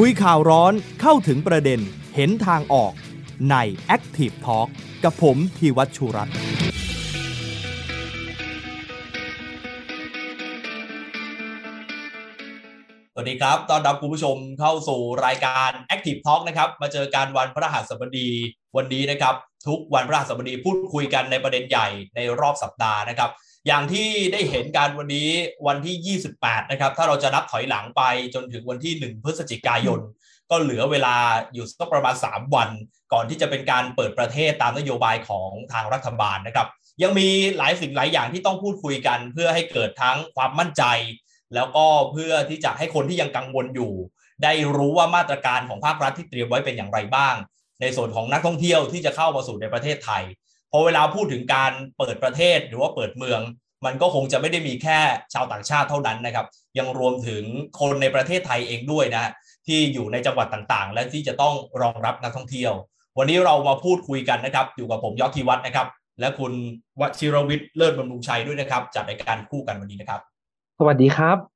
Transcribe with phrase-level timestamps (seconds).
[0.00, 1.80] คุยข่าวร้อนเข้าถึงประเด็น
[2.14, 2.92] เห็นทางออก
[3.50, 3.56] ใน
[3.96, 4.68] Active Talk
[5.04, 6.34] กับผมธีวัชชุรัตน์
[13.12, 18.28] สวัสดีครับ ตอนรับคุณผู้ชมเข้าสู่รายการ Active Talk นะครับ มาเจอการวันพระหัสบดี
[18.76, 19.34] วันนี้นะครับ
[19.68, 23.30] ทุกวันพระหัสบดีพูดคุยกันในประเด็นใหญ่ในรอบสัปดาห์นะครับ
[23.66, 25.30] อย่างที่ได้เห็นการวันนี้
[25.66, 28.02] วันที่ 28 นะครับ ถ้าเราจะนับถอยหลังไป
[28.34, 30.00] จนถึงวันที่ 1 พฤศจิกายน
[30.50, 31.16] ก็เหลือเวลา
[31.54, 32.68] อยู่สักประมาณ 3 วัน
[33.12, 36.68] ก่อนที่จะเป็นการเปิดประเทศตามนโยบายของทางรัฐบาลนะครับ
[37.02, 40.82] ยังมีหลายสิ่งหลายอย่างที่ต้องพูดคุยกัน เพื่อให้เกิดทั้งความมั่นใจ
[41.54, 43.92] แล้วก็เพื่อที่จะให้คนที่ยังกังวลอยู่
[44.42, 47.34] ได้รู้ว่ามาตรการของภาครัฐที่เตรียมไว้เป็นอย่างไรบ้าง
[47.80, 50.22] ในส่วนของนักท่องเที่ยวที่จะเข้ามาสู่ในประเทศไทย
[50.70, 53.40] พอเวลาพูดถึงการเปิดประเทศหรือว่าเปิดเมือง
[53.86, 54.98] มันก็คงจะไม่ได้มีแค่
[55.34, 56.46] ชาวต่างชาติเท่านั้นนะครับ
[56.78, 57.42] ยังรวมถึง
[57.80, 59.32] คนในประเทศไทยเองด้วยนะ
[59.66, 62.72] ที่อยู่ในจังหวัดต่างๆ และที่จะต้องรองรับนักท่องเที่ยว
[63.18, 65.86] วันนี้เรามาพูดคุยกันนะครับ อยู่กับผมยอดธีวัฒน์นะครับ
[66.20, 66.52] และคุณ
[67.00, 70.20] วชิรวิทย์เลิศบำรุงชัยด้วยนะครับจัดรายการคู่กันวันนี้นะครับ
[70.78, 71.55] สวัสดีครับ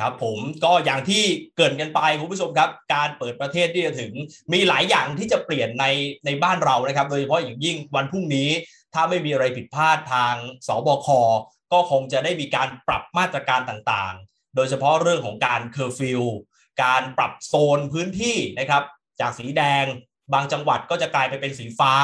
[0.00, 1.22] ครับผมก็อย่างที่
[1.56, 4.12] เกรินกันไปคุณผู้ชมครับ การเปิดประเทศที่จะถึง
[4.52, 5.86] มีหลายอย่างที่จะเปลี่ยนใน
[6.26, 8.50] ในบ้านเรานะครับ โดยเฉพาะอย่างยิ่งวันพรุ่งนี้
[8.94, 10.34] ถ้าไม่มีอะไรผิดพลาดทาง
[10.66, 11.08] ศบค
[11.72, 16.22] ก็คงจะได้มีการปรับมาตรการต่างๆ โดยเฉพาะเรื่องของการเคอร์ฟิว
[16.82, 18.82] การปรับโซนพื้นที่นะครับ
[19.20, 19.84] จากสีแดง
[20.32, 21.94] บางจังหวัดก็จะกลายไปเป็นสีฟ้า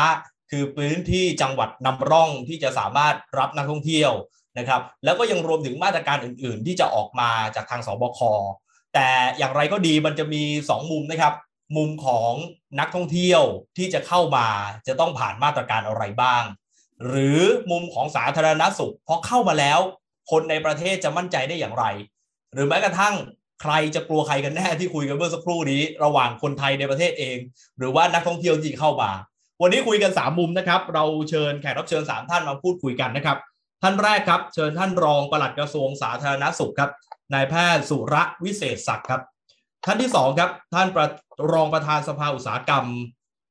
[0.50, 4.12] คือพื้นที่จังหวัดนำร่องที่จะสามารถรับนักท่องเที่ยว
[4.58, 8.20] นะครับแล้วก็ยังรวมถึงมาตรการอื่น ๆ ที่จะออกมาจากทางสบค
[8.94, 11.34] แต่อย่างไรก็ดีมันจะมี 2 มุมนะครับ
[11.76, 12.32] มุมของ
[12.80, 13.42] นักท่องเที่ยว
[13.76, 14.46] ที่จะเข้ามา
[14.86, 16.42] จะต้องผ่านมาตรการอะไรบ้าง
[17.06, 19.80] หรือมุมของสาธารณสุขพอเข้ามาแล้ว
[20.30, 21.84] คนในประเทศจะมั่นใจได้อย่างไร
[22.52, 23.14] หรือแม้กระทั่ง
[23.62, 27.38] ใครจะกลัวใครกันแน่ที่คุยกันเมื่อสักครู่นี้ ระหว่างคนไทยในประเทศเอง
[27.78, 29.10] หรือว่านักท่องเที่ยวที่เข้ามา
[29.62, 33.38] วันนี้คุยกัน 3 มุมนะครับ เราเชิญแขกรับเชิญ 3 ท่านมาพูดคุยกันนะครับ
[33.82, 36.90] ท่านแรกครับ เชิญท่านรองปลัดกระทรวงสาธารณสุขครับ
[37.34, 38.14] นายแพทย์สุร
[38.44, 39.20] วิเศษศักดิ์ครับ
[39.86, 41.06] ท่านที่สองครับ ท่านประ
[41.52, 42.84] รองประธานสภาอุตสาหกรรม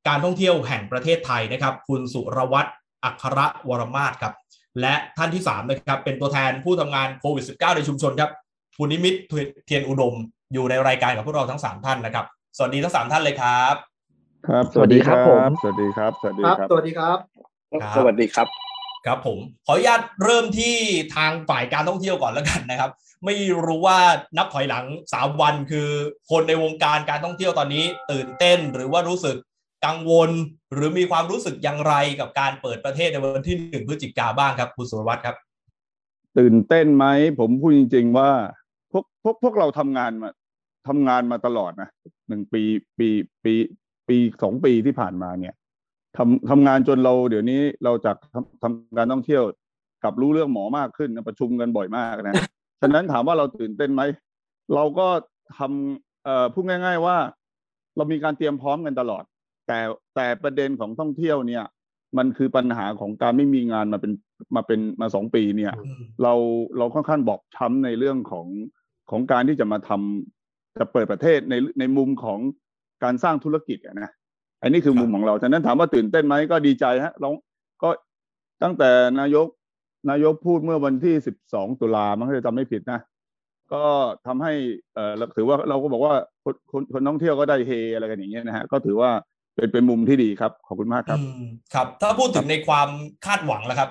[0.08, 2.70] การท่องเที่ยวแห่งประเทศไทยนะครับ คุณสุรวัตร
[3.04, 4.34] อัครวรมาศครับ
[4.82, 8.32] และท่านที่3นะครับ เป็นตัวแทนผู้ทำงานโควิด -19 ในชุมชนครับ
[8.78, 9.16] คุณนิมิต
[9.66, 10.14] เทียนอุดม
[10.54, 12.26] อยู่ในรายการกับพวกเราทั้ง 3 ท่านนะครับ
[12.58, 13.76] สวัสดีทั้ง 3 ท่านเลยครับ
[14.48, 17.18] ครับ สวัสดีครับผมสวัสดีครับ สวัสดีครับครับ สวัสดีครับ
[17.82, 18.73] ครับสวัสดีครับ
[19.06, 20.75] ครับผมขออนุญาตเริ่มที่
[21.16, 22.91] ทางฝ่ายการท่องเที่ยวก่อนแล้วกันนะครับ
[23.25, 24.00] ไม่รู้ว่า
[24.38, 25.90] นับถอยหลัง 3 วันคือ
[26.31, 29.38] คนในวงการการท่องเที่ยวตอนนี้ตื่นเต้นหรือว่ารู้สึก
[29.86, 30.30] กังวล
[30.74, 35.36] หรือมีความรู้สึกอย่างไรกับการเปิดประเทศในวันที่หนึ่งพฤศจิกาบ้างครับคุณสุรวัตรครับ
[36.38, 37.06] ตื่นเต้นไหม
[37.40, 38.31] ผมพูดจริง ๆ ว่า
[38.92, 40.30] พวกพวกพวกเราทำงานมา
[40.88, 41.90] ทำงานมาตลอดนะ
[42.30, 42.62] หนึ่งปี
[42.97, 43.08] ปี
[43.44, 43.53] ปี
[44.08, 45.53] ปีสองปีที่ผ่านมาเนี่ย
[46.18, 49.44] ทำทำงานจนเราเดี๋ยวนี้เราจากทำทำการท่องเที่ยว
[50.03, 52.35] กลับรู้เรื่องหมอมากขึ้นนะประชุมกันบ่อยมากนะ
[52.81, 54.01] ฉะนั้นถามว่าเราตื่นเต้นไหม
[54.75, 55.07] เราก็
[55.57, 57.18] ทำเอ่อพูดง่าย ๆว่า
[57.96, 59.24] เรามีการเตรียมพร้อมกันตลอด
[59.68, 59.79] แต่
[60.16, 61.63] แต่ประเด็นของท่องเที่ยวเนี่ย
[62.18, 64.12] มันคือปัญหาของการไม่มีงานมาเป็น
[64.56, 65.74] มาเป็นมาสองปีเนี่ย
[66.24, 66.34] เรา
[66.78, 68.47] เราค่อนข้างบอบช้ำในเรื่องของ
[69.12, 72.40] ของการที่จะมาทำจะเปิดประเทศในในมุมของ
[73.03, 74.12] การสร้างธุรกิจอะนะ
[74.63, 77.29] อันนี้คือมุมของเราฉะนั้นถามว่าตื่นเต้นไหมก็ดีใจฮะเรา
[77.84, 77.90] ก็
[78.63, 79.47] ตั้งแต่นายก
[80.09, 83.00] นายกพูดเมื่อวันที่สิบสองตุลามันก็จะจำไม่ผิดนะ
[83.74, 83.84] ก็
[84.28, 84.53] ทำให้
[84.94, 86.13] เออเราถือว่าเราก็บอกว่า
[86.44, 89.12] คนคนคนท่องเที่ยวก็ได้เฮอะไรกันอย่างเงี้ยนะฮะก็ถือว่า
[89.56, 91.44] เป็นเป็นมุมที่ดีครับ ขอบคุณมากครับอืม
[91.74, 92.90] ครับ ถ้าพูดถึงในความ
[93.25, 93.90] คาดหวังแล้วครับ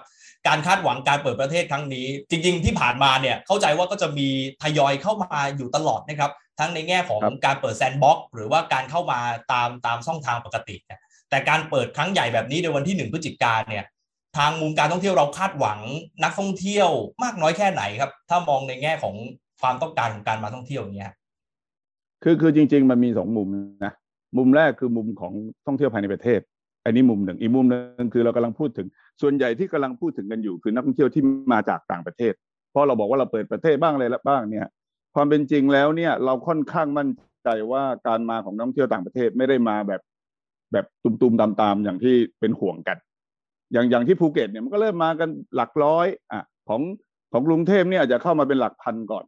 [0.48, 4.28] การคาดหวังการเปิดประเทศครั้งนี้ จริง ๆ ที่ผ่านมาเนี่ยเข้าใจว่าก็จะมี
[4.62, 9.20] ทยอยเข้ามาอยู่ตลอดนะครับ ทั้งในแง่ของครับการเปิดแซนด์บ็อกซ์หรือว่าการเข้ามา
[9.52, 11.00] ตามตามช่องทางปกติเนี่ย
[11.31, 13.84] แต่การเปิดครั้งใหญ่แบบนี้ในวันที่หนึ่งพฤศจิกาเนี่ย
[14.38, 15.81] ทางมุมการท่องเที่ยวเราคาดหวัง
[16.22, 16.88] นักท่องเที่ยว
[17.22, 19.14] มากน้อยแค่ไหนครับ ถ้ามองในแง่ของ
[19.60, 21.12] ความต้องการของการมาท่องเที่ยวอย่างเงี้ย
[22.22, 23.49] คือคือจริง ๆ มันมีสองมุม
[23.84, 23.93] นะ
[24.37, 25.32] มุมแรกคือมุมของ
[25.66, 26.40] ท่องเที่ยวภายในประเทศ
[26.84, 28.87] อันนี้มุมหนึ่งอีกมุมหนึ่งคือเรากำลังพูดถึง
[29.23, 32.32] ส่วนใหญ่ที่กำลังพูดถึงกันอยู่คือนักท่องเที่ยวที่มาจากต่างประเทศ
[32.70, 34.67] เพราะเราบอกว่าเราเปิดประเทศบ้างอะไรบ้างเนี่ย
[35.14, 37.08] ความเป็นจริงแล้วเนี่ยเราค่อนข้างมั่น
[37.44, 40.00] ใจว่าการมาของนักท่องเที่ยวต่างประเทศไม่ได้มาแบบ
[40.73, 42.96] แบบตุมๆตามๆอย่างที่เป็นห่วงกัน
[43.73, 46.81] อย่างอย่างที่ภูเก็ตเนี่ยมันก็เริ่มมากันหลักร้อยอะของ
[47.32, 49.25] ของกรุงเทพเนี่ยอาจจะเข้ามาเป็นหลักพันก่อน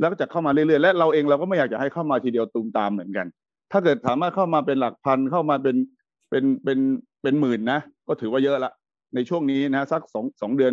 [0.00, 3.26] แล้วก็จะเข้ามาเรื่อยๆและเราเองเราก็ไม่อยากจะให้เข้ามาทีเดียวตูมตามเหมือนกัน
[3.72, 5.76] ถ้าเกิดสามารถเข้ามาเป็นหลักพันเข้ามาเป็น
[6.34, 6.80] เป็นเป็น
[7.22, 8.72] เป็นหมื่นนะ ก็ถือว่าเยอะละ
[9.14, 10.72] ในช่วงนี้นะสักสองสองเดือน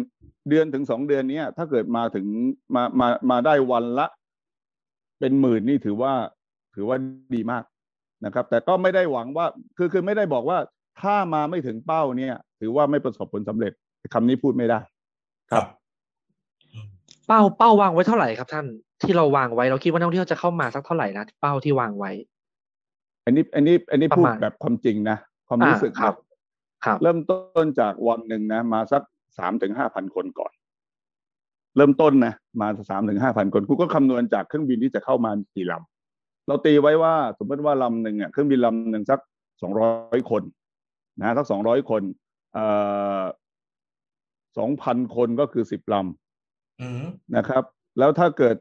[0.50, 2.26] เดือนถึงสองเดือนเนี้ยถ้าเกิดมาถึง
[2.76, 4.08] มามามาได้วันละ
[5.20, 6.14] เป็นหมื่นนี่ถือว่า
[6.76, 6.98] ถือว่า
[7.36, 7.64] ดีมาก
[8.26, 9.46] นะครับ แต่ก็ไม่ได้หวังว่า
[9.78, 10.58] คือคือไม่ได้บอกว่า
[11.02, 13.72] ถ้ามาไม่ถึงเป้าเนี่ย ถือว่าไม่ประสบผลสำเร็จ
[14.14, 14.80] คำนี้พูดไม่ได้
[15.52, 15.66] ครับ
[17.28, 18.66] เป้าเป้าวางไว้เท่าไหร่ครับ ท่าน
[19.02, 22.12] ที่เราวางไว้เราคิดว่านักท่องเที่ยวจะเข้ามาสักเท่าไหร่นะเป้าที่วางไว้
[23.26, 25.18] อันนี้ อันนี้ อันนี้ประพูดมาณแบบความจริงนะ
[25.52, 26.16] ความรู้สึกอ่าครับ
[26.86, 29.04] ครับ เริ่มต้นจากวันหนึ่งนะ มาสัก
[29.38, 30.52] สามถึงห้าพันคนก่อน
[31.78, 39.20] เริ่มต้นนะ มาสามถึงห้าพันคนกูก็คำนวณจากเครื่องบินที่จะเข้ามากี่ลำเราตีไว้ว่าสมมติว่าลำหนึ่งอะเครื่องบินลำหนึ่งสัก
[39.62, 40.44] สองร้อยคน
[41.20, 42.04] นะสักสองร้อยคน
[42.54, 42.66] เอ่
[43.20, 43.22] อ
[44.58, 47.06] สองพันคนก็คือสิบลำอืม
[47.36, 47.64] นะครับ
[48.00, 48.56] แล้วถ้าเกิด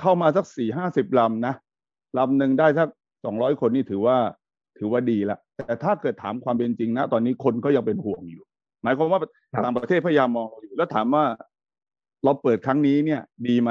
[0.00, 1.54] เข้ามาสักสี่ห้าสิบลำนะ
[2.18, 2.88] ลำหนึ่งได้สัก
[3.24, 4.18] สองร้อยคนนี่ถือว่า
[4.80, 8.42] ถือว่าดีละแต่ถ้าเกิดถามความเป็นจริงนะ ตอนนี้คนก็ยังเป็นห่วงอยู่
[8.82, 9.24] หมายความว่าค
[9.54, 11.24] รับต่างประเทศพยายามมองเราอยู่แล้วถามว่า
[12.24, 13.70] เราเปิดครั้งนี้เนี่ย ดีไหม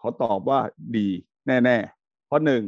[0.00, 0.60] ขอตอบว่า
[0.96, 1.08] ดี
[1.46, 2.62] แน่ๆเพราะหนึ่ง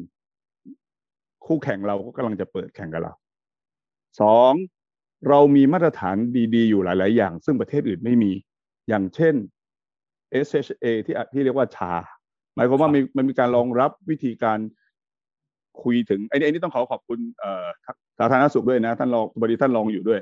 [1.46, 3.12] คู่แข่งเราก็กำลังจะเปิดแข่งกับเรา
[4.20, 4.52] สอง
[5.28, 6.16] เรามีมาตรฐาน
[6.54, 8.32] ดีๆ อยู่หลาย ๆ อย่าง ซึ่งประเทศอื่นไม่มี
[8.88, 9.34] อย่างเช่น
[10.46, 11.92] SHA ที่อะที่เรียกว่าชา
[12.54, 14.58] หมายความว่าครับมีมันมีการรองรับวิธีการ
[15.82, 17.66] คุยถึงไอ้นี่ไอ้นี่ต้องขอขอบคุณเอ่อ
[18.18, 20.20] สาธารณสุขด้วยนะท่านรองบดีท่านรองอยู่ด้วย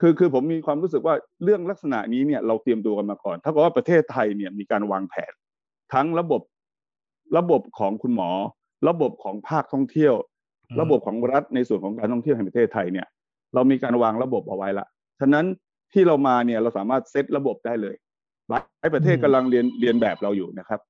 [0.00, 1.14] คือคือผมมีความรู้สึกว่า
[1.44, 5.32] เรื่องลักษณะนี้เนี่ยเราเตรียมตัวกันมาก่อน ถ้ากับว่าประเทศไทยเนี่ยมีการวางแผน
[5.92, 6.42] ทั้งระบบ
[7.38, 8.30] ระบบของคุณหมอ
[8.88, 10.14] ระบบของภาคท่องเที่ยว
[10.70, 13.06] อืมระบบของรัฐในส่วนของการท่องเที่ยวแห่งประเทศไทยเนี่ย
[13.54, 14.86] เรามีการวางระบบเอาไว้ละ
[15.20, 15.46] ฉะนั้น
[15.92, 17.94] ที่เรามาเนี่ยเราสามารถเซตระบบได้เลย
[18.48, 20.80] หลายประเทศอืมกำลังเรียนเรียนแบบเราอยู่นะครับ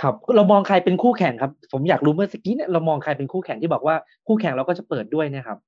[0.00, 3.96] ครับเรามองใครเป็นคู่แข่งครับ ผมอยากรู้เมื่อกี้เนี่ยเรามองใครเป็นคู่แข่งที่บอกว่า
[4.26, 5.58] คู่แข่งเราก็จะเปิดด้วยเนะครับ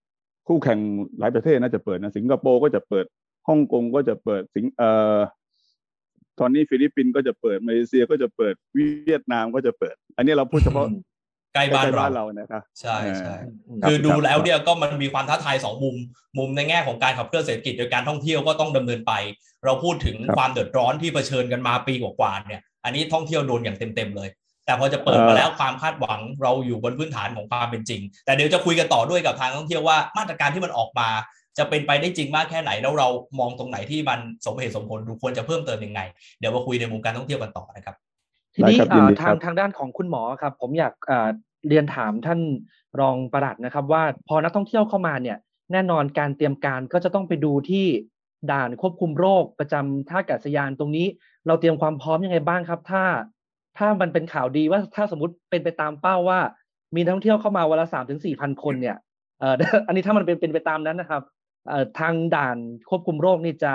[0.48, 0.78] คู่แข่ง
[1.18, 3.06] หลายประเทศน่าจะเปิดนะสิงคโปร์ก็จะเปิด
[3.48, 5.18] ฮ่องกงก็จะเปิดสิงเอ่อ
[6.40, 11.02] ตอนนี้ฟิลิปปินส์ก็จะเปิดมาเลเซียก็จะเปิดเวียดนามก็จะเปิด อันนี้เราพูดเฉพาะอืม
[11.54, 13.34] ใกล้บ้านใกล้ๆเราบ้านเรานะครับใช่ใช่
[13.68, 15.96] อืมครับคือดูครับแล้วเนี่ยก็มันมีความท้าทายสองมุม
[16.38, 19.12] มุมในแง่ของการขับเคลื่อนเศรษฐกิจโดยการท่องเที่ยวก็ต้องดำเนินไป
[19.64, 24.28] เราพูดถึงครับความเดือดร้อนที่เผชิญกันมาปีกว่าๆเนี่ย อันนี้ท่องเที่ยวโดนอย่างเต็มๆเลย
[24.66, 31.08] แต่พอจะเปิดมาแล้วความคาดหวังเราอยู่บนพื้นฐานของความเป็นจริง แต่เดี๋ยวจะคุยกันต่อด้วยกับทางท่องเที่ยวว่ามาตรการที่มันออกมา
[31.58, 33.08] จะเป็นไปได้จริงมากแค่ไหนแล้วเรา
[33.38, 36.00] มองตรงไหนที่มันสมเหตุสมผลดูควรจะเพิ่มเติมยังไง
[36.38, 37.94] เดี๋ยวมาคุยในมุมการท่องเที่ยวกันต่อนะครับ
[38.54, 41.28] ทีนี้ได้ครับเอ่อยินดีครัทางบทางด้านของคุณหมอครับ ผมอยากเอ่อ
[41.68, 42.40] เรียนถามท่าน
[43.00, 45.38] รองประหลัดนะครับ ว่าพอนักท่องเที่ยวเข้ามาเนี่ย
[45.72, 47.86] แน่นอนการเตรียมการก็จะต้องไปดูที่
[48.50, 51.06] ด่านควบคุมโรคประจำท่าอากาศยานตรงนี้
[51.46, 53.04] เราเตรียมความพร้อมยังไงบ้างครับ ถ้า
[53.78, 56.40] ถ้ามันเป็นข่าวดีว่าถ้าสมมติเป็นไปตามเป้าว่า
[56.96, 58.96] มีท่องเที่ยวเข้ามาวันละสามถึงสี่พันคนเนี่ย
[59.40, 59.54] เอ่อ
[59.86, 61.22] อันนี้ถ้ามันเป็นเป็นไปตามนั้นนะครับ
[61.68, 62.56] เอ่อทางด่าน
[62.90, 63.72] ควบคุมโรคนี่จะ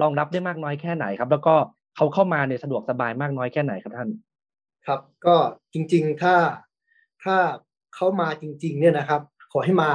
[0.00, 1.54] รองรับได้มากน้อยแค่ไหนครับ แล้วก็
[1.96, 4.08] เขาเข้ามาเนี่ยสะดวกสบายมากน้อยแค่ไหนครับท่าน
[4.86, 5.36] ครับ ก็
[5.72, 6.34] จริง ๆ ถ้า
[7.24, 7.36] ถ้า
[7.94, 9.20] เขามาจริง ๆ เนี่ยนะครับ
[9.52, 9.90] ขอให้มา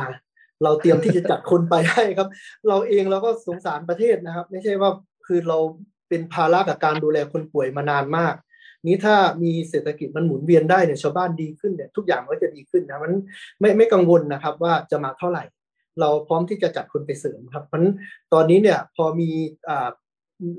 [0.63, 2.27] เราเตรียมที่จะจัดคนไปให้ครับ
[2.67, 4.91] เราเองเราก็สงสารประเทศนะครับ ไม่ใช่ว่า
[5.27, 5.57] คือเรา
[6.09, 8.35] เป็นภาระกับการดูแลคนป่วยมานานมาก
[8.87, 13.11] นี้ถ้ามีเศรษฐกิจมันหมุนเวียนได้เนี่ยชาวบ้านดีขึ้นเนี่ยทุกอย่างก็จะดีขึ้นนะมัน
[13.59, 15.43] ไม่ไม่กังวลนะครับว่าจะมาเท่าไหร่
[15.99, 17.81] เราพร้อมที่จะจัดคนไปเสริมครับเพราะ
[18.33, 19.29] ตอนนี้เนี่ยพอมี
[19.69, 19.89] อ่า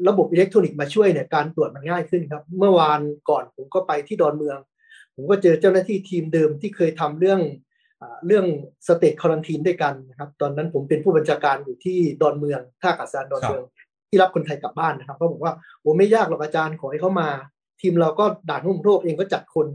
[0.09, 3.01] ระบบอิเล็กทรอนิกส์มาช่วยเนี่ยการตรวจมันง่ายขึ้นครับ เมื่อวาน
[3.31, 4.59] ก่อนผมก็ไปที่ดอนเมือง
[5.15, 7.41] ผมก็เจอเจ้าหน้าที่ทีมเดิมที่เคยทำเรื่อง
[8.27, 8.47] เรื่อง
[8.87, 13.65] state quarantine ด้วยกันนะครับตอนนั้นผมเป็นผู้บัญชาการอยู่ที่ดอนเมืองท่าอากาศยานดอนเมือง
[14.09, 17.29] ที่รับคนไทยกลับบ้านนะครับเขาบอกว่าโอ้ไม่ยากหรอกอาจารย์ขอให้เขามา
[17.81, 19.67] ทีมเราก็ด่านควบคุมโรคเองก็จัดคน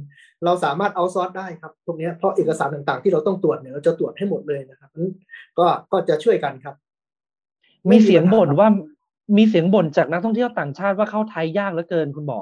[0.46, 5.14] เราสามารถ outsource ได้ครับพวกเนี้ยเพราะเอกสารต่างๆ ที่เราต้องตรวจเนี่ยเราจะตรวจให้หมดเลยนะครับเพราะฉะนั้น
[5.60, 6.76] ก็ก็จะช่วยกันครับ
[7.92, 8.68] มีเสียงไปัญหาบ่นว่า
[9.38, 12.40] มีเสียงบ่นจากนักท่องเที่ยวต่างชาติว่าเข้าไทยยากเหลือเกินคุณหมอ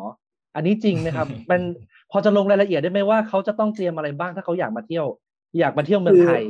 [0.55, 1.61] อันนี้จริงไหมครับ มัน
[2.11, 5.05] พอจะลงรายละเอียดได้ไหมว่าเขาจะต้องเตรียมอะไรบ้างถ้าเขาอยากมาเที่ยว
[5.60, 6.43] อยากมาเที่ยวเมืองไทย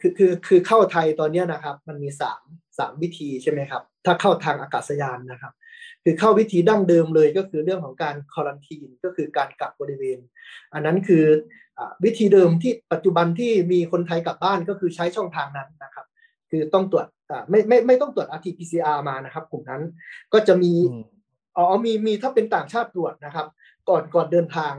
[0.00, 2.42] คือคือคือเข้าไทยตอนเนี้ยนะครับ มันมีสาม
[2.78, 5.52] สามวิธีใช่ไหมครับ ถ้าเข้าทางอากาศยานนะครับ
[6.04, 10.18] คือเข้าวิธีดั้งเดิมเลยก็คือเรื่องของการคอรันทีนก็คือการกักบริเวณ
[10.74, 11.24] อันนั้นคือ
[11.78, 16.06] อาวิธีเดิมที่ปัจจุบันที่มีคนไทยกลับบ้านก็คือใช้ช่องทางนั้นนะครับ
[16.50, 19.82] คือต้องตรวจอ่าไม่ไม่ไม่ต้องตรวจ RT-PCR มานะครับ กลุ่มนั้น
[20.32, 21.04] ก็จะมีอืม
[21.56, 23.46] อ๋อมีมีถ้าเป็นต่างชาติตรวจนะครับ
[23.88, 24.72] ก่อนก่อนเดินทาง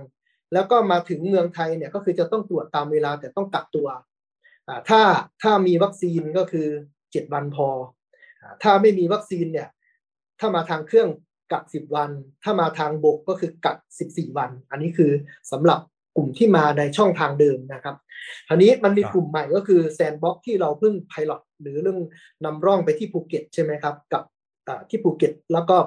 [0.54, 3.88] แล้วก็มาถึงเมืองไทยเนี่ยก็คือจะต้องตรวจตามเวลาแต่ต้องกักตัว
[4.68, 5.02] อ่าถ้า
[5.42, 6.68] ถ้ามีวัคซีนก็คือ
[7.12, 7.68] เจ็ดวันพอ
[8.42, 9.70] อ่าถ้าไม่มีวัคซีนเนี่ย
[10.40, 11.10] ถ้ามาทางเครื่อง
[11.52, 12.12] กักสิบวัน
[12.44, 15.12] ถ้ามาทางบกก็คือกักสิบสี่วัน อันนี้คือ
[15.52, 15.80] สำหรับ
[16.16, 17.96] กลุ่มที่มาในช่องทางเดิมนะครับ
[18.48, 22.00] ทีนี้มันมีครับกลุ่มใหม่ก็คือแซนด์บ็อกซ์ที่เราเพิ่ง pilot หรือเรื่อง
[22.46, 24.24] นำร่องไปที่ภูเก็ตใช่ไหมครับ กับ
[24.68, 25.78] อ่าที่ภูเก็ตแล้วก็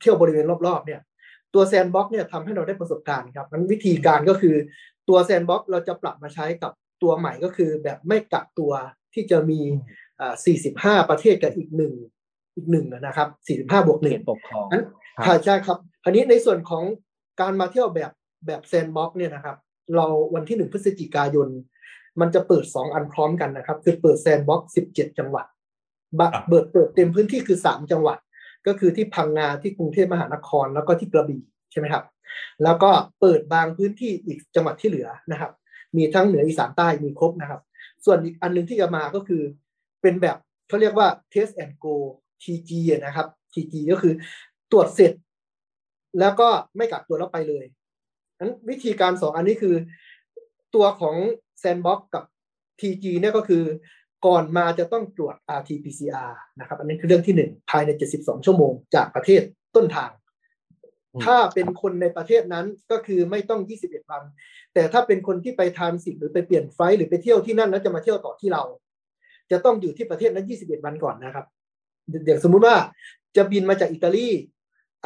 [0.00, 1.00] เที่ยวบริเวณรอบๆเนี่ย
[1.56, 4.54] ตัวแซนด์บ็อกซ์เนี่ยทำให้เราได้ประสบการณ์ครับมันวิธีการก็คือ
[5.08, 6.72] ตัวแซนด์บ็อกซ์เราจะปรับมาใช้กับ
[7.02, 8.72] ตัวใหม่ก็คือแบบไม่กักตัว
[9.14, 9.60] ที่จะมี
[10.20, 10.34] อ่า
[11.02, 11.94] 45 ประเทศกับอีกหนึ่ง
[12.56, 14.84] อีกหนึ่งนะครับ 45 บวกหนึ่งเขตปกครองนั้น
[15.16, 16.84] ครับค่ะใช่ครับอันนี้ในส่วนของ
[17.40, 18.12] การมาเที่ยวแบบ
[18.46, 19.56] แบบ Sandbox เนี่ยนะครับ
[19.94, 21.48] เราวันที่หนึ่งพฤศจิกายน
[22.20, 25.46] มันจะเปิดสองอันพร้อมกันนะครับ คือเปิด Sandbox สิบเจ็ดจังหวัด
[26.18, 28.18] นะครับเปิดเปิดเต็มพื้นที่คือสามจังหวัด
[28.66, 32.04] ก็คือที่พังงาที่กรุงเทพมหานคร แล้วก็ที่กระบี่ใช่ไหมครับ
[32.64, 35.52] แล้วก็เปิดบางพื้นที่อีกจังหวัดที่เหลือนะครับ
[35.96, 37.60] มีทั้งเหนืออีสานใต้มีครบนะครับ
[38.04, 39.42] ส่วนอีกอันหนึงที่จะมาก็คือ
[40.02, 40.36] เป็นแบบ
[40.68, 41.94] เขาเรียกว่า test and go
[42.42, 44.14] TG นะครับ TG ก็คือ
[44.72, 45.12] ตรวจเสร็จ
[46.20, 47.64] แล้วก็ไม่กักตัวแล้วไปเลย
[48.38, 49.74] นั้นวิธีการสองอันนี้คือ
[50.74, 51.16] ตัวของ
[51.62, 52.24] Sandbox กับ
[52.80, 53.64] TG เนี่ยก็คือ
[54.26, 59.42] ก่อนมาจะต้องตรวจ RT-PCR นะครับอันนี้คือเรื่องที่หนึ่งภายใน 72 ชั่วโมงจากประเทศ
[59.76, 60.10] ต้นทาง
[61.14, 64.22] อืมถ้าเป็นคนในประเทศนั้นก็คือไม่ต้อง 21 วัน
[64.74, 68.62] แต่ถ้าเป็นคนที่ไปทานสิทธิ์หรือไปเปลี่ยนไฟล์หรือไปเที่ยวที่นั่นแล้วจะมาเที่ยวต่อที่เรา
[69.50, 71.46] จะต้องอยู่ที่ประเทศนั้น 21 วันก่อนนะครับ
[72.26, 72.76] อย่างสมมุติว่า
[73.36, 74.28] จะบินมาจากอิตาลี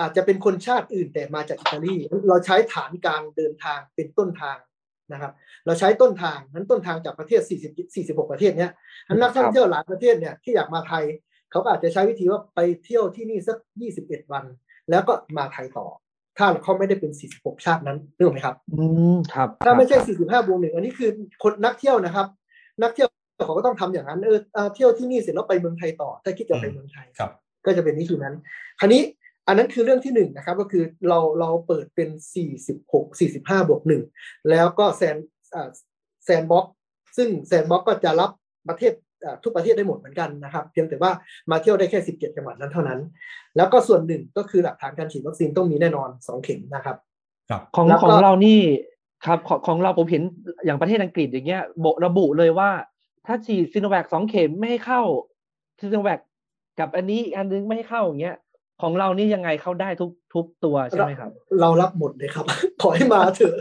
[0.00, 1.94] อาจจะเป็นคนชาติอื่นแต่มาจากอิตาลี
[2.28, 4.58] เราใช้ฐานการเดินทางเป็นต้นทาง
[5.12, 5.32] นะครับ
[5.66, 8.70] เราใช้ต้นทางนั้นต้นทางจากประเทศ 40 46 ประเทศเนี้ย
[9.08, 11.04] นั้นนักท่องเที่ยวหลายประเทศเนี่ยที่อยากมาไทย
[11.50, 13.56] เขาก็อาจจะใช้วิธีว่าไปเที่ยวที่นี่สัก
[13.94, 14.44] 21 วัน
[14.90, 15.86] แล้วก็มาไทยต่อ
[16.38, 21.10] ถ้าเขาไม่ได้เป็น 46 ชาตินั้นนึกออกไหมครับ อืมครับ ถ้าไม่ใช่ครับ45 บวกหนึ่งอันนี้คือ
[21.42, 22.26] คนนักเที่ยวนะครับ
[22.82, 23.08] นักเที่ยว
[23.46, 27.30] เขาก็ต้องทำอย่างนั้นเออเอ่อเที่ยวที่นี่เสร็จแล้วไปเมืองไทยต่อ ถ้าคิดจะไปเมืองไทยครับ
[27.66, 28.34] ก็จะเป็นวิธีนั้น
[28.80, 29.02] คราวนี้
[29.46, 32.08] อันนั้นคือเรื่องที่หนึ่งนะครับก็คือเราเราเปิดเป็น
[32.66, 34.02] 46 45บวกหนึ่ง
[34.50, 35.16] แล้วก็แซน
[36.24, 36.66] แซนบ็อก
[37.16, 38.30] ซึ่ง Sandbox ก็จะรับ
[38.68, 38.92] ประเทศ
[39.24, 41.12] อ่าทุกประเทศได้หมดเหมือนกันนะครับ เพียงแต่ว่า
[41.50, 43.00] มาเที่ยวได้แค่ 17 จังหวัดนั้นเท่านั้น
[43.56, 46.96] แล้วก็ส่วนหนึ่งก็คือหลักฐานการฉีดวัคซีนต้องมีแน่นอน 2 เข็มนะครับ
[47.50, 48.60] ครับของแล้วก็ของเรานี่
[49.26, 50.22] ครับของของเราผมเห็น
[50.64, 52.70] อย่างประเทศอังกฤษอย่างเงี้ยระบุเลยว่า
[53.26, 55.02] ถ้าฉีดซีโนแวคสองเข็มไม่ให้เข้า
[55.80, 56.20] ซีโนแวค
[56.78, 58.36] กับอันนี้อีกอันนึงไม่ให้เข้าอย่างเงี้ย
[58.82, 62.44] ของเรานี่ยังไงเข้าได้ทุกทุกตัวใช่ไหมครับ เรารับหมดเลยครับ
[62.82, 63.56] ขอให้มาเถอะ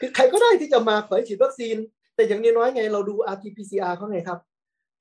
[0.00, 1.76] คือใครก็ได้ที่จะมาขอให้ฉีดวัคซีน
[2.14, 4.38] แต่อย่างน้อยๆไงเราดู RT-PCR เขาไงครับ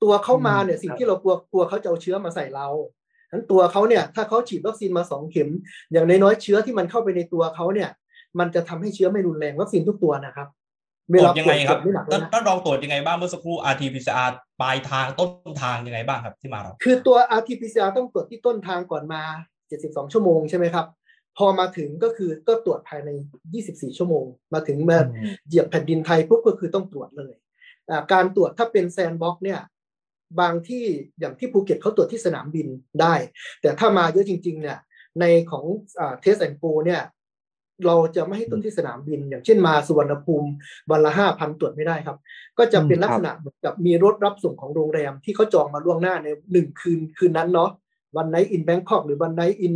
[0.03, 2.67] ตัวเขามาเนี่ยอืมสิ่งครับที่เรากลัวกลัวเขาจะเอาเชื้อมาใส่เรา
[3.32, 5.50] นั้นตัวเขาเนี่ยถ้าเขาฉีดวัคซีนมาสองเข็ม
[5.91, 7.89] อย่างน้อยๆเชื้อที่มันเข้าไปในตัวเขาเนี่ย
[8.39, 10.48] มันจะทำให้เชื้อไม่รุนแรงวัคซีนทุกตัวนะครับ
[11.14, 19.24] ตรวจยังไงครับตวจไม่หนักเลยท่านนะท่านรองตรวจยังไงบ้างเมื่อสักครู่ RT-PCR ปลายทางต้นทางยังไงบ้างครับที่มาเราคือตัว RT-PCR ต้องตรวจที่ต้นทางก่อนมา
[19.68, 20.86] 72 ชั่วโมงใช่ไหมครับ
[21.38, 23.10] พอมาถึงก็คือก็ตรวจภายใน
[23.54, 27.34] 24 ชั่วโมง มาถึงมาอืมเหยียบแผ่นดินไทยปุ๊บก็คือต้องตรวจเลย
[27.90, 29.60] อ่าการตรวจถ้าเป็น Sandbox เนี่ย
[30.40, 30.86] บางที่
[31.20, 32.68] อย่างที่ภูเก็ตเขาตรวจที่สนามบิน
[33.02, 33.14] ได้
[33.62, 34.80] แต่ถ้ามาเยอะจริงๆเนี่ย
[35.20, 35.66] ในของ
[36.22, 37.02] Test and Go เนี่ย
[37.86, 40.50] เราจะไม่ให้ตรวจที่สนามบิน อย่างเช่นมาสุวรรณภูมิ
[40.91, 42.17] วันละห้าพันตรวจไม่ได้ครับ
[42.57, 47.69] ก็จะเป็นอืมลักษณะเหมือนกับมีรถรับส่งของโรงแรมที่เขาจองมาล่วงหน้าในหนึ่งคืนคืนนั้นเนาะ
[48.17, 49.75] วันไนอินแบงคอกหรือวันไนอิน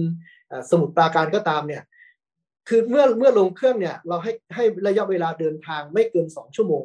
[0.70, 1.84] สมุทรปราการก็ตามเนี่ย
[2.70, 6.84] คือเมื่อเมื่อลงเครื่องเนี่ย เราให้ให้ระยะเวลาเดินทางไม่เกินสองชั่วโมง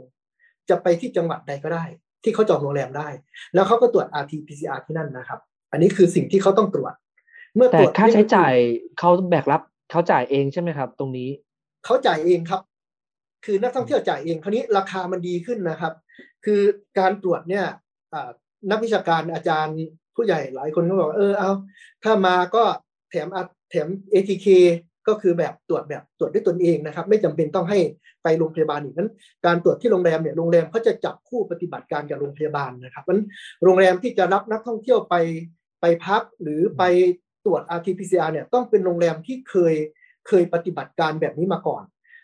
[0.68, 1.85] จะไปที่จังหวัดใดก็ได้
[2.25, 3.08] ที่เขาจองโรงแรมได้
[3.54, 5.40] แล้วเขาก็ตรวจ RT-PCR ที่นั่นนะครับ
[5.73, 6.94] อันนี้คือสิ่งที่เขาต้องตรวจ
[7.54, 8.52] เมื่อแต่ตรวจค่าใช้จ่าย
[8.99, 11.31] เขาแบกรับ เขาจ่ายเองใช่ไหมครับ ตรงนี้
[11.85, 12.61] เขาจ่ายเองครับ
[13.45, 15.95] คือนักท่องเที่ยวจ่ายเองคราวนี้ราคามันดีขึ้นนะครับ
[16.45, 16.61] คือ
[16.99, 17.64] การตรวจเนี่ย
[18.12, 18.31] อ่า
[18.71, 19.75] นักวิชาการอาจารย์
[20.16, 21.50] ผู้ใหญ่หลายคนก็บอกว่าเออเอา
[22.05, 22.62] ถ้ามาก็
[23.11, 24.47] แถมอะแถม ATK
[25.09, 27.78] ก็คือแบบตรวจแบบตรวจด้วยตนเองนะครับ ไม่จำเป็นต้องให้
[28.23, 29.11] ไปโรงพยาบาลอีกนั้น
[29.47, 33.23] การตรวจที่โรงแรมเนี่ยโรงแรมเขาจะจับคู่ปฏิบัติการกับโรงพยาบาลนะครับนั้น
[33.64, 35.14] โรงแรมที่จะรับนักท่องเที่ยวไป
[35.81, 36.83] ไปพักหรือไป
[37.47, 39.75] ตรวจ RT-PCR เนี่ยต้องเป็นโรงแรมที่เคย
[40.29, 41.83] เคยปฏิบัติการแบบนี้มาก่อน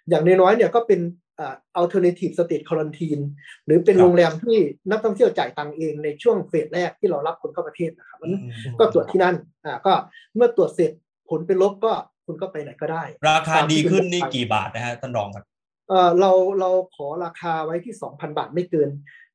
[0.08, 1.00] อย่างน้อยๆเนี่ยก็เป็น
[1.40, 3.22] อ่า alternative state quarantine
[3.66, 4.58] หรือเป็นครับโรงแรมที่
[4.90, 8.42] นักท่องเที่ยวจ่ายตังค์เองในช่วงเฟสแรกที่เรารับคนเข้าประเทศนะครับนั้น
[8.78, 9.92] ก็ตรวจที่นั่นอ่าก็
[10.34, 10.90] เมื่อตรวจเสร็จ
[11.28, 11.92] ผลเป็นลบก็
[12.26, 15.44] คุณก็ไปไหนก็ได้ ราคาดีขึ้นนี่กี่บาทนะฮะท่านรองครับ
[15.88, 18.88] เออเราเราขอราคาไว้ที่2,000บาทไม่เกิน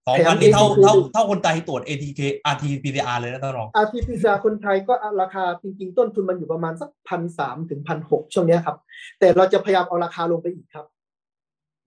[0.08, 2.20] สองแถพัมนนี่เท่า ATK เท่าเท่าคนไทยตรวจ ATK
[2.54, 8.78] RT-PCR เลยนะท่านรอง RT-PCR คนไทยก็ราคาจริง ๆ ต้นทุนมันอยู่ประมาณสักพันสามถึงพันหกช่วงเนี้ยครับ
[9.20, 10.86] แต่เราจะพยายามเอาราคาลงไปอีกครับ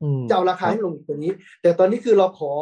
[0.02, 2.52] อืมจะเอาราคาให้ลงอีกตัวนี้ แต่ตอนนี้คือเราขอ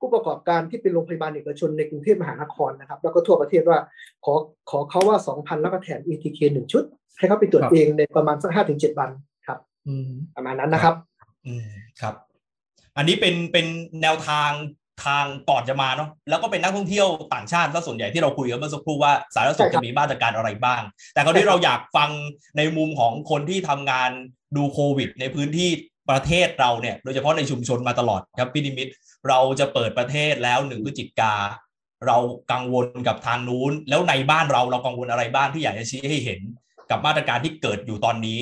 [0.00, 3.78] ผู้ประกอบการที่เป็นโรงพยาบาลเอกชนในกรุงเทพมหานครนะครับ แล้วก็ทั่วประเทศว่า
[4.24, 4.34] ขอ
[4.70, 6.84] ขอเขาว่า2,000แล้วก็แถม ETK หนึ่งชุด
[7.18, 9.10] ให้เขาไปตรวจครับเองในประมาณสักห้าถึงเจ็ดวัน
[9.46, 10.94] ครับอืมประมาณนั้นนะครับ
[11.46, 11.68] อืม
[12.00, 12.14] ครับ
[12.96, 13.66] อันนี้เป็นเป็น
[14.02, 14.50] แนวทาง
[15.04, 20.82] ทางก่อนจะมาเนาะแล้วก็เป็นนักท่องเที่ยวต่างชาติซะส่วนใหญ่ที่เราคุยกันเมื่อสักครู่ว่าสาธารณสุขจะมีมาตรการอะไรบ้าง
[21.14, 22.10] แต่คราวนี้เราอยากฟัง
[22.56, 24.10] ในมุมของคนที่ทำงาน
[24.56, 25.70] ดูโควิด ในพื้นที่
[26.10, 28.88] ประเทศเราเนี่ยโดยเฉพาะในชุมชนมาตลอดครับพี่นิมิต
[29.28, 31.34] เราจะเปิดประเทศแล้วหนึ่งพฤศจิกา
[32.06, 32.16] เรา
[32.52, 36.40] กังวลกับทางนู้น แล้วในบ้านเราเรากังวลอะไรบ้างที่อยากจะชี้ให้เห็น
[36.90, 38.38] กับมาตรการที่เกิดอยู่ตอนนี้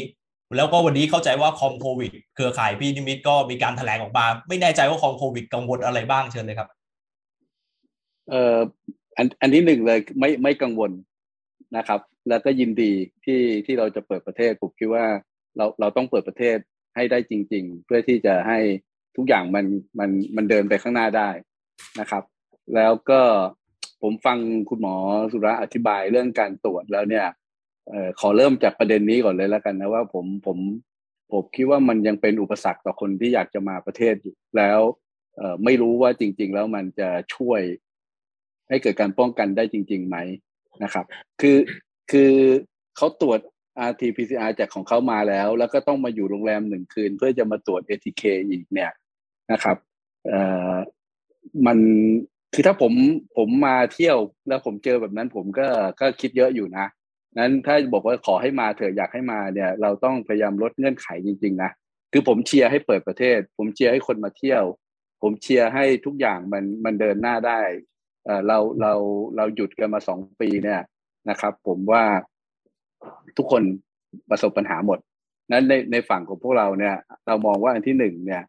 [0.56, 6.68] แล้วก็วันนี้เข้าใจว่าคอมโควิดเครือข่ายพี่นิมิตก็มีการแถลงออกมา ไม่แน่ใจว่าคอมโควิดกังวลอะไรบ้างเชิญเลยครับ
[8.30, 8.58] เอ่อ
[9.16, 10.90] อันอันที่หนึ่งเลยไม่ไม่กังวล
[11.76, 12.92] นะครับ แล้วก็ยินดี
[13.24, 15.06] ที่ที่เราจะเปิดประเทศผมคิดว่า
[15.56, 16.56] เราเราต้องเปิดประเทศ
[16.94, 18.58] ให้ได้จริง ๆ เพื่อที่จะให้
[19.16, 19.66] ทุกอย่างมัน
[19.98, 21.30] มันมันเดินไปข้างหน้าได้
[22.00, 22.22] นะครับ
[22.74, 23.20] แล้วก็
[24.02, 24.38] ผมฟัง
[24.70, 24.94] คุณหมอ
[25.32, 27.26] สุระอธิบายเรื่องการตรวจแล้วเนี่ย
[27.90, 30.58] ออขอเริ่มจากประเด็นนี้ก่อนเลยแล้วกันนะว่าผมผม
[31.32, 34.80] ผมคิดว่ามันยังเป็นอุปสรรคต่อคนที่อยากจะมาประเทศอยู่แล้ว
[35.36, 37.60] เออไม่รู้ว่าจริง ๆ แล้วมันจะช่วย
[38.68, 40.16] ให้เกิดการป้องกันได้จริงๆไหม
[40.84, 41.04] นะครับ
[41.40, 41.58] คือ
[42.10, 42.32] คือ
[42.96, 43.40] เขาตรวจ
[43.88, 48.92] RT-PCR จากของเขามาแล้ว แล้วก็ต้องมาอยู่โรงแรมหนึ่งคืน เพื่อจะมาตรวจ ATK อีกเนี่ย
[49.52, 49.76] นะครับ
[50.28, 50.40] เอ่
[50.72, 50.74] อ
[51.66, 51.78] มัน
[52.54, 52.92] คือถ้าผม
[53.36, 55.66] ผมมาเที่ยวแล้วผมเจอแบบนั้นผมก็
[56.00, 56.86] ก็คิดเยอะอยู่นะ
[57.38, 61.70] นั้นถ้าบอกว่าขอให้มาเถอะอยากให้มาเนี่ย เราต้องพยายามลดเงื่อนไขจริงๆนะ
[62.12, 64.64] คือผมเชียร์ให้เปิดประเทศ ผมเชียร์ให้คนมาเที่ยว
[65.22, 67.60] ผมเชียร์ให้ทุกอย่างมันมันเดินหน้าได้
[68.46, 68.92] เราเรา
[69.36, 70.80] เราหยุดกันมาสองปีเนี่ย
[71.30, 72.04] นะครับ ผมว่า
[73.36, 73.62] ทุกคน
[74.30, 74.98] ประสบปัญหาหมด
[75.52, 76.96] นั้นในในฝั่งของพวกเราเนี่ย
[77.26, 78.42] เรามองว่าอันที่หนึ่งเนี่ย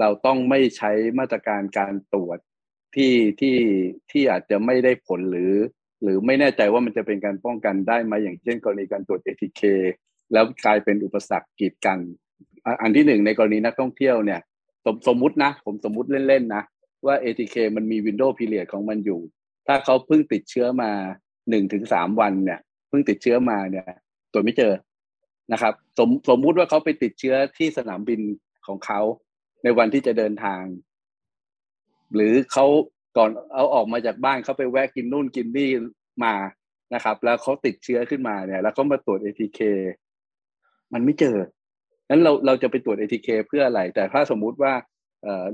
[0.00, 2.38] เราต้องไม่ใช้มาตรการการตรวจ
[2.94, 3.56] ที่ที่
[4.10, 5.52] ที่อาจจะไม่ได้ผลหรือ
[6.02, 9.62] หรือไม่แน่ใจว่ามันจะเป็นการป้องกันได้ไหมอย่างเช่น กรณีการตรวจ ATK
[10.32, 11.98] แล้วกลายเป็นอุปสรรคกีดกัน
[12.82, 14.40] อันที่หนึ่งในกรณีนักท่องเที่ยวเนี่ย
[14.84, 16.62] สมสมมุตินะ ผมสมมุติเล่นๆนะ
[17.06, 19.20] ว่า ATK มันมีวินโดว์พีเรียดของมันอยู่
[19.66, 20.90] ถ้าเขาเพิ่งติดเชื้อมา
[21.50, 23.86] หนึ่งถึงสามวันเนี่ยเพิ่งติดเชื้อมาเนี่ย
[24.32, 24.72] ตรวจไม่เจอ
[25.52, 28.20] นะครับสมสมมุติว่าเขาไปติดเชื้อที่สนามบิน
[28.66, 29.00] ของเขา
[29.62, 30.62] ในวันที่จะเดินทาง
[32.14, 32.66] หรือเขา
[33.16, 35.70] ก่อนเอาออกมาจากบ้านเขาไปแวะกินนู่นกินนี่
[36.24, 36.34] มา
[36.94, 39.60] นะครับ แล้วเขาติดเชื้อขึ้นมาเนี่ย แล้วก็มาตรวจ ATK
[40.92, 41.36] มันไม่เจอ
[42.10, 44.72] นั้นเราเราจะไปตรวจ ATK เพื่ออะไร แต่ถ้าสมมุติว่า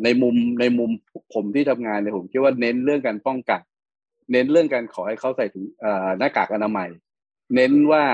[0.05, 0.91] ในมุมในมุม
[1.35, 3.61] ผมที่ทำงานเนี่ยผมคิดว่าเน้นเรื่องการป้องกัน
[4.33, 5.65] เน้นเรื่องการขอให้เขาใส่ถุง
[6.19, 6.89] หน้ากากอนามัย
[7.55, 8.05] เน้นว่า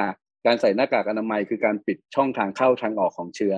[0.46, 3.54] การใส่หน้ากากอนามัยคือการปิดช่องทางเข้าทางออกของเชื้อ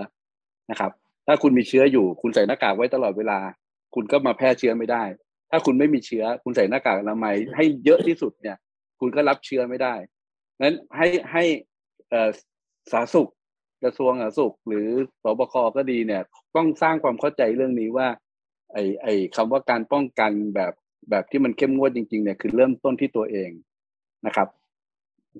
[0.70, 0.92] นะครับ
[1.26, 3.38] ถ้าคุณมีเชื้ออยู่ คุณใส่หน้ากากไว้ตลอดเวลา
[3.94, 5.02] คุณก็มาแพร่เชื้อไม่ได้
[5.50, 8.56] ถ้าคุณไม่มีเชื้อ คุณใส่หน้ากากอนามัยให้เยอะที่สุดเนี่ย
[9.00, 9.94] คุณก็รับเชื้อไม่ได้
[10.60, 11.44] นั้นให้ให้
[12.10, 12.14] เอ
[12.92, 13.30] สาธารณสุข
[13.82, 14.88] กระทรวงสาธารณสุข หรือ
[15.22, 16.22] สบคก็ดีเนี่ย
[16.56, 18.08] ต้องสร้างความเข้าใจเรื่องนี้ว่า
[18.72, 19.06] ไอไอ
[19.36, 20.72] คำว่าการป้องกันแบบ
[21.10, 23.50] แบบที่มันเข้มงวดจริง ๆ เนี่ยคือเริ่มต้นที่ตัวเอง
[24.26, 24.48] นะครับ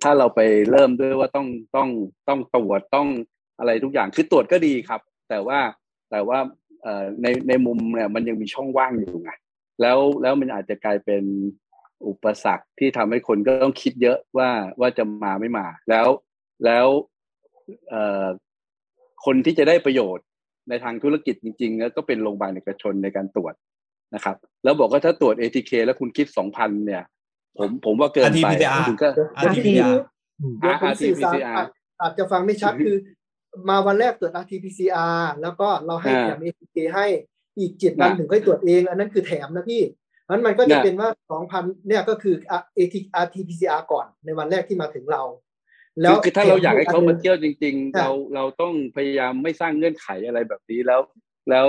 [0.02, 0.40] ถ้าเราไป
[0.70, 1.88] เริ่มด้วยว่าต้องต้อง
[2.28, 3.08] ต้องตรวจต้อง
[3.58, 5.58] อะไรทุกอย่างคือตรวจก็ดีครับ แต่ว่า
[6.10, 6.38] แต่ว่า
[7.22, 9.30] ในในมุมเนี่ยมันยังมีช่องว่างอยู่ไง
[9.80, 11.24] แล้วแล้วมันอาจจะกลายเป็น
[12.08, 16.08] อุปสรรคที่ทำให้คนก็ต้องคิดเยอะว่าว่าจะมาไม่มา แล้ว
[16.64, 16.86] แล้ว
[17.88, 18.26] เอ่อ
[19.24, 20.26] คนที่จะได้ประโยชน์
[20.68, 23.54] ในทางธุรกิจจริงๆแล้วก็เป็นโรงพยาบาลเอกชนในการตรวจ
[24.14, 27.02] นะครับ แล้วบอกว่าถ้าตรวจ ATK แล้วคุณคิดสองพันเนี่ย
[27.58, 29.08] ผมผมว่าเกินไป RT-PCR คุณก็
[29.44, 29.94] RT-PCR
[30.60, 31.68] เดี๋ยวผมสื่อสาร RT-PCR อาจ
[32.00, 32.96] อาจจะฟังไม่ชัดคือ
[33.68, 37.06] มาวันแรกตรวจ RT-PCR แล้วก็เราให้อ่าแถม ATK ให้
[37.58, 39.82] อีกเจ็ดวันนะถึงค่อยตรวจเอง อันนั้นคือแถมนะพี่
[40.28, 42.34] นั้นมันก็จะนะเป็นว่าสองพันเนี่ยก็คือ
[43.24, 45.22] RT-PCR ก่อนในวันแรกที่มาถึงเรา
[46.10, 51.00] คือคือถ้าเราอยากให้เขามาแถเที่ยวจริงๆค่ะเราเราต้องพยายามไม่สร้างเงื่อนไขอะไรแบบนี้แล้ว
[51.50, 51.68] แล้ว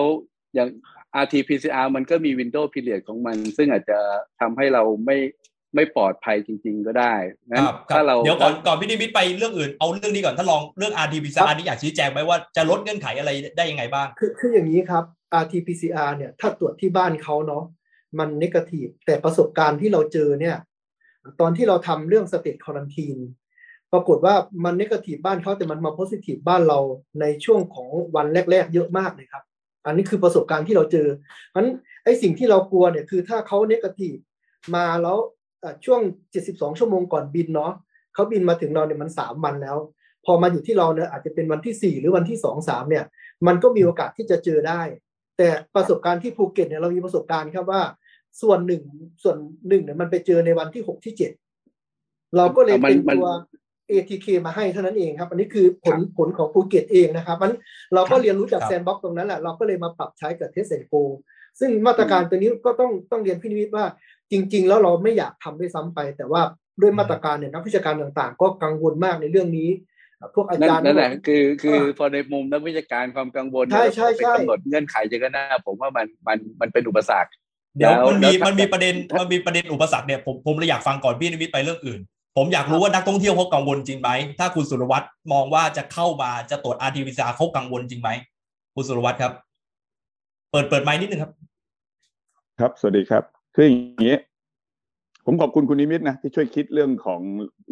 [0.55, 0.69] อย่าง
[1.23, 3.99] RT-PCR มันก็มี window period ของมัน ซึ่งอาจจะ
[4.39, 5.17] ทำให้เราไม่
[5.75, 7.13] ไม่ปลอดภัยจริง ๆ ก็ได้
[7.49, 15.03] งั้นครับครัถ้าบเราเดี๋ยวก่อนก่อนพี่นิมิตไปเรื่องอื่นเอาเรื่องนี้ก่อนถ้าลองเรื่อง RT-PCR นี่อยากชี้แจงไหมว่าจะลดเงื่อนไขอะไรได้ยังไงบ้าง คือคืออย่างนี้ครับ
[15.41, 17.63] RT-PCR เนี่ยถ้าตรวจที่บ้านเขาเนาะ
[18.19, 20.57] มันนกทีฟแต่ประสบการณ์ที่เราเจอเนี่ย
[21.39, 23.17] ตอนที่เราทำเรื่องสเต t ค u รันทีน
[23.93, 26.79] ปรากฏว่ามันนกทีฟบ้านเขาแต่มันมาโพซิทีฟบ้านเรา
[27.21, 29.43] ในช่วงของวันแรก ๆ เยอะมากเลยครับ
[29.85, 31.07] อันนี้คือประสบการณ์ที่เราเจอ
[31.49, 31.69] เพราะฉะนั้น
[32.03, 34.15] ไอ้สิ่งที่เรากลัวเนี่ยคือถ้าเขา negative
[34.75, 35.17] มาแล้ว
[35.85, 36.01] ช่วง
[36.35, 37.73] 72 ชั่วโมงก่อนบินเนาะ
[38.13, 39.77] เขาบินมาถึงเราเนี่ยมัน 3 วันแล้ว
[40.25, 43.05] พอมาอยู่ที่เราเนี่ยอาจจะเป็นวันที่ 4 หรือวันที่ 2 3 เนี่ย
[43.47, 44.81] มันก็มีโอกาสที่จะเจอได้
[45.37, 47.81] แต่ประสบการณ์ที่ภูเก็ตเนี่ยเรามีประสบการณ์ครับว่า
[48.41, 48.83] ส่วนหนึ่ง
[49.23, 51.31] ส่วนหนึ่งเนี่ยมันไปเจอในวันที่หกที่เจ็ด
[52.37, 53.29] เราก็เลยมันเป็นมันตัว
[53.91, 57.51] ATK มาให้เท่านั้นเองครับ อันนี้คือผลผลของภูเก็ตเองนะครับมัน
[57.93, 60.93] เราก็เรียนรู้จากครับ Sandbox ตรงนั้นแหละเราก็เลยมาปรับใช้กับ Test and Go
[61.59, 63.85] ซึ่งมาตรการตัวนี้ก็ต้องต้องเรียนพี่นิวิทย์ว่า
[64.31, 66.41] จริง ๆ แล้วเราไม่อยากทำด้วยซ้ำไป แต่ว่า
[66.81, 69.69] ด้วยมาตรการเนี่ยนักวิชาการต่างๆ ก็กังวลมากในเรื่องนี้
[70.35, 77.31] พวกอาจารย์นั่นแหละคือคือพอในมุมนักวิชาการความกังวลใช่ใช่ใช่กำหนดเงื่อนไขจะก็น่าผมว่ามันมันมันเป็นอุปสรรค
[77.77, 81.99] เดี๋ยวมันมีแล้วมันมีประเด็นถ้ามันมีประเด็นอุปสรรคเนี่ยผมผมเลยอยากฟังก่อนพี่นิวิทย์ไปเรื่องอื่น
[82.37, 88.09] ผมอยากรู้ว่านักท่องเที่ยวเขากังวลจริงไหมถ้าคุณสุรวัตรมองว่าจะเข้ามาจะตรวจ RT-PCR เขากังวลจริงไหม
[88.75, 89.33] คุณสุรวัตรครับ
[90.51, 91.31] เปิดเปิดไมค์นิดนึงครับ
[92.59, 93.23] ครับสวัสดีครับ
[93.55, 94.15] คืออย่างนี้
[95.25, 97.21] ผมขอบคุณคุณนิมิตนะที่ช่วยคิดเรื่องของ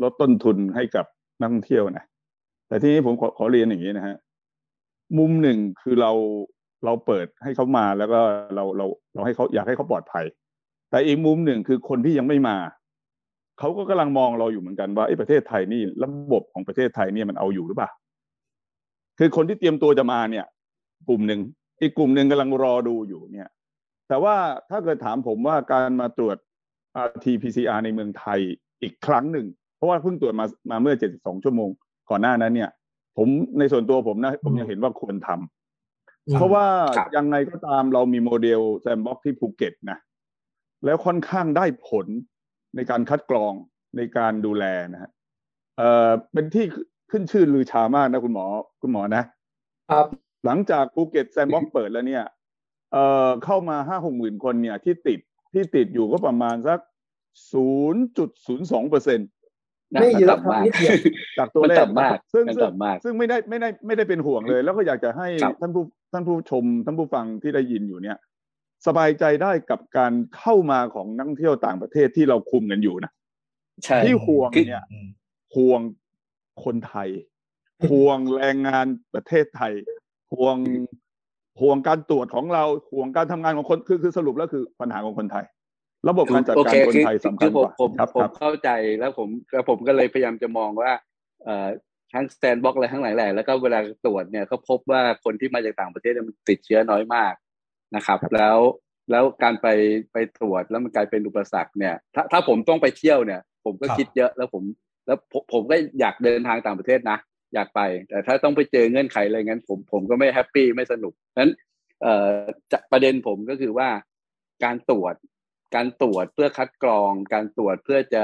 [0.01, 1.05] ลดต้นทุนให้กับ
[1.39, 2.05] นักท่องเที่ยวนะ
[2.67, 4.15] แต่ทีนี้ผมขอขอเรียนอย่างนี้นะฮะ
[5.17, 6.11] มุมหนึ่งคือเรา
[6.85, 8.19] เราเปิดให้เขามาแล้วก็
[8.55, 10.25] เราเราเราให้เขาอยากให้เขาปลอดภัย
[10.89, 12.57] แต่อีกมุมหนึ่งคือคนที่ยังไม่มา
[13.59, 17.91] เขาก็กำลังมองเราอยู่เหมือนกันว่าไอ้ประเทศไทยนี่ระบบของประเทศไทยเนี่ยมันเอาอยู่หรือเปล่า
[19.19, 20.45] คือคนที่เตรียมตัวจะมาเนี่ย
[21.09, 21.41] กลุ่มหนึ่ง
[21.81, 23.49] อีกกลุ่มหนึ่งกำลังรอดูอยู่เนี่ย
[24.07, 24.35] แต่ว่า
[24.69, 26.37] ถ้าเกิดถามผมว่าการมาตรวจ
[27.07, 28.39] RT-PCR ในเมืองไทย
[28.81, 31.69] อีกครั้งหนึ่ง เพราะว่าเพิ่งตรวจมามาเมื่อ 72 ชั่วโมง
[32.09, 32.69] ก่อนหน้านั้นเนี่ย
[33.17, 33.27] ผม
[33.59, 36.65] ในส่วนตัวผมนะ ผมยังเห็นว่าควรทำเพราะว่า
[36.97, 39.97] ครับยังไงก็ตามเรามีโมเดล Sandbox ที่ภูเก็ตนะ
[40.85, 42.07] แล้วค่อนข้างได้ผล
[42.75, 43.53] ในการคัดกรอง
[43.97, 45.11] ในการดูแลนะฮะ
[45.77, 46.65] เอ่อเป็นที่
[47.11, 48.45] ขึ้นชื่อลือชามากนะคุณหมอ
[48.81, 49.23] คุณหมอนะ
[49.91, 50.07] ครับ
[50.45, 52.23] หลังจากภูเก็ต Sandbox เปิดแล้วเนี่ย
[52.91, 55.19] เอ่อเข้ามาห้าหกหมื่นคนเนี่ยที่ติด
[55.53, 56.79] ที่ติดอยู่ก็ประมาณสัก
[57.51, 59.27] ศูนย์จุดศูนย์สองเปอร์เซ็นต์น่า
[59.91, 60.93] ไม่เยอะต่ำมากครับนิดเดียว
[61.37, 68.17] จากตัวเลขมันต่ำมากซึ่งมันซึ่งต่ำมากซึ่งไม่ได้ไม่ได้ไม่ได้เป็นห่วงเลย แล้วก็อยากจะให้ครับท่านผู้ท่านผู้ชม ท่านผู้ฟังที่ได้ยินอยู่เนี่ย
[68.87, 73.11] สบายใจได้กับการเข้ามาของนักท่องเที่ยวต่างประเทศที่เราคุมกันอยู่นะ
[73.83, 75.07] ใช่ที่ห่วงคือเนี่ยอืม
[75.55, 75.81] ห่วง
[76.63, 77.09] คนไทย
[77.89, 79.73] ห่วงแรงงานประเทศไทย
[80.33, 80.57] ห่วง
[81.61, 85.45] ห่วงการตรวจของเราห่วงการทำงานของคนคือคือสรุปแล้วคือปัญหาของคนไทย
[86.09, 90.91] ระบบการจัดโอการเคคนคือไทยสำคัคืญอกผมว่าผมครับผคมรับเข้าใจแล้วผมแล้วผมก็เลยพยายามจะมองว่า
[91.43, 91.67] เอ่อ
[92.13, 97.33] ทั้งแซนบ็อกอะไรทั้งหลายแหล่แล้วก็เวลาตรวจเนี่ยก็พบว่าคนที่มาจากต่างประเทศเนี่ยมันติดเชื้อน้อยมาก
[97.95, 98.57] นะครับ แล้ว
[99.11, 99.67] แล้วการไป
[100.13, 104.63] ไปตรวจแล้วมันกลายเป็นอุปสรรคเนี่ย ถ้าถ้าผมต้องไปเที่ยวเนี่ย ผมก็ครับคิดเยอะแล้วผม
[105.05, 107.17] แล้วผมผมก็อยากเดินทางต่างประเทศนะ
[107.53, 111.51] อยากไป แต่ถ้าต้องไปเจอเงื่อนไขอะไรงั้น ผมผมก็ไม่แฮปปี้ไม่สนุกนั้น
[112.01, 112.31] เอ่อ
[112.71, 113.89] จะประเด็นผมก็คือว่า
[114.63, 115.15] การตรวจ
[115.75, 118.23] การตรวจเพื่อคัดกรอง การตรวจเพื่อจะ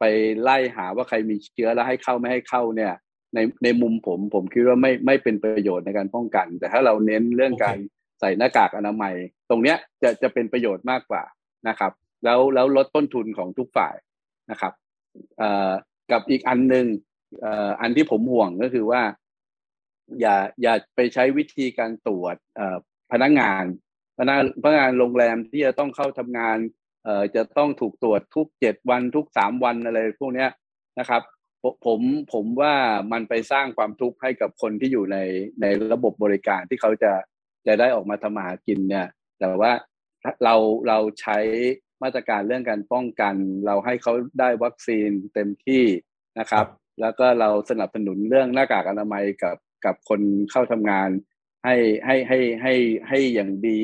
[0.00, 0.04] ไป
[0.42, 2.92] ไล่หาว่าใครมีเชื้อแล้วให้เข้าไม่ให้เข้าเนี่ย
[3.34, 7.76] ในในมุมผมผมคิดว่าไม่ไม่เป็นประโยชน์ในการป้องกัน แต่ถ้าเราเน้นเรื่องโอเคการ
[8.20, 9.14] ใส่หน้ากากอนามัย
[9.50, 11.22] ตรงเนี้ยจะจะเป็นประโยชน์มากกว่า
[11.68, 11.92] นะครับ
[12.24, 13.94] แล้วแล้วลดต้นทุนของทุกฝ่าย
[14.50, 14.72] นะครับ
[15.38, 15.70] เอ่อ
[16.12, 16.86] กับอีกอันหนึ่ง
[17.40, 19.02] เอ่ออันที่ผมห่วงก็คือว่า
[20.20, 22.76] อย่าอย่าไปใช้วิธีการตรวจเอ่อ
[23.12, 23.64] พนักงาน
[24.20, 26.58] พนักพนักงานโรงแรมที่จะต้องเข้าทำงาน
[27.04, 30.50] เอ่อจะต้องถูกตรวจทุกเจ็ดวันทุกสามวันอะไรพวกเนี้ย
[30.98, 31.22] นะครับ
[31.62, 32.00] ผมผม
[32.32, 32.74] ผมว่า
[33.12, 35.18] มันไปสร้างความทุกข์ให้กับคนที่อยู่ใน
[35.60, 37.12] ในระบบบริการที่เขาจะ
[37.66, 39.06] จะได้ออกมาทำมาหากินเนี่ย
[39.38, 39.72] แต่ว่า
[40.44, 40.54] เรา
[40.88, 41.38] เราใช้
[42.02, 43.34] มาตรการเรื่องการป้องกัน
[43.66, 45.84] เราให้เขาได้วัคซีนเต็มที่
[46.38, 46.66] นะครับ
[47.00, 51.10] แล้วก็เราสนับสนุนเรื่องหน้ากากอนามัยกับกับคนเข้าทำงาน
[51.64, 52.74] ให้ให้ให้ให้
[53.08, 53.80] ให้อย่างดี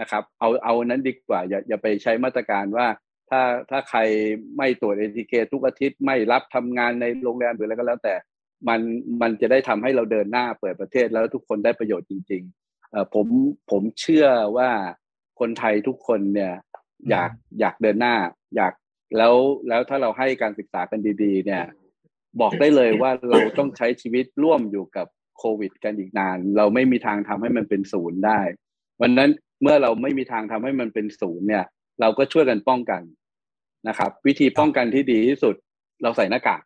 [0.00, 2.86] นะครับ เอาเอานั้นดีกว่า อย่าอย่าไปใช้มาตรการว่า
[3.30, 4.00] ถ้าถ้าใคร
[4.56, 8.14] ไม่ตรวจเอทีเคทุกอาทิตย์ไม่รับทำงานในโรงแรมหรืออะไรก็แล้วแต่
[8.68, 8.80] มัน
[9.22, 13.26] มันจะได้ทำให้เราเดินหน้าเปิดประเทศแล้วทุกคนได้ประโยชน์จริงๆเออผม
[13.70, 14.70] ผมเชื่อว่า
[15.40, 16.52] คนไทยทุกคนเนี่ย
[17.10, 17.30] อยาก
[17.60, 18.14] อยากเดินหน้า
[18.56, 18.72] อยาก
[19.16, 19.34] แล้ว
[19.68, 21.64] แล้วถ้าเราให้การศึกษากันดีๆ เนี่ย
[22.40, 25.06] บอกได้เลยว่าเราต้องใช้ชีวิตร่วมอยู่กับ
[25.38, 28.40] โควิด กันอีกนาน เราไม่มีทางทำให้มันเป็นศูนย์ได้
[29.02, 29.30] วันนั้น
[29.62, 31.64] เมื่อเราไม่มีทางทำให้มันเป็นศูนย์เนี่ย
[32.00, 33.02] เราก็ช่วยกันป้องกัน
[33.88, 35.54] นะครับ วิธีป้องกันที่ดีที่สุด
[36.02, 36.62] เราใส่หน้ากาก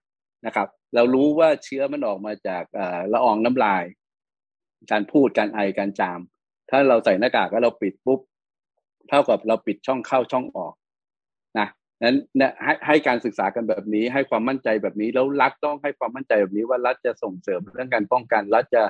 [0.46, 2.64] นะครับ เรารู้ว่าเชื้อมันออกมาจาก
[3.12, 3.84] ละอองน้ำลาย
[4.90, 6.20] การพูดการไอการจาม
[6.70, 8.20] ถ้าเราใส่หน้ากากแล้วเราปิดปุ๊บ
[9.08, 10.74] เท่ากับเราปิดช่องเข้าช่องออก
[11.58, 11.68] นะ
[12.02, 18.82] นั้นเนี่ยให้ให้การศึกษากันแบบนี้ ให้ความมั่นใจแบบนี้แล้วรัฐต้องให้ความมั่นใจแบบนี้ว่ารัฐจะส่งเสริมเรื่องการป้องกันรัฐจะ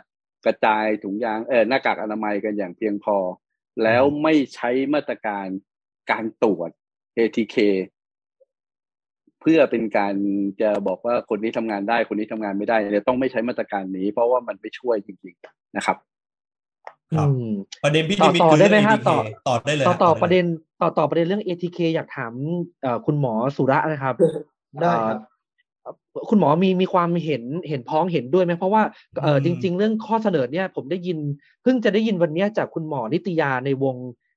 [0.47, 3.17] กระจายถุงยางเออหน้ากากอนามัยกันอย่างเพียงพอ
[3.83, 5.47] แล้วไม่ใช้มาตรการ
[6.11, 6.71] การตรวจ
[7.17, 7.57] ATK
[9.41, 10.15] เพื่อเป็นการ
[10.61, 15.97] จะบอกว่าคนนี้ทำงานได้คนนี้ทำงานไม่ได้เนี่ยต้องไม่ใช้มาตรการนี้ เพราะว่ามันไม่ช่วยจริงๆนะครับ
[17.17, 20.45] ครับอืมประเด็นพี่ต่นิอมิตต่อคือได้เรื่องไหมฮะ ATK ต่อต่อได้เลยต่อฮต่อได้ลยประเด็น
[20.81, 22.33] ต่อต่อประเด็นเรื่อง ATK อยากถาม
[22.83, 24.15] เอ่อคุณหมอสุระนะครับ
[24.83, 25.30] ได้ครับเอ่อ
[26.29, 28.83] คุณหมอมีมีความเห็นเห็นพ้องเห็นด้วยไหมเพราะว่า
[29.23, 31.19] เอออืมจริง ๆ เรื่องข้อเสนอเนี่ยผมได้ยิน
[31.63, 33.97] เพิ่งจะได้ยินวันเนี้ยจากคุณหมอนิตยาในวง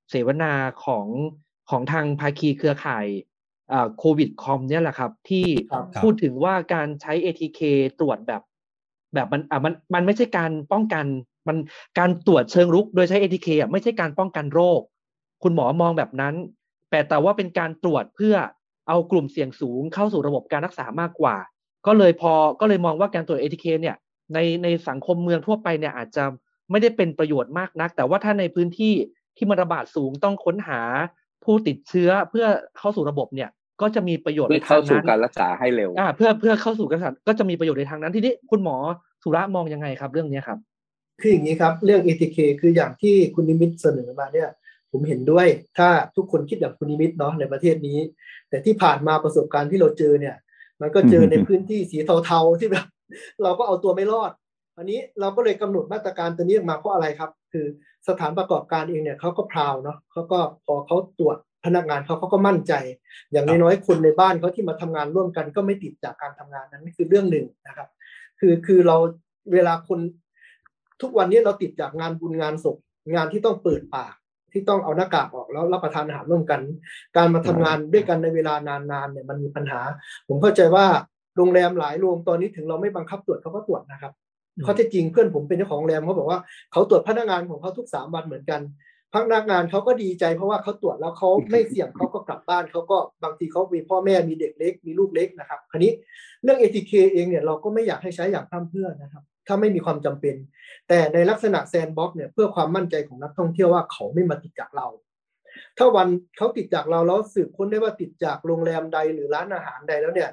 [0.10, 0.54] เสวนา
[0.86, 1.06] ของ
[1.70, 3.06] ของทางภาคีเครือข่าย
[3.98, 5.46] โควิดคอมเนี่ยแหละครับ ที่
[6.02, 7.60] พูดถึงว่าการใช้ ATK
[8.00, 8.42] ตรวจแบบ
[9.14, 11.06] แบบมันอะมันมันไม่ใช่การป้องกัน
[11.48, 11.58] มัน
[12.00, 14.82] การตรวจเชิงรุกโดยใช้ ATK อะไม่ใช่การป้องกันโรค
[15.44, 16.36] คุณหมอมองแบบนั้น
[16.90, 18.36] แต่แต่ว่าเป็นการตรวจเพื่อ
[18.88, 21.36] เอากลุ่มเสี่ยงสูงเข้าสู่ระบบการรักษามากกว่า
[21.88, 23.96] ก็เลยพอก็เลยมองว่าการตรวจ ATK เนี่ย
[24.34, 26.24] ในในสังคมเมืองทั่วไปเนี่ยอาจจะ
[26.72, 28.94] ไม่ได้เป็นประโยชน์มากนัก แต่ว่าถ้าในพื้นที่
[29.38, 30.82] ที่มันระบาดสูงต้องค้นหา
[31.44, 32.46] ผู้ติดเชื้อเพื่อ
[32.78, 33.50] เข้าสู่ระบบเนี่ย
[33.82, 38.76] ก็จะมีประโยชน์ในทางนั้นเข้าสู่การรักษาให้เร็วอ่าเพื่อเพื่อเข้าสู่การรักษาก็จะมีประโยชน์ในทางนั้นทีนี้คุณหมอ
[39.24, 40.58] สุระมองยังไงครับ เรื่องนี้ครับ
[41.22, 44.50] คืออย่างนี้ครับเรื่อง ATK คืออย่างที่คุณนิมิตเสนอมาเนี่ย
[44.92, 48.00] ผมเห็นด้วยถ้าทุกคนคิดอย่างคุณนิมิตเนาะในประเทศนี้
[48.50, 50.36] แต่ที่ผ่านมาประสบการณ์ที่เราเจอเนี่ย
[50.82, 52.86] มันก็เจอในพื้นที่สีเทาๆที่แบบ
[53.44, 54.32] เราก็เอาตัวไม่รอด
[54.78, 57.66] อันนี้เราก็เลยกำหนดมาตรการตัวนี้ออกมาเพราะอะไรครับ คือ
[58.08, 62.74] สถานประกอบการเองเนี่ยเขาก็พราวเนาะเขาก็พอเขาตรวจพนักงานเขาเขาก็มั่นใจ
[63.32, 67.90] อย่างน้อยๆคนในบ้านเขาที่มาทำงานร่วมกันก็ไม่ติดจากการทำงานนั้นนี่คือเรื่องหนึ่งนะครับ
[68.40, 68.98] คือคือเรา
[69.54, 70.00] เวลาคน
[71.02, 72.78] ทุกวันนี้เราติดจากงานบุญงานศพ
[73.14, 74.16] งานที่ต้องเปิดปาก
[74.54, 76.62] ที่ต้องเอาหน้ากากออกแล้วรับประทานอาหารร่วมกัน
[77.18, 79.82] การมาทำงานด้วยกันในเวลานานๆเนี่ยมันมีปัญหา
[80.28, 80.86] ผมเข้าใจว่า
[81.38, 84.14] โรงแรมหลายโรงตอนนี้ถึงเราไม่บังคับตรวจเขาก็ตรวจนะครับ
[84.66, 86.40] ข้อเท็จจริงเพื่อนผมเป็นเจ้าของโรงแรมเขาบอกว่า
[86.72, 88.62] เขาตรวจพนักงานของเขาทุกสามวันเหมือนกัน
[89.14, 95.92] พนักงานเขาก็ดีใจเพราะว่าเขาตรวจแล้วเขาไม่เสี่ยงเขาก็กลับบ้านเขาก็บางทีเขามีพ่อแม่มีเด็กเล็ก มีลูกเล็กนะครับ คราวนี้
[96.44, 100.36] เรื่อง ATK เองเนี่ยเราก็ไม่อยากให้ใช้อย่างพร่ำเพรื่อนะครับ ถ้าไม่มีความจำเป็น
[100.88, 104.88] แต่ในลักษณะ Sandbox เนี่ยเพื่อความมั่นใจของนักท่องเที่ยวว่าเขาไม่มาติดจากเรา
[105.78, 110.30] ถ้าวันเขาติดจากเราแล้วสืบค้นได้ว่าติดจากโรงแรมใดหรือร้านอาหารใดแล้วเนี่ย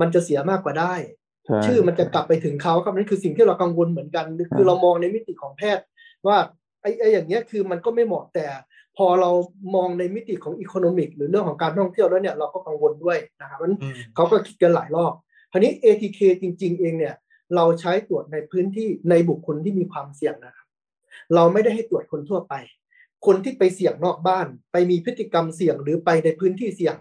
[0.00, 0.94] มันจะเสียมากกว่าได้
[1.66, 5.84] ชื่อมันจะกลับไปถึงเขาครับนั่นคือสิ่งที่เรากังวลเหมือนกัน คือเรามองในมิติของแพทย์
[6.26, 6.38] ว่า
[6.82, 8.46] ไอ้ไอ้อย่างเงี้ยคือมันก็ไม่เหมาะแต่
[8.96, 9.30] พอเรา
[9.74, 13.72] มองในมิติของ economic หรือเรื่องของการท่องเที่ยวแล้วเนี่ยเราก็กังวลด้วยนะครับมัน
[14.14, 15.12] เขาก็คิดกันหลายรอบ
[15.52, 17.14] คราวนี้ ATK จริง ๆ เองเนี่ย
[17.56, 20.66] เราใช้ตรวจในพื้นที่ในบุคคลที่มีความเสี่ยงนะครับ
[21.34, 22.54] เราไม่ได้ให้ตรวจคนทั่วไป
[23.26, 26.96] คนที่ไปเสี่ยงนอกบ้าน ไปมีพฤติกรรมเสี่ยงหรือไปในพื้นที่เสี่ยง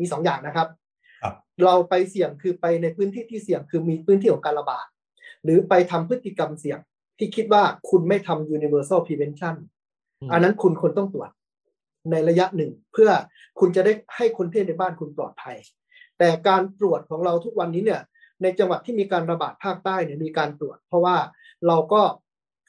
[0.00, 0.68] มีสองอย่างนะครับ
[1.64, 4.86] เราไปเสี่ยงคือไปในพื้นที่ที่เสี่ยงคือมีพื้นที่ของการระบาด
[5.44, 6.78] หรือไปทำพฤติกรรมเสี่ยง
[7.18, 9.56] ที่คิดว่าคุณไม่ทำ universal prevention
[10.32, 11.30] อันนั้นคุณคนต้องตรวจ
[12.10, 13.10] ในระยะหนึ่ง เพื่อ
[13.60, 15.56] คุณจะได้ให้คนที่ในบ้านคุณปลอดภัย
[16.18, 18.02] แต่การตรวจของเราทุกวันนี้เนี่ย
[18.42, 21.16] ในจังหวัดที่มีการระบาดภาคใต้เนี่ยมีการตรวจ เพราะว่า
[21.66, 22.02] เราก็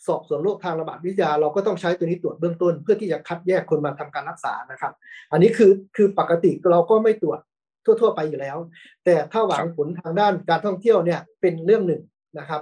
[0.08, 4.94] สอบสวนโรคทางระบาดวิทยา เราก็ต้องใช้ตัวนี้ตรวจเบื้องต้น เพื่อที่จะคัดแยกคนมาทำการรักษานะครับ
[5.32, 7.40] อันนี้คือคือปกติเราก็ไม่ตรวจ
[7.86, 8.58] ทั่ว ๆ ไปอยู่แล้ว
[9.06, 12.02] แต่ถ้าหวังผลทางด้านการท่องเที่ยวเนี่ยเป็นเรื่องหนึ่ง
[12.40, 12.62] นะครับ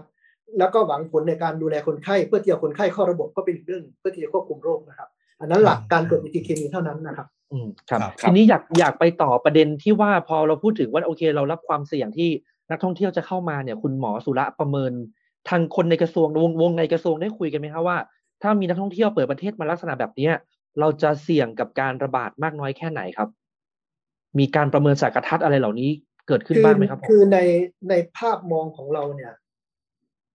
[0.59, 12.29] แล้วก็หวังผลในการดูแลคนไข้เพื่อที่จะคนไข้เข้าระบบก็เป็นอีกเรื่องเพื่อที่จะควบคุมโรคนะครับ อันนั้นหลักการตรวจอิทีเคมีเท่านั้นนะครับอืมครับทีนี้อยากอยากไปต่อประเด็นที่ว่าพอเราพูดถึงว่าโอเค เรารับความเสี่ยงที่
[12.69, 14.91] นักท่องเที่ยวจะเข้ามาเนี่ยคุณหมอสุระประเมิน
[15.49, 17.97] ทางคนในกระทรวงวงวงในกระทรวงได้คุยกันไหมครับว่า
[18.41, 20.29] ถ้ามีนักท่องเที่ยวเปิดประเทศมาลักษณะแบบนี้
[20.79, 23.29] เราจะเสี่ยงกับการระบาดมากน้อยแค่ไหนครับ
[24.39, 25.89] มีการประเมินสากทัศน์อะไรเหล่านี้
[26.27, 27.37] เกิดขึ้นบ้างไหมครับคือใน
[27.89, 29.33] ในภาพมองของเราเนี่ย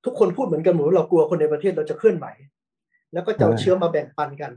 [0.04, 2.26] ทุกคนพูดเหมือนกันหมดว่าเรากลัวคนในประเทศเราจะเคลื่อนไหว
[3.12, 4.52] แล้วก็จะเชื้อมาแบ่งปันกัน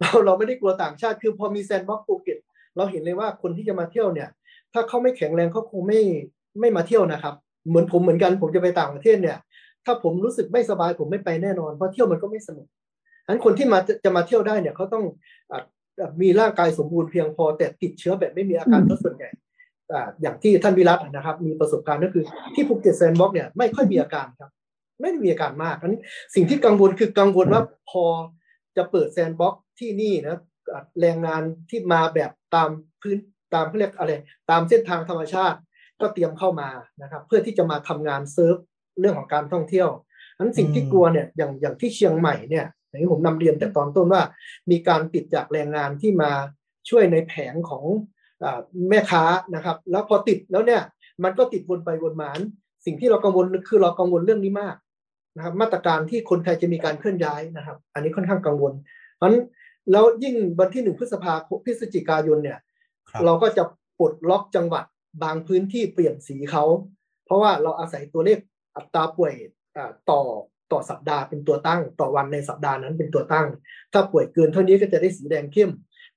[0.00, 2.38] เราเราไม่ได้กลัวต่างชาติคือพอมี Sandbox ภูเก็ต
[2.76, 4.28] เราเห็นเลยว่าคนที่จะมาเที่ยวเนี่ย
[4.72, 6.00] ถ้าเขาไม่แข็งแรงเขาคงไม่
[6.60, 7.34] ไม่มาเที่ยวนะครับ
[7.68, 9.38] เหมือนผมเหมือนกันผมจะไปต่างประเทศเนี่ย
[9.84, 12.66] ถ้าผมรู้สึกไม่สบายผมไม่ไปแน่นอนเพราะเที่ยวมันก็ไม่สนุก
[13.24, 15.04] ฉะนั้นคนที่มาจะมาเที่ยวได้เนี่ยเขาต้อง
[16.22, 19.30] มีร่างกายสมบูรณ์เพียงพอแต่ติดเชื้อแบบไม่มีอาการส่วนใหญ่
[20.20, 24.50] อย่างที่ท่านวิรัตนะครับ มีประสบการณ์ก็คือที่ภูเก็ต Sandbox เนี่ยไม่ค่อยมีอาการครับ
[25.00, 26.00] ไม่มีอาการมากนั้น
[26.34, 28.04] สิ่งที่กังวลคือกังวลว่าพอ
[28.76, 30.38] จะเปิด Sandbox ที่นี่นะ
[31.00, 32.68] แรงงานที่มาแบบตาม
[33.02, 33.18] พื้น
[33.54, 34.12] ตามเขาเรียกอะไร
[34.50, 35.58] ตามเส้นทางธรรมชาติ
[36.00, 36.68] ก็เตรียมเข้ามา
[37.02, 38.56] นะครับ เพื่อที่จะมาทำงานเซิร์ฟ
[39.00, 39.88] เรื่องของการท่องเที่ยว
[40.38, 44.22] นั้นสิ่งที่กลัวเนี่ยอย่างอย่างที่เชียงใหม่เนี่ยอย่างที่ผมนำเรียนแต่ตอนต้นว่า
[44.70, 46.30] มีการติดจากแรงงานที่มา
[46.88, 47.84] ช่วยในแผงของ
[48.88, 50.82] แม่ค้านะครับ แล้วพอติดแล้วเนี่ย
[51.24, 52.30] มันก็ติดวนไปวนมา
[52.84, 54.76] สิ่งที่เรากังวลคือเรากังวลเรื่องนี้มาก
[55.36, 58.72] นะครับมาตรการที่คนไทยจะมีการเคลื่อนย้ายนะครับ อันนี้ค่อนข้างกังวล
[59.16, 59.36] เพราะฉะนั้น
[59.90, 62.58] แล้วยิ่งวันที่หนึ่งพฤษภาคมพฤศจิกายนเนี่ย
[63.24, 63.62] เราก็จะ
[63.98, 64.84] ปลดล็อกจังหวัด
[65.22, 66.64] บางพื้นที่เปลี่ยนสีเขา
[67.24, 68.38] เพราะว่าเราอาศัยตัวเลข
[68.76, 69.34] อัตราป่วย
[70.10, 70.22] ต่อ
[70.72, 73.46] ต่อสัปดาห์เป็นตัวตั้ง ต่อวันในสัปดาห์นั้นเป็นตัวตั้ง
[73.92, 75.70] ถ้าป่วยเกินเท่านี้ก็จะได้สีแดงเข้ม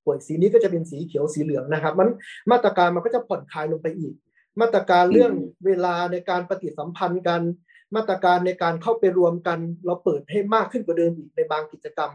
[0.05, 2.09] ป่วยสีนี้ก็จะเป็นสีเขียวสีเหลืองนะครับ มัน
[2.51, 4.13] มาตรการมันก็จะผ่อนคลายลงไปอีก
[4.61, 5.33] มาตรการเรื่อง
[5.65, 7.41] เวลาในการปฏิสัมพันธ์กัน
[7.95, 12.11] มาตรการในการเข้าไปรวมกัน เราเปิดให้มากขึ้นกว่าเดิมอีกในบางกิจกรรม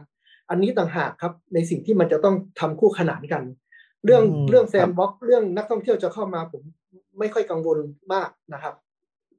[0.50, 3.42] อันนี้ต่างหากครับในสิ่งที่มันจะต้องทำคู่ขนานกัน
[4.04, 6.62] เรื่องอืมเรื่องแซนบ็อกเรื่องนักท่องเที่ยวจะเข้ามาผม
[7.18, 7.78] ไม่ค่อยกังวล
[8.12, 8.74] มากนะครับ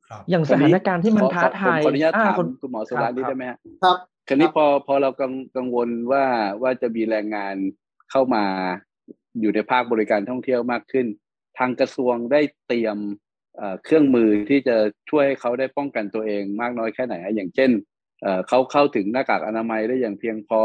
[0.09, 3.97] ครับอย่างสถานการณ์ที่มันขอท้าทายขออนุญาตถามคุณคุณหมอสุรานิดได้ไหมฮะครับ
[4.27, 6.23] คราวนี้ครับพอพอเรากังกังวลว่า
[6.61, 7.55] ว่าจะมีแรงงาน
[8.11, 8.45] เข้ามา
[9.39, 11.07] อยู่ในภาคบริการท่องเที่ยวมากขึ้น
[11.57, 12.97] ทางกระทรวงได้เตรียม
[13.57, 14.77] เอ่อเครื่องมือที่จะ
[15.09, 17.69] ช่วยให้เขาได้ป้องกันตัวเองมากน้อยแค่ไหนฮะอย่างเช่น
[18.21, 20.61] เอ่อเขาเข้าถึงหน้ากากอนามัยได้อย่างเพียงพอ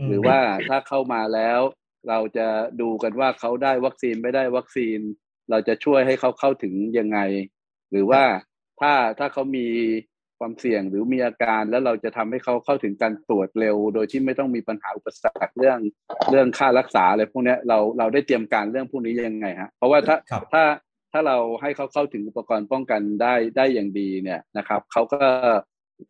[0.00, 1.60] อืมหรือว่าถ้าเข้ามาแล้ว
[2.08, 2.46] เราจะ
[2.80, 4.98] ดูกันว่าเขาได้วัคซีนไม่ได้วัคซีน
[5.50, 7.18] เราจะช่วยให้เขาเข้าถึงยังไง
[7.90, 8.22] หรือว่า
[8.80, 9.66] ถ้าถ้าเขามี
[10.38, 15.78] ความเสี่ยงหรือมีอาการแล้วเราจะทำให้เขาเข้าถึงการตรวจเร็ว โดยที่ไม่ต้องมีปัญหาอุปสรรคเรื่อง
[16.30, 20.64] เรื่องค่ารักษาอะไรพวกเนี้ยเราเราได้เตรียมการเรื่องพวกนี้ยังไงฮะเพราะว่าถ้าครับถ้า
[21.12, 25.20] ถ้าเราให้เขาเข้าถึงอุปกรณ์ป้องกันได้ได้อย่างดีเนี่ยนะครับเขาก็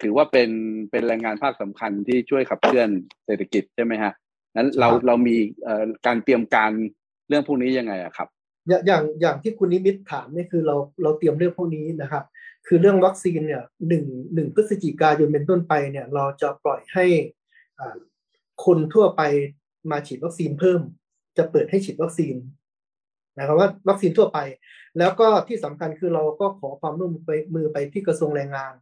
[0.03, 0.51] ถือว่าเป็น
[0.90, 2.88] เป็นแรงงานภาคสำคัญที่ช่วยขับเคลื่อน
[3.27, 4.12] เศรษฐกิจใช่ไหมฮะ
[4.56, 6.70] นั้นเราครับเรามีเอ่อการเตรียมการ
[7.28, 8.28] เรื่องพวกนี้ยังไงอะครับ
[8.68, 12.24] อย่างอย่างอย่างที่คุณนิมิตถามเนี่ยคือเราเราเตรียมเรื่องพวกนี้นะครับ
[12.66, 17.06] คือเรื่องวัคซีนเนี่ยหนึ่งหนึ่งพฤศจิกายนเป็นต้นไปเนี่ยเราจะปล่อยให้
[17.78, 17.96] อ่า
[18.64, 19.22] คนทั่วไป
[19.90, 20.80] มาฉีดวัคซีนเพิ่ม
[21.38, 22.34] จะเปิดให้ฉีดวัคซีน
[23.38, 24.38] นะครับว่าวัคซีนทั่วไป
[24.98, 28.72] แล้วก็ที่สำคัญคือเราก็ขอความร่วมมือไปมือไปที่กระทรวงแรงงาน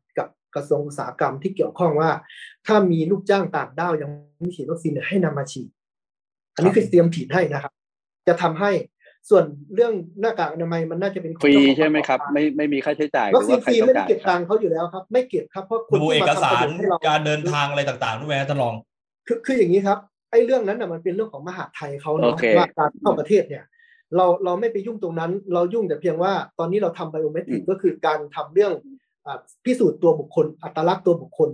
[0.54, 2.10] กับกระทรวงอุตสาหกรรมที่เกี่ยวข้องว่า
[2.66, 5.68] ถ้ามีลูกจ้างต่างด้าวยังไม่ฉีดวัคซีนเนี่ยให้นำมาฉีด
[6.54, 7.72] อันนี้คือเตรียมฉีดให้นะครับ
[8.28, 8.70] จะทำให้
[9.30, 18.74] ส่วนเรื่องหน้ากากอนามัยมันน่าจะเป็นของฟรีเจ้าของใช่ไหมครับกาไม่ไม่มีค่าใช้จ่ายหวัครือซีนว่าใครฟรีต้อไม่งได้จ่ายเก็บตังค์เขาอยู่แล้วครับ ไม่เก็บครับเพราะคนดูที่เอมากทำสาประรโยชน์ให้เราการเดินทางอะไรต่างๆด้วยไหมฮะท่านรอง
[19.26, 19.98] คือคืออย่างนี้ครับ
[20.30, 23.64] ไอ้เรื่องนั้นน่ะมันเป็นเรื่องของมหาดไทยเขาโอเนาะเคว่าการเข้าประเทศเนี่ย
[24.16, 28.95] เราเราไม่ไปยุ่งตรงนั้น เรายุ่งแต่เพียงว่าตอนนี้เราทำไบโอเมตริกก็คือการทำเรื่องอ่า
[29.64, 31.50] พิสูจน์ตัวบุคคล อัตลักษณ์ตัวบุคคล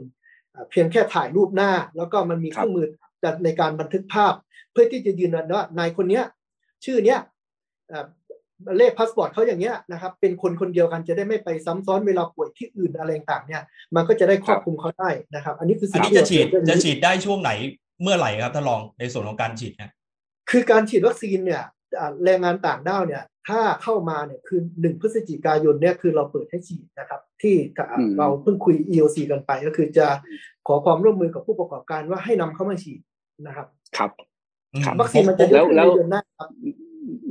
[0.55, 2.89] อ่าเพียงแค่ถ่ายรูปหน้า แล้วก็มันมีเครื่องมือ
[3.45, 4.35] ในการบันทึกภาพ
[4.73, 6.25] เพื่อที่จะยืนยันว่านายคนเนี้ย
[6.85, 7.21] ชื่อเนี้ย
[7.93, 8.07] อ่า
[8.79, 13.63] เลขพาสปอร์ตเขาอย่างเงี้ยนะครับเป็นคนคนเดียวกันจะได้ไม่ไปซ้ำซ้อนเวลาป่วยที่อื่นอะไรต่างๆเนี่ย
[13.95, 17.51] มันก็จะได้ครอบคลุมเขาได้นะครับ อันนี้คืออัสิ่นงนี้ที่จะฉีดเราเตรียมเรื่องจะนี้ฉีดได้ช่วงไหน
[18.03, 19.91] เมื่อไหร่ครับท่านรองในส่วนของการฉีดเนี่ย
[20.51, 21.63] คือการฉีดวัคซีนเนี่ย
[21.99, 30.07] อ่าแรงงานต่างด้าวเนี่ยถ้าเข้ามาเนี่ยคือหนึ่งพฤศจิกายนเนี่ยคือเราเปิดให้ฉีดนะครับ ที่อ่าอืมเราเพิ่งคุย EOC กันไป ก็คือจะ
[30.67, 33.01] ขอความร่วมมือกับผู้ประกอบการว่าให้นำเข้ามาฉีด
[33.47, 34.11] นะครับครับ
[34.85, 36.49] ครับวัคซีนมันจะเยอะขึ้นแล้วในเดือนหน้าครับ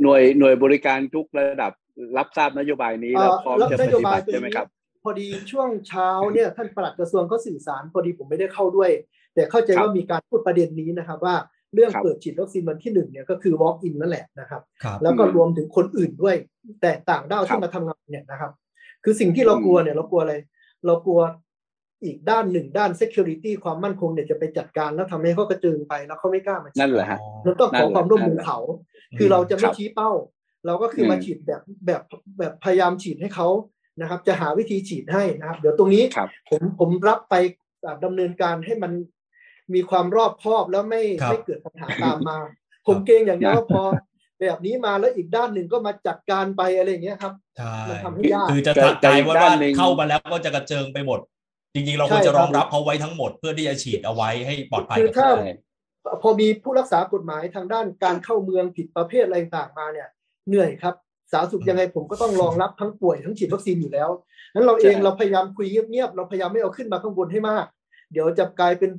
[0.01, 1.71] หน่วยหน่วยบริการทุกระดับ
[2.17, 4.67] รับทราบนโยบายนี้แล้วพร้อมเอ่อจะแล้วปนโยฏิบายบัติตัวใช่ไหมนี้ครับ
[5.03, 8.91] พอดีช่วงเช้าเนี่ยท่านปลัดกระทรวงก็สื่อสาร พอดีผมไม่ได้เข้าด้วย
[9.33, 11.35] แต่เข้าใจครับว่ามีการพูดประเด็นนี้นะครับ ว่า
[11.73, 16.35] เรื่องครับเปิดฉีดวัคซีนวันที่หนึ่งเนี่ยก็คือ walk in นั่นแหละนะครับครับแล้วก็อืมรวมถึงคนอื่นด้วย
[16.81, 18.51] แต่ต่างด้าวครัที่บมาทำงานเนี่ยนะครับ
[19.03, 20.35] คือสิ่งที่เราอืมกลัวเนี่ยเรากลัวอะไร
[20.85, 21.21] เรากลัว
[22.03, 28.59] อีกด้านหนึ่งด้าน security ความมั่นคงเนี่ยจะไปจัดการแล้วทำให้เขากระเจิงไปแล้วเขาไม่กล้ามาฉีดนั่นแหละฮะเราต้องขอความร่วมมือเขา
[29.17, 30.11] คือเราจะไม่ครับชี้เป้า
[30.65, 32.01] เราก็คืออมมาฉีดแบบแบบ
[32.39, 33.47] แบบพยายามฉีดให้เขา
[34.01, 37.35] นะครับ จะหาวิธีฉีดให้นะครับ เดี๋ยวตรงนี้ครับผมผมรับไป
[37.85, 38.91] อ่าดำเนินการให้มัน
[39.73, 42.37] มีความรอบคอบแล้วไม่ครับไม่เกิดปัญหาตามมา
[42.87, 43.83] ผมเกรงอย่างเดียวนะว่าพอ
[44.41, 51.19] แบบนี้มาแล้วอีกด้านหนึ่งก็มาจัดการไปอะไรอย่างเงี้ยครับใช่มันทำให้ยากคือจะแต่กลายแต่อีกว่าด้านหนึ่งเข้ามาแล้วก็จะกระเจิงไปหมด
[51.73, 55.53] จริงๆ เราควรจะรองรับเขาไว้ทั้งหมดเพื่อที่จะฉีดเอาไว้ให้ปลอดภัยคือกับถ้าเขาใช่
[56.21, 60.07] พอมีผู้รักษากฎหมายทางด้านการเข้าเมืองผิดประเภทอะไรต่างๆมาเนี่ย
[60.47, 60.95] เหนื่อยครับ
[61.31, 64.09] สาธารณสุขยังไงผมก็ต้องรองรับทั้งป่วยทั้งฉีดวัคซีนอยู่แล้ว
[64.53, 67.65] นั้นเราเองใช่เราพยายามคุยเงียบๆเราพยายามไม่เอาขึ้นมาข้างบนให้มาก
[68.11, 68.91] เดี๋ยวจะกลายเป็น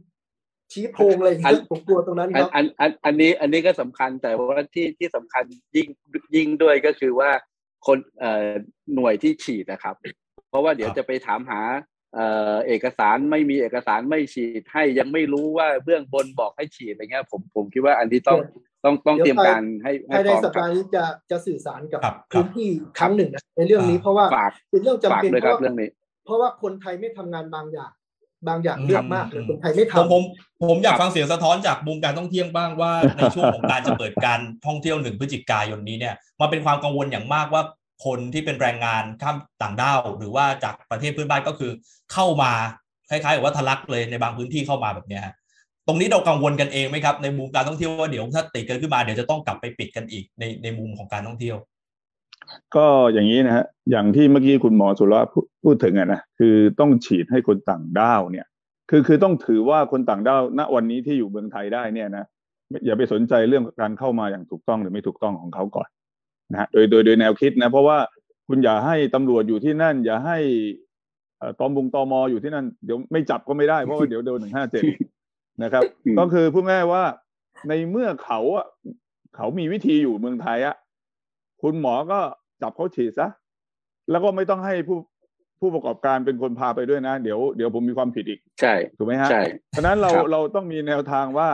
[0.73, 5.45] ชี้โพงอะไรอย่างเงี้ยผมกลัวตรงนั้นคอันรับอันอันอันนี้อันนี้ก็สำคัญแต่ว่าที่ที่สำคัญ
[5.77, 5.89] ยิ่ง
[6.35, 7.31] ยิ่งด้วยก็คือว่า
[7.87, 8.51] คนเอ่อ
[8.95, 9.95] หน่วยที่ฉีดนะครับ
[10.49, 11.63] เพราะว่าเดี๋ยวครับจะไปถามหา
[12.15, 18.39] เอ่อเอกสารไม่มีเอกสารไม่ฉีดให้ยังไม่รู้ว่าเบื้องบนบอกให้ฉีดอะไรเงี้ยผมผมคิดว่าอันที่ต้อง
[18.85, 25.91] ต้องต้องเดี๋ยวเตรียมการให้ให้ภายในพร้อมสัปครัดาบห์นี้จะจะสื่อสารกับครับครับพื้นที่ครั้งหนึ่งนะในเรื่องนี้อ่าเพราะว่าฝากเป็นเรื่องจำฝากเป็นด้วยเพครับราะว่าเรื่องนี้
[26.25, 27.93] เพราะว่าคนไทยไม่ทำงานบางอย่าง
[28.49, 30.23] บางอย่างอืมเลือกมากเลยคนไทยไม่ผมทำผม
[30.71, 37.63] ผมอยากครับฟังเสียงสะท้อนจากมุมการท่องเที่ยวบ้างว่าในช่วงของการจะเปิดการท่องเที่ยวหนึ่งพฤศจิกายนนี้เนี่ยมันเป็นความกังวลอย่างมากว่า
[38.05, 41.71] คนที่เป็นแรงงานข้ามต่างด้าว หรือว่าจากประเทศเพื่อนบ้านก็คือ
[42.13, 42.53] เข้ามา
[43.11, 45.35] คล้ายๆกับว่าทะลักเลยในบางพื้นที่เข้ามาแบบเนี้ยฮะ
[45.87, 51.57] ตรงนี้เรากังวลกันเองไหมครับในมุมการท่องเที่ยวว่าเดี๋ยวถ้าติดกันขึ้นมาเดี๋ยวจะต้องกลับไปปิดกันอีกในในมุมของการท่องเที่ยว
[52.77, 58.47] ก็อย่างนี้นะฮะอย่างที่เมื่อกี้คุณหมอสุรพูพูดถึงอะนะคือต้องฉีดให้คนต่างด้าวเนี่ย
[58.91, 62.25] คือคือต้องถือว่าคนต่างด้าวณวันนี้ที่อยู่เมืองไทยได้เนี่ยนะ
[62.87, 65.89] อย่าไปสนใจเรื่องการเข้ามาอย่างถูกต้องหรือไม่ถูกต้องของเขาก่อน
[66.53, 67.99] นะฮะโดยโดยโดยแนวคิดนะ เพราะว่า
[68.49, 70.39] คุณอย่าให้ตำรวจอยู่ที่นั่น อย่าให้
[71.39, 74.83] เอ่อตอมบุงตอมออยู่ที่นั่นเดี๋ยวไม่จับก็ไม่ได้เพราะว่าเดี๋ยวโดนหนึ่งห้าเจ็ด
[75.63, 77.05] นะครับอืมก็คือพูดง่ายๆว่า
[77.69, 78.67] ในเมื่อเขาอะ
[79.37, 80.77] เขามีวิธีอยู่เมืองไทยอะ
[81.63, 82.21] คุณหมอก็
[82.63, 83.29] จับเขาฉีดซะ
[84.11, 84.99] แล้วก็ไม่ต้องให้ผู้
[85.61, 91.49] ผู้ประกอบการเป็นคนพาไปด้วยนะ เดี๋ยวเดี๋ยวผมมีความผิดอีก ใช่ถูกไหมฮะใช่เพราะฉะนั้นเราครับเราต้องมีแนวทางว่า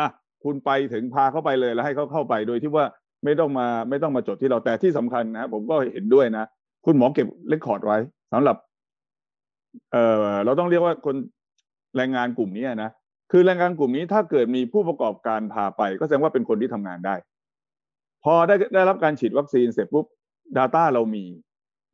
[0.00, 0.08] อะ
[0.44, 2.86] คุณไปถึงพาเข้าไปเลยแล้วให้เขาเข้าไปโดยที่ว่า
[3.24, 6.44] ไม่ต้องมาไม่ต้องมาจดที่เราแต่ที่สำคัญนะผมก็เห็นด้วยนะ
[6.84, 7.98] คุณหมอเก็บ record ไว้
[8.32, 8.56] สำหรับ
[9.92, 11.16] เอ่อเราต้องเรียกว่าคน
[11.96, 12.90] แรงงานกลุ่มนี้นะ
[13.32, 17.14] คือแรงงานกลุ่มนี้ถ้าเกิดมีผู้ประกอบการพาไป ก็แสดงว่าเป็นคนที่ทำงานได้
[18.24, 20.06] พอได้ได้รับการฉีดวัคซีนเสร็จปุ๊บ
[20.58, 21.24] Data เรามี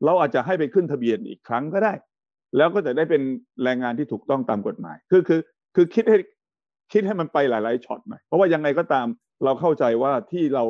[0.04, 1.92] เราอาจจะให้ไปขึ้นทะเบียนอีกครั้งก็ได้
[2.56, 3.22] แล้วก็จะได้เป็น
[3.64, 5.40] แรงงานที่ถูกต้องตามกฎหมาย คือคือ
[5.74, 6.18] คือคิดให้
[6.92, 9.06] คิดให้มันไปหลาย ๆช็อตหน่อยเพราะว่ายังไงก็ตาม
[9.44, 10.64] เราเข้าใจว่าที่เรา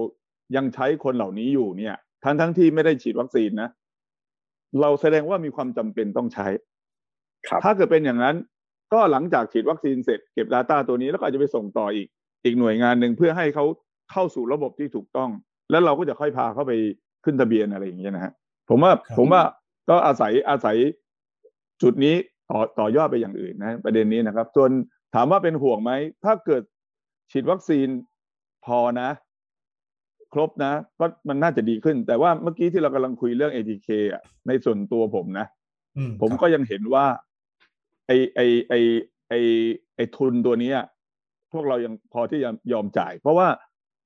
[0.57, 3.68] ยังใช้คนเหล่านี้อยู่เนี่ย ทั้งทั้งที่ไม่ได้ฉีดวัคซีนนะ
[4.80, 6.47] เราแสดงว่ามีความจำเป็นต้องใช้
[7.49, 8.37] ครับถ้าเกิดเป็นอย่างนั้น
[8.93, 12.09] ก็หลังจากฉีดวัคซีนเสร็จเก็บ Data ตัวนี้แล้วก็อาจจะไปส่งต่ออีก
[12.45, 13.64] อีกหน่วยงานหนึ่งเพื่อให้เขา
[14.12, 15.30] เข้าสู่ระบบที่ถูกต้อง
[15.70, 16.72] แล้วเราก็จะค่อยพาเขาไป
[17.25, 18.33] ขึ้นทะเบียนอะไรอย่างเงี้ยนะฮะ
[18.68, 19.43] ผมว่าครับผมว่า
[19.89, 20.77] ก็อาศัยอาศัย
[21.83, 22.14] จุดนี้
[22.51, 24.70] ต่อต่อยอดไปอย่างอื่นนะประเด็นนี้นะครับ ส่วน
[25.14, 25.93] ถามว่าเป็นห่วงไหม
[26.25, 26.62] ถ้าเกิด
[27.31, 27.89] ฉีดวัคซีน
[28.66, 29.11] พอนะ
[30.33, 35.47] ครบนะก็มันน่าจะดีขึ้น แต่ว่าเมื่อกี้ที่เรากำลังคุยเรื่อง ATK อะในส่วนตัวผมนะ
[35.97, 37.07] อืมผมครับก็ยังเห็นว่า
[38.07, 38.75] ไอไอไอ
[39.29, 39.35] ไอ
[39.97, 40.79] ไอทุนตัวเนี้ย
[41.53, 43.49] พวกเรายังพอที่จะยอมจ่าย เพราะว่า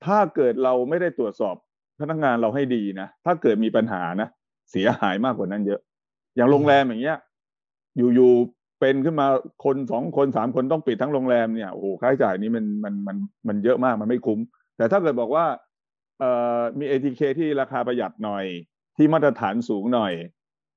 [0.07, 1.57] ถ้าเกิดเราไม่ได้ตรวจสอบ
[2.01, 4.29] พนักงานเราให้ดีนะถ้าเกิดมีปัญหานะ
[4.71, 5.81] เสียหายมากกว่านั้นเยอะ
[6.37, 7.19] อย่างโรงแรมอย่างเงี้ย
[7.97, 9.27] อยู่ๆเป็นขึ้นมา
[9.65, 13.17] คนสองคนสามคนต้องปิดทั้งโรงแรมเนี่ยโอ้โหค่าใช้จ่ายนี้มันมันมัน
[13.49, 14.41] มันเยอะมากมันไม่คุ้ม
[14.77, 15.47] แต่ถ้าเกิดบอกว่า
[16.21, 18.45] เอ่อมี ATK ที่ราคาประหยัดหน่อย
[18.97, 20.13] ที่มาตรฐานสูงหน่อย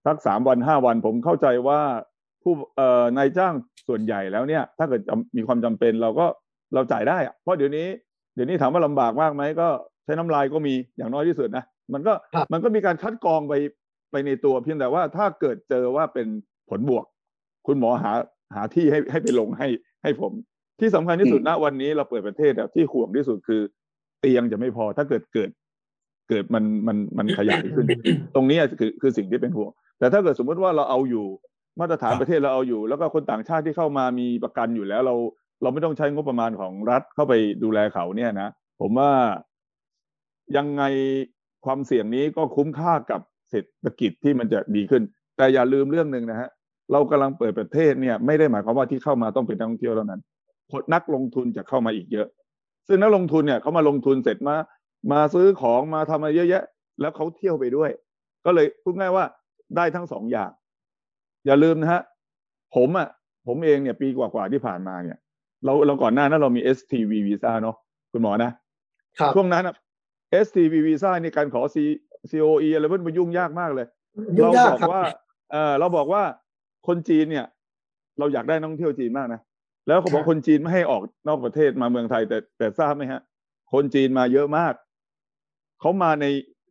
[0.06, 1.80] สักสามวันห้าวันผมเข้าใจว่า
[2.44, 3.54] ผู้เอ่อนายจ้าง
[3.88, 6.26] ส่วนใหญ่แล้วเนี่ย ถ้าเกิดจำมีความจำเป็นเราก็
[6.74, 7.88] เราจ่ายได้ เพราะเดี๋ยวนี้
[8.36, 9.68] เดี๋ยวนี้ถามว่าลำบากมากไหมก็
[10.10, 13.54] ช้น้ำลายก็มีอย่างน้อยที่สุดนะมันก็ครับมันก็มีการคัดกรองไป
[14.12, 16.28] ไปในตัวเพียงแต่ว่าถ้าเกิดเจอว่าเป็น
[16.70, 17.06] ผลบวก
[17.68, 18.12] คุณหมอหา
[18.56, 19.68] หาที่ให้ให้ไปลงให้
[20.04, 20.32] ให้ผม
[20.80, 23.62] ที่สำคัญที่สุดณวันนี้เราเปิดประเทศอะที่ห่วงที่สุดคือ
[24.20, 25.50] เตียงจะไม่พอถ้าเกิดเกิด
[26.30, 27.86] เกิดมันมันมันขยายขึ้น
[28.36, 31.26] ตรงนี้คือคือสิ่งที่เป็นห่วง แต่ถ้าเกิดสมมติว่าเราเอาอยู่
[31.80, 35.16] มาตรฐานครับประเทศเราเอาอยู่ แล้วก็คนต่างชาติที่เข้ามามีประกันอยู่แล้วเรา
[35.62, 37.34] เราไม่ต้องใช้งบประมาณของรัฐเข้าไป
[37.64, 38.50] ดูแลเขาเนี่ยนะ
[38.82, 39.12] ผมว่า
[40.58, 40.84] ยังไง
[41.66, 45.04] ความเสี่ยงนี้ก็คุ้มค่ากับเศรษฐกิจที่มันจะดีขึ้น
[45.38, 46.50] แต่อย่าลืมเรื่องหนึ่งนะฮะ
[46.92, 50.22] เรากำลังเปิดประเทศเนี่ยไม่ได้หมายความว่าที่เข้ามาต้องเป็นนักท่องเที่ยวเท่านั้น
[50.72, 52.28] คนนักลงทุนจะเข้ามาอีกเยอะ
[52.88, 54.56] ซึ่งนักลงทุนเนี่ยเขามาลงทุนเสร็จมา
[55.12, 56.64] มาซื้อของมาทำอะไรเยอะแยะ
[57.02, 57.90] แล้วเขาเที่ยวไปด้วย
[58.46, 59.26] ก็เลยพูดง่ายว่า
[59.76, 60.52] ได้ทั้งสองอย่าง
[61.46, 62.02] อย่าลืมนะฮะ
[62.76, 63.08] ผมอะ
[63.48, 65.18] ผมเองเนี่ยปีกว่าๆที่ผ่านมาเนี่ย
[65.66, 67.76] เราเราก่อนหน้านั้นเรามี STV วีซ่าเนาะ
[68.12, 68.52] คุณหมอนะ
[69.20, 69.64] ครับช่วงนั้น
[70.34, 71.78] อะ STV วีซ่าในการขอ C
[72.32, 73.88] COE อะไรมันยุ่งยากมากเลย
[74.38, 75.04] ยุ่งเรายากบอกครับว่า
[75.52, 76.24] เออเราบอกว่า
[76.88, 77.46] คนจีนเนี่ย
[78.20, 79.42] เราอยากได้นักท่องเที่ยวจีนมากนะ
[79.88, 83.22] แล้วเขาบอกคนจีนไม่ให้ออกนอกประเทศมาเมืองไทยแต่แต่ทราบไหมฮะ
[83.74, 84.74] คนจีนมาเยอะมาก
[85.80, 86.26] เขามาใน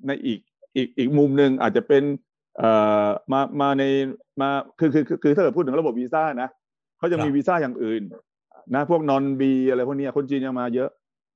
[0.07, 0.39] ในอีก
[0.77, 2.03] อีกอีกมุมหนึ่งอาจจะเป็น
[2.59, 2.71] เอ่
[3.05, 3.85] อมามาใน
[4.41, 4.49] มา
[4.79, 6.49] คือคือคือคือถ้าเกิดพูดถึงระบบวีซ่านะ
[6.99, 8.03] เขาจะมีครับวีซ่าอย่างอื่น
[8.75, 10.91] นะ พวกนอนบีอะไรพวกเนี้ยคนจีนยังมาเยอะ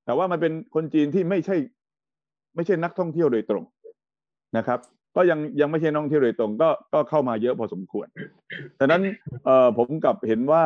[0.05, 1.57] แต่ว่ามันเป็นคนจีนที่ไม่ใช่
[2.55, 3.65] ไม่ใช่นักท่องเที่ยวโดยตรง
[4.57, 4.79] นะครับ
[5.17, 8.07] ก็ยังยังไม่ใช่นักท่องเที่ยวโดยตรง ก็ก็เข้ามาเยอะพอสมควร
[8.79, 9.03] ดังนั้น
[9.45, 10.65] เอ่อผมกลับเห็นว่า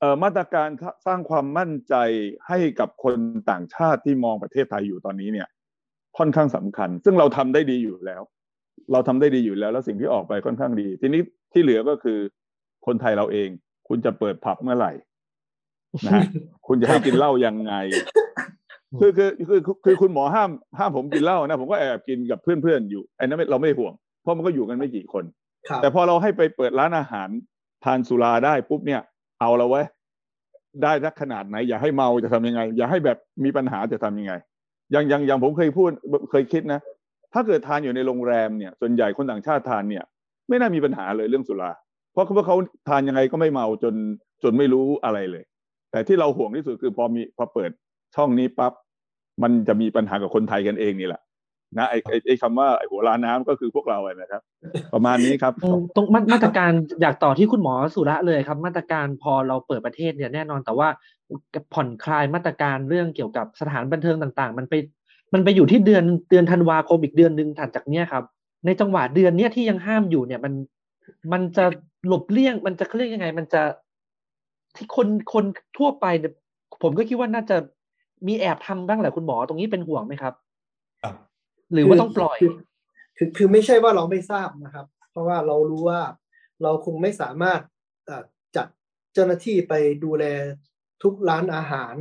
[0.00, 0.68] เอ่อมาตรการ
[1.06, 1.94] สร้างความมั่นใจ
[2.48, 3.16] ให้กับคน
[3.50, 5.48] ต่างชาติที่มองประเทศไทยอยู่ตอนนี้เนี่ย
[6.18, 8.22] ค่อนข้างสำคัญ ซึ่งเราทำได้ดีอยู่แล้ว
[8.92, 11.22] เราทำได้ดีอยู่แล้ว แล้วสิ่งที่ออกไปค่อนข้างดี ทีนี้
[11.52, 12.18] ที่เหลือก็คือ
[12.86, 13.48] คนไทยเราเอง
[13.88, 14.92] คุณจะเปิดผับเมื่อไหร่
[16.06, 16.24] นะฮะ
[16.66, 17.74] คุณจะให้กินเหล้ายังไง
[19.00, 25.24] คือคือคือคือคือคุณหมอห้ามห้ามผมกินเหล้านะผมก็แอบกินกับเพื่อนๆอยู่ไอ้นั้นไม่เราไม่ห่วง เพราะมันก็อยู่กันไม่กี่คน
[25.68, 27.28] ครับแต่พอเราให้ไปเปิดร้านอาหาร
[27.84, 29.00] ทานสุราได้ปุ๊บเนี่ย
[29.40, 29.86] เอาละเว้ย
[30.82, 34.32] ได้สักขนาดไหน อย่าให้เมาจะทำยังไง อย่าให้แบบมีปัญหาจะทำยังไง
[34.92, 35.90] อย่างอย่างอย่างผมเคยพูด
[36.30, 36.80] เคยคิดนะ
[37.32, 40.04] ถ้าเกิดทานอยู่ในโรงแรมเนี่ย ส่วนใหญ่คนต่างชาติทานเนี่ย
[40.48, 41.72] ไม่น่ามีปัญหาเลยเรื่องสุรา
[42.12, 42.56] เพราะว่าเขา
[42.88, 43.94] ทานยังไงก็ไม่เมาจน
[44.42, 45.44] จนไม่รู้อะไรเลย
[45.90, 47.70] แต่ที่เราห่วงที่สุดคือพอมีพอเปิด
[48.16, 48.72] ช่องนี้ปั๊บ
[49.42, 51.22] มันจะมีปัญหากับคนไทยกันเองนี่แหละ
[51.78, 54.42] นะไอ้ไอ้คำว่าไอ้หัวล้านน้ำก็คือพวกเราอะนะครับ
[54.94, 55.52] ประมาณนี้ครับ
[55.96, 56.72] ตรงมาตรการ
[57.02, 60.88] อยากต่อที่คุณหมอสุระเลยครับ มาตรการพอเราเปิดประเทศเนี่ยแน่นอนแต่ว่า
[61.74, 64.74] ผ่อนคลายมาตรการเรื่องเกี่ยวกับสถานบันเทิงต่าง ๆ มันไป
[65.34, 68.24] มันไปอยู่ที่เดือนเดือนธันวาคมอีกเดือนหนึ่งถัดจากเนี้ยครับ
[68.66, 70.52] ในจังหวะเดือนเนี้ยที่ยังห้ามอยู่เนี่ยมัน
[71.32, 71.64] มันจะ
[72.06, 73.62] หลบเลี่ยง มันจะเขาเรียกยังไง มันจะ
[74.76, 75.44] ที่คนคน
[75.78, 76.32] ทั่วไปเนี่ย
[76.82, 77.56] ผมก็คิดว่าน่าจะ
[78.28, 80.34] มีแอบทำบ้างแหละคุณหมอตรงนี้เป็นห่วงไหมครับ
[81.02, 81.14] ครับ
[81.72, 82.52] หรือว่าต้องปล่อยคือ
[83.16, 86.00] คือคือไม่ใช่ว่าเราไม่ทราบนะครับ เพราะว่าเรารู้ว่า
[86.62, 87.60] เราคงไม่สามารถ
[88.06, 88.24] เอ่อ
[88.56, 88.66] จัด
[89.14, 89.72] เจ้าหน้าที่ไป
[90.04, 90.24] ดูแล
[91.02, 91.94] ทุกร้านอาหาร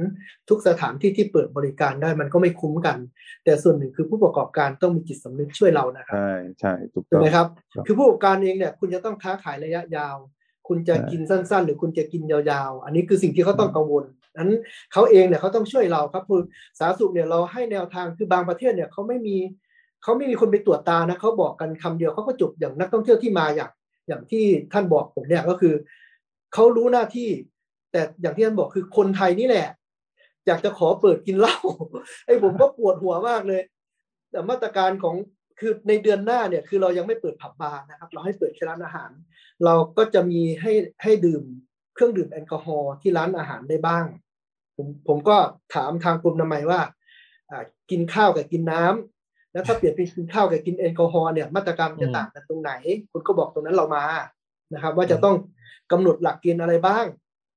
[0.49, 2.97] ทุกสถานที่ที่เปิดบริการได้มันก็ไม่คุ้มกัน
[3.43, 10.15] แต่ส่วนหนึ่งคือผู้ประกอบการต้องมีจิตสำนึกช่วยเรานะครับ ใช่ใช่ถูกถูต้กองไหมครับครับ คือผู้ประกอบการเองเนี่ยคุณจะต้องค้าขายระยะยาว
[10.67, 14.05] คุณจะใช่กินสั้น ๆ หรือคุณจะกินยาวๆ อันนี้คือสิ่งที่เขาต้องกังวล
[14.37, 14.51] นั้น
[14.93, 16.41] เขาเองเนี่ยเขาต้องช่วยเราครับคือ
[16.79, 19.37] สาธารณสุขเนี่ยเราให้แนวทางคือบางประเทศเนี่ยเขาไม่มี
[20.03, 23.71] เขาไม่มีคนไปตรวจตานะเขาบอกกันคำเดียวเขาก็จบอย่างนักท่องเที่ยวที่มาอย่าง
[24.07, 25.73] อย่างที่ท่านบอกผมเนี่ยก็คือ
[26.53, 27.29] เขารู้หน้าที่
[27.91, 29.67] แต่อย่างที่ท่านบอกคือคนไทยนี่แหละ
[30.47, 31.57] อยากจะขอเปิดกินเหล้า
[32.25, 33.61] ไอ้ผมก็ปวดหัวมากเลย
[34.31, 35.15] แต่มาตรการของ
[35.59, 39.11] คือในเดือนหน้าเนี่ยคือเรายังไม่เปิดผับบาร์นะครับ เราให้เปิดแค่ร้านอาหาร
[39.65, 40.73] เราก็จะมีให้
[41.03, 41.43] ให้ดื่ม
[42.01, 44.05] เครื่องดื่มแอลกอฮอล์ที่ร้านอาหารได้บ้าง
[44.75, 45.37] ผมผมก็
[45.73, 46.81] ถามทางกรมนามัยว่า
[47.91, 52.71] กินข้าวกับกินน้ำแล้วถ้าเปลี่ยนเป็นกินข้าวกับกินแอลกอฮอล์เนี่ยมาตรการมันจะต่างกันตรงไหน
[53.11, 54.03] คุณก็บอกตรงนั้นเรามา
[54.73, 55.35] นะครับ ว่าจะต้อง
[55.91, 57.05] กำหนดหลักเกณฑ์อะไรบ้าง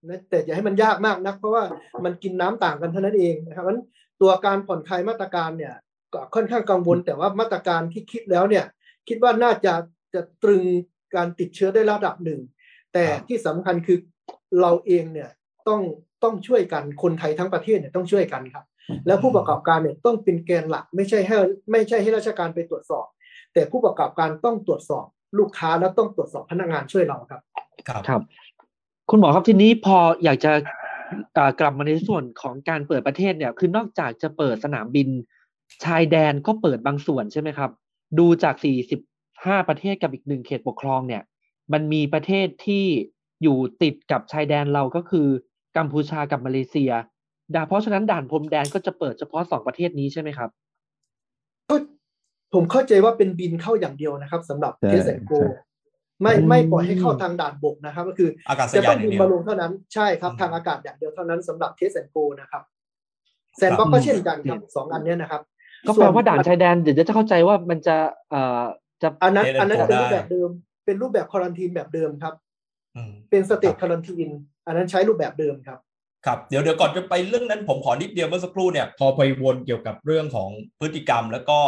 [0.09, 1.65] นะแต่อย่าให้มันยากมากนัก เพราะว่า
[2.05, 3.83] มันกินน้ำต่างกันเท่านั้นเองนะครับนั้น
[4.21, 5.75] ตัวการผ่อนคลายมาตรการเนี่ย
[6.13, 8.65] ก็ค่อนข้างกังวล แต่ว่ามาตรการที่คิดแล้วเนี่ย
[9.09, 9.75] คิดว่าน่าจะ
[10.15, 10.63] จะตรึง
[11.15, 12.41] การติดเชื้อได้ระดับหนึ่ง
[12.95, 13.99] แต่ที่สำคัญคือ
[14.61, 15.31] เราเองเนี่ย
[15.69, 15.81] ต้อง
[16.23, 18.65] ต้องช่วยกันคนไทยทั้งประเทศเนี่ยต้องช่วยกันครับ
[19.07, 21.37] แล้วผู้ประกอบการเนี่ยต้องเป็นแกนหลักไม่ใช่ให้
[21.71, 23.07] ไม่ใช่ให้ราชการไปตรวจสอบ
[23.55, 25.07] แต่ผู้ประกอบการต้องตรวจสอบ
[25.39, 27.41] ลูกค้าแล้วต้องตรวจสอบพนักงานช่วยเราครับ
[27.89, 28.23] ครับครับ
[29.11, 30.53] คุณหมอครับทีนี้พออยากจะ
[31.37, 35.09] อ่ากลับมาในส่วนของการเปิดประเทศเนี่ย คือนอกจากจะเปิดสนามบิน
[35.85, 37.71] ชายแดนก็เปิดบางส่วนใช่ไหมครับ
[38.19, 38.55] ดูจาก
[39.13, 41.23] 45 ประเทศกับอีกหนึ่งเขตปกครองเนี่ย
[41.73, 42.87] มันมีประเทศที่
[43.45, 45.29] อยู่ติดกับชายแดนเราก็คือ
[45.77, 46.93] กัมพูชากับมาเลเซีย
[47.55, 50.51] ดาเพราะฉะนั้นด่านพรมแดนก็จะเปิดเฉพาะสองประเทศนี้ใช่ไหมครับ
[51.71, 51.77] ก็
[52.55, 55.49] ผมเข้าใจว่าเป็นบินเข้าอย่างเดียวนะครับสำหรับใช่เทสแอนโกใช่
[56.23, 62.63] ไม่อืมไม่ปล่อยให้เข้าทางด่านบกนะครับ ก็คืออากาศจะยาต้นองอย่างบินเดียวมาลงเท่านั้นใช่ครับอืมทางอากาศอย่างเดียวเท่านั้นสำหรับเทสแอนโกนะครับ
[63.57, 65.43] แซนบ็อกก็เช่นกันครับสองอันเนี้ยนะครับ
[65.87, 67.97] ก็แปลว่าด่านชายแดนเดี๋ยวจะเข้าใจว่ามันจะ
[68.31, 68.65] เอ่อ
[69.03, 70.51] จะอันนั้น Test and อันนั้น Go เป็นรูปได้แบบเดิม
[70.85, 72.54] เป็นรูปแบบควอรันทีนแบบเดิมครับอืม
[73.31, 74.29] เป็นสเตทควอรันทีน
[74.67, 75.79] อันนั้นใช้รูปแบบเดิมครับ
[76.27, 81.59] ครับเดี๋ยวเดี๋ยวก่อนจะไปเรื่องนั้นผมขอนิดเดียวเมื่อสักครู่เนี่ยพอไปวนเกี่ยวกับเรื่องของพฤติกรรม แล้วก็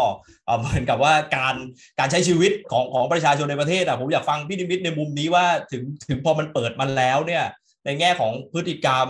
[0.46, 1.56] เอ่อเหมือนกับว่าการ
[1.98, 7.44] การใช้ชีวิตของของประชาชนในประเทศอะผมอยากฟังพี่นิมิตในมุมนี้ว่าถึงถึงพอมันเปิดมาแล้วเนี่ย
[7.84, 9.06] ในแง่ของพฤติกรรม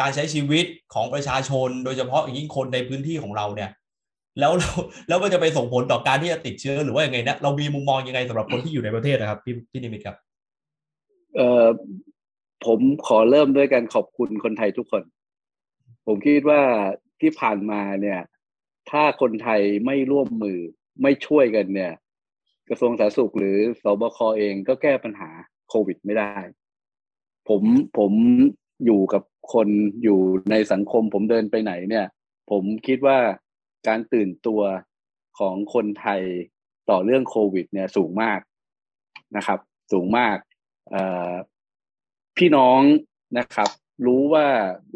[0.00, 3.70] การใช้ชีวิตของประชาชน โดยเฉพาะอย่างยิ่งคนในพื้นที่ของเราเนี่ย
[4.40, 4.70] แล้วเรา
[5.08, 10.16] แล้วมันจะไปส่งผลต่อการที่จะติดเชื้อหรือว่ายังไงนะเรามีมุมมองยังไงสำหรับคนที่อยู่ในประเทศนะครับพี่พี่นิมิตครับ
[11.36, 11.66] เออ
[12.66, 15.02] ผมขอเริ่มด้วยการขอบคุณคนไทยทุกคน
[16.06, 16.62] ผมคิดว่า
[17.20, 18.20] ที่ผ่านมาเนี่ย
[18.90, 20.58] ถ้าคนไทยไม่ร่วมมือ
[21.02, 21.92] ไม่ช่วยกันเนี่ย
[22.68, 25.30] กระทรวงสาธารณสุขหรือสบคเองก็แก้ปัญหา
[25.68, 26.34] โควิดไม่ได้
[27.48, 27.62] ผม
[27.98, 28.12] ผม
[28.84, 29.22] อยู่กับ
[29.52, 29.68] คน
[30.02, 30.20] อยู่
[30.50, 32.06] ในสังคม ผมเดินไปไหนเนี่ย
[32.50, 33.18] ผมคิดว่า
[33.88, 34.62] การตื่นตัว
[35.38, 36.22] ของคนไทย
[36.90, 38.40] ต่อเรื่องโควิด เนี่ยสูงมาก
[39.36, 39.58] นะครับ
[39.92, 40.36] สูงมาก
[42.36, 42.80] พี่น้อง
[43.38, 43.70] นะครับ
[44.06, 44.46] รู้ว่า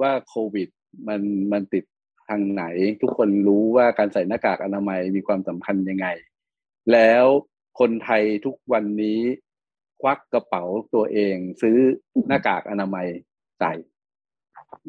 [0.00, 0.68] ว่าโควิด
[1.08, 1.20] มัน
[1.52, 1.84] มันติด
[2.28, 2.64] ทางไหน
[3.02, 6.06] ทุกคนรู้ว่าการใส่หน้ากากอนามัยมีความสำคัญยังไง
[6.92, 7.24] แล้ว
[7.80, 9.20] คนไทยทุกวันนี้
[10.02, 10.64] ควักกระเป๋า
[10.94, 11.76] ตัวเองซื้อ
[12.28, 13.06] หน้ากากอนามัย
[13.60, 13.72] ใส่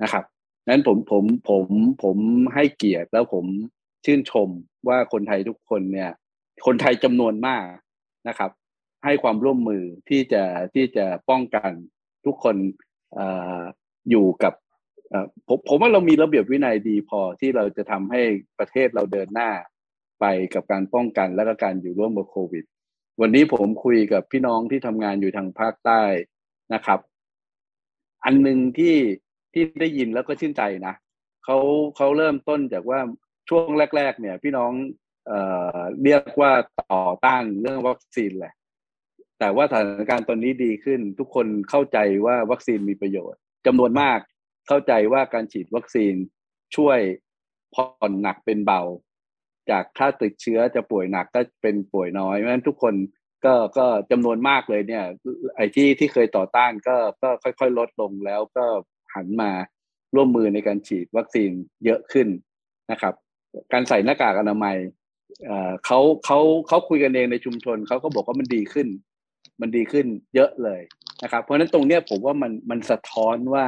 [0.01, 0.24] นะครับ
[0.68, 1.68] นั้นผมผมผม
[2.03, 2.18] ผม
[2.53, 3.45] ให้เกียรติแล้วผม
[4.06, 4.49] ชื่นชม
[4.88, 6.12] ว่าคนไทยทุกคนเนี่ย
[6.66, 7.66] คนไทยจำนวนมาก
[8.28, 8.51] นะครับ
[9.06, 10.43] ให้ความร่วมมือที่จะ
[10.76, 11.72] ที่จะป้องกัน
[12.26, 12.56] ทุกคน
[13.18, 13.20] อ
[14.10, 14.53] อยู่กับ
[15.47, 18.22] ผมผมว่าเรามีระเบียบวินัยดีพอที่เราจะทำให้
[18.60, 19.51] ประเทศเราเดินหน้า
[20.20, 22.66] ไปกับการป้องกันและก็การอยู่ร่วมกับโควิด
[23.22, 26.01] วันนี้ผมคุยกับพี่น้องที่ทำงานอยู่ทางภาคใต้
[26.74, 26.99] นะครับ
[28.26, 28.95] อันหนึ่งที่
[29.53, 30.93] ที่ได้ยินแล้วก็ชื่นใจนะ
[31.45, 31.58] เขา
[31.95, 32.99] เขาเริ่มต้นจากว่า
[33.49, 34.72] ช่วงแรก ๆ เนี่ย พี่น้อง
[35.28, 35.39] เอ่
[35.78, 38.53] อเรียกว่าต่อต้านเรื่องวัคซีนแหละ
[39.40, 44.20] แต่ว่าสถานการณ์ตอนนี้ดีขึ้น ทุกคนเข้าใจว่าวัคซีนมีประโยชน์จำนวนมาก
[44.68, 46.14] เข้าใจว่าการฉีดวัคซีน
[46.76, 47.00] ช่วย
[47.74, 48.82] ผ่อนหนักเป็นเบา
[49.70, 52.96] จากถ้าติดเชื้อจะป่วยหนักก็เป็นป่วยน้อยเพราะฉะนั้นทุกคน
[53.46, 55.06] ก็ก็จำนวนมากเลยเนี่ย
[55.56, 58.66] ไอ้ที่ที่เคยต่อต้านก็ก็ค่อยๆ ลดลงแล้วก็
[59.16, 59.52] หันมา
[60.16, 61.52] ร่วมมือในการฉีดวัคซีน
[61.86, 62.28] เยอะขึ้น
[62.92, 63.14] นะครับ
[63.74, 64.78] การใส่หน้ากากอนามัย
[65.46, 68.88] เอ่อเขาเขาเขาคุยกันเองในชุมชนเขาก็บอกว่ามันดีขึ้น
[69.62, 70.82] มันดีขึ้นเยอะเลย
[71.24, 73.66] นะครับ เพราะฉะนั้นตรงเนี้ยผมว่ามันมันสะท้อนว่า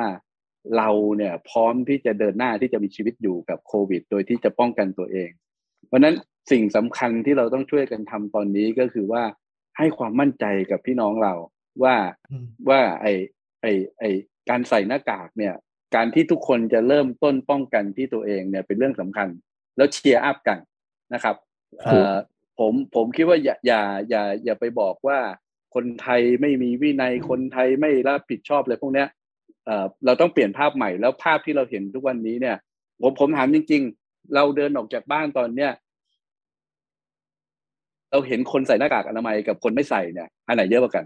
[0.77, 5.29] เราเนี่ยพร้อมที่จะเดินหน้าที่จะมีชีวิตอยู่กับโควิด โดยที่จะป้องกันตัวเอง
[5.87, 6.15] เพราะฉะนั้น
[6.51, 9.23] สิ่งสำคัญที่เราต้องช่วยกันทำตอนนี้ก็คือว่า
[9.77, 11.33] ให้ความมั่นใจกับพี่น้องเรา
[11.83, 11.95] ว่า
[12.31, 13.07] อืมว่าไอ
[13.61, 13.65] ไอ
[13.99, 14.03] ไอ
[14.49, 15.55] การใส่หน้ากากเนี่ย
[15.95, 19.27] การที่ทุกคนจะเริ่มต้นป้องกันที่ตัวเองเนี่ยเป็นเรื่องสำคัญ
[19.77, 20.59] แล้วเชียร์อัพกัน
[21.13, 21.35] นะครับ
[21.85, 22.13] เอ่อ
[22.59, 25.19] ผมผมคิดว่าอย่าอย่าอย่าอย่าไปบอกว่า
[25.75, 29.07] คนไทยไม่มีวินัยคนไทยไม่รับผิดชอบอะไรพวกเนี้ย
[29.65, 32.55] เอ่อเราต้องเปลี่ยนภาพใหม่แล้วภาพที่เราเห็นทุกวันนี้เนี่ย
[33.01, 35.71] ผมผมถามจริง ๆ เราเดินออกจากบ้านตอนเนี้ย
[38.11, 41.05] เราเห็นคนใส่หน้ากากอนามัยกับคนไม่ใส่เนี่ยอันไหนเยอะกว่ากัน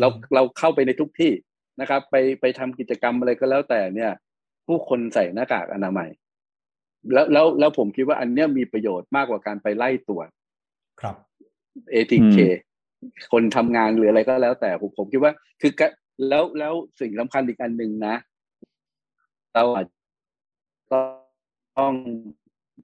[0.00, 1.32] เราเราเข้าไปในทุกที่
[1.80, 4.12] นะครับ ไปไปทำกิจกรรมอะไรก็แล้วแต่เนี่ย
[4.66, 6.08] ผู้คนใส่หน้ากากอนามัย
[7.12, 10.28] แล้วแล้วแล้วผมคิดว่าอันเนี้ยมีประโยชน์มากกว่าการไปไล่ตรวจ
[11.00, 11.16] ครับ
[11.94, 12.36] ATK
[13.32, 15.88] คนทำงานหรืออะไรก็แล้ว แต่ผมผมคิดว่า คือกะ
[16.28, 18.14] แล้วแล้วสิ่งสำคัญอีกอันหนึ่งนะ
[19.54, 21.00] เราอาจจะ
[21.78, 21.94] ต้อง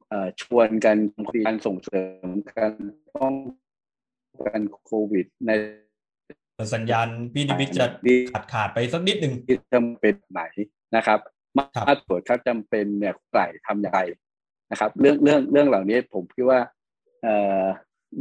[0.09, 0.97] เอ่อชวนกัน
[1.47, 2.73] การส่งเสริมการ
[3.17, 3.35] ป้อง
[4.47, 5.51] กันโควิด ใน
[6.75, 7.87] สัญญาณพี่นิมิตจะ
[8.33, 10.43] ขาดขาดไปสักนิดหนึ่งที่จำเป็นไหน
[10.97, 11.19] นะครับ
[11.57, 14.01] มาครับ มาตรวจครับจำเป็นเนี่ยไก่ทำอย่างไร
[14.71, 16.61] นะครับ เรื่องเรื่องเรื่องเหล่านี้ผมคิดว่า
[17.23, 17.63] เอ่อ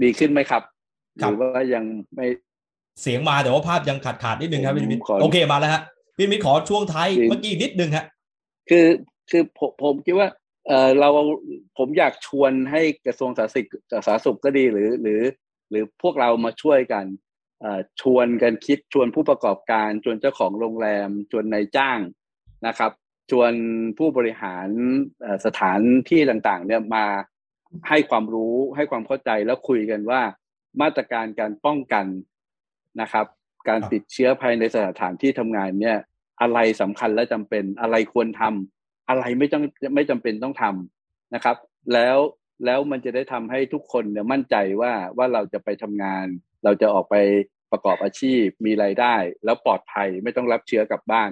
[0.02, 0.64] ดีขึ้นไหมครับ
[1.18, 1.84] หรือว่ายัง
[2.16, 2.26] ไม่
[3.01, 5.82] เสียงมาแต่ว่าภาพยังขาดขาดนิดนึงครับผมพี่นิมิตขอโอเคมาแล้วฮะ
[6.18, 8.05] พี่นิมิตขอช่วงท้ายจริงเมื่อกี้นิดนึงฮะ
[8.70, 8.88] คือ
[9.30, 10.30] คือผมผมคิดว่า
[10.68, 11.09] เออเรา
[11.78, 15.22] ผมอยากชวนให้กระทรวงสาธารณสุขสาธารณสุขก็ดีหรือหรือ
[15.70, 17.05] หรือพวกเรามาช่วยกัน
[17.61, 21.99] เอ่อชวนกันคิดชวนผู้ประกอบการ ชวนเจ้าของโรงแรม ชวนนายจ้าง
[22.68, 22.91] นะครับ
[23.32, 23.51] ชวน
[23.97, 24.68] ผู้บริหาร
[25.22, 27.05] เอ่อสถานที่ต่างๆเนี่ยมา
[27.89, 30.22] ให้ความรู้ให้ความเข้าใจแล้วคุยกันว่า
[30.82, 32.05] มาตรการการป้องกัน
[33.01, 33.26] นะครับ
[33.67, 35.97] การครับติดเชื้อภายในสถานที่ทำงานเนี่ย
[36.41, 39.63] อะไรสำคัญและจำเป็นอะไรควรทำอะไรไม่ต้อง
[39.95, 41.57] ไม่จำเป็นต้องทำนะครับ
[41.93, 42.17] แล้ว
[42.65, 46.26] แล้วมันจะได้ทำให้ทุกคนเนี่ยมั่นใจว่าว่าเราจะไปทำงาน
[46.63, 47.15] เราจะออกไป
[47.71, 49.15] ประกอบอาชีพมีรายได้
[49.45, 51.32] แล้วปลอดภัยไม่ต้องรับเชื้อกลับบ้าน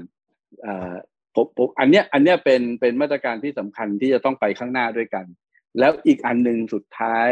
[0.61, 0.93] เอ่อ
[1.35, 5.25] ผมผมอันเนี้ยอันเนี้ยเป็นเป็นมาตรการที่สำคัญที่จะต้องไปข้างหน้าด้วยกัน
[5.79, 7.29] แล้วอีกอันหนึ่งสุดท้าย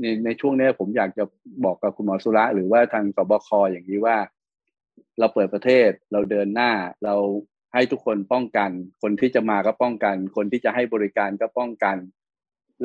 [0.00, 1.24] ในในช่วงนี้ผมอยากจะ
[1.64, 4.16] บอกกับคุณหมอสุระหรือว่าทางสบคอย่างนี้ว่า
[5.18, 6.72] เราเปิดประเทศเราเดินหน้า
[7.04, 7.14] เรา
[7.74, 8.70] ให้ทุกคนป้องกัน
[9.02, 11.96] คนที่จะมาก็ป้องกัน คนที่จะให้บริการก็ป้องกัน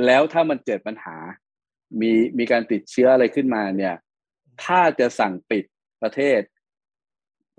[0.06, 1.18] แล้วถ้ามันเกิดปัญหา
[2.02, 3.96] มีมีการติดเชื้ออะไรขึ้นมาเนี่ย
[4.64, 5.64] ถ้าจะสั่งปิด
[6.04, 6.42] ประเทศ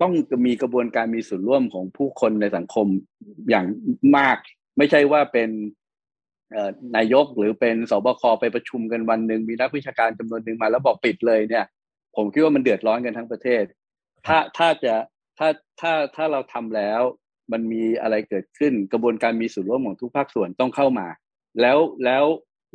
[0.01, 0.13] ต้อง
[0.47, 2.87] มีกระบวนการมีส่วนร่วมของผู้คนในสังคม
[3.49, 3.65] อย่าง
[4.17, 4.37] มาก
[4.77, 5.49] ไม่ใช่ว่าเป็น
[6.95, 11.65] นายกหรือเป็นสบคไปประชุมกันวันหนึ่งมีนักวิชาการจำนวนหนึ่งมาแล้วบอกปิดเลยเนี่ย
[12.15, 13.63] ผมคิดว่ามันเดือดร้อนกันทั้งประเทศ
[14.27, 14.95] ถ้าถ้าจะ
[15.37, 15.49] ถ้า
[15.81, 17.01] ถ้าถ้าเราทำแล้ว
[17.51, 21.07] มันมีอะไรเกิดขึ้นกระบวนการมีส่วนร่วมของทุกภาคส่วนต้องเข้ามา
[21.61, 22.25] แล้วแล้ว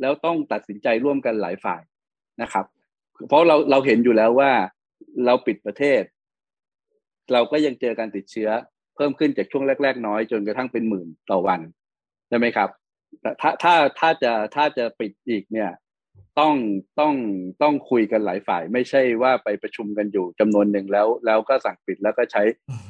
[0.01, 1.81] แล้วต้องตัดสินใจร่วมกันหลายฝ่าย
[2.41, 2.65] นะครับ
[3.27, 4.51] เพราะเราเราเห็นอยู่แล้วว่า
[5.25, 6.01] เราปิดประเทศ
[7.33, 8.49] เราก็ยังเจอการติดเชื้อ
[8.95, 11.61] เพิ่มขึ้นจากช่วงแรก ๆ น้อยจนกระทั่งเป็นหมื่นต่อวัน
[12.29, 12.69] ใช่ไหมครับ
[13.21, 15.71] แต่ถ้าถ้าถ้าจะถ้าจะปิดอีกเนี่ย
[16.39, 16.55] ต้อง
[16.99, 17.13] ต้อง
[17.61, 22.43] ต้องคุยกันหลายฝ่าย ไม่ใช่ว่าไปประชุมกันอยู่จำนวนหนึ่งแล้ว แล้วก็สั่งปิดแล้วก็ใช้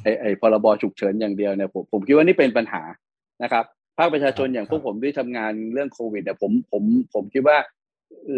[0.04, 2.84] ไอ้ไอ้พรบฉุกเฉินอย่างเดียวเนี่ยผมผมคิดว่านี่เป็นปัญหา
[3.44, 3.66] นะครับ
[3.98, 7.58] ภาคประชาชนอย่างพวกผมที่ทำงานเรื่องโควิดเนี่ยผมผมผมคิดว่า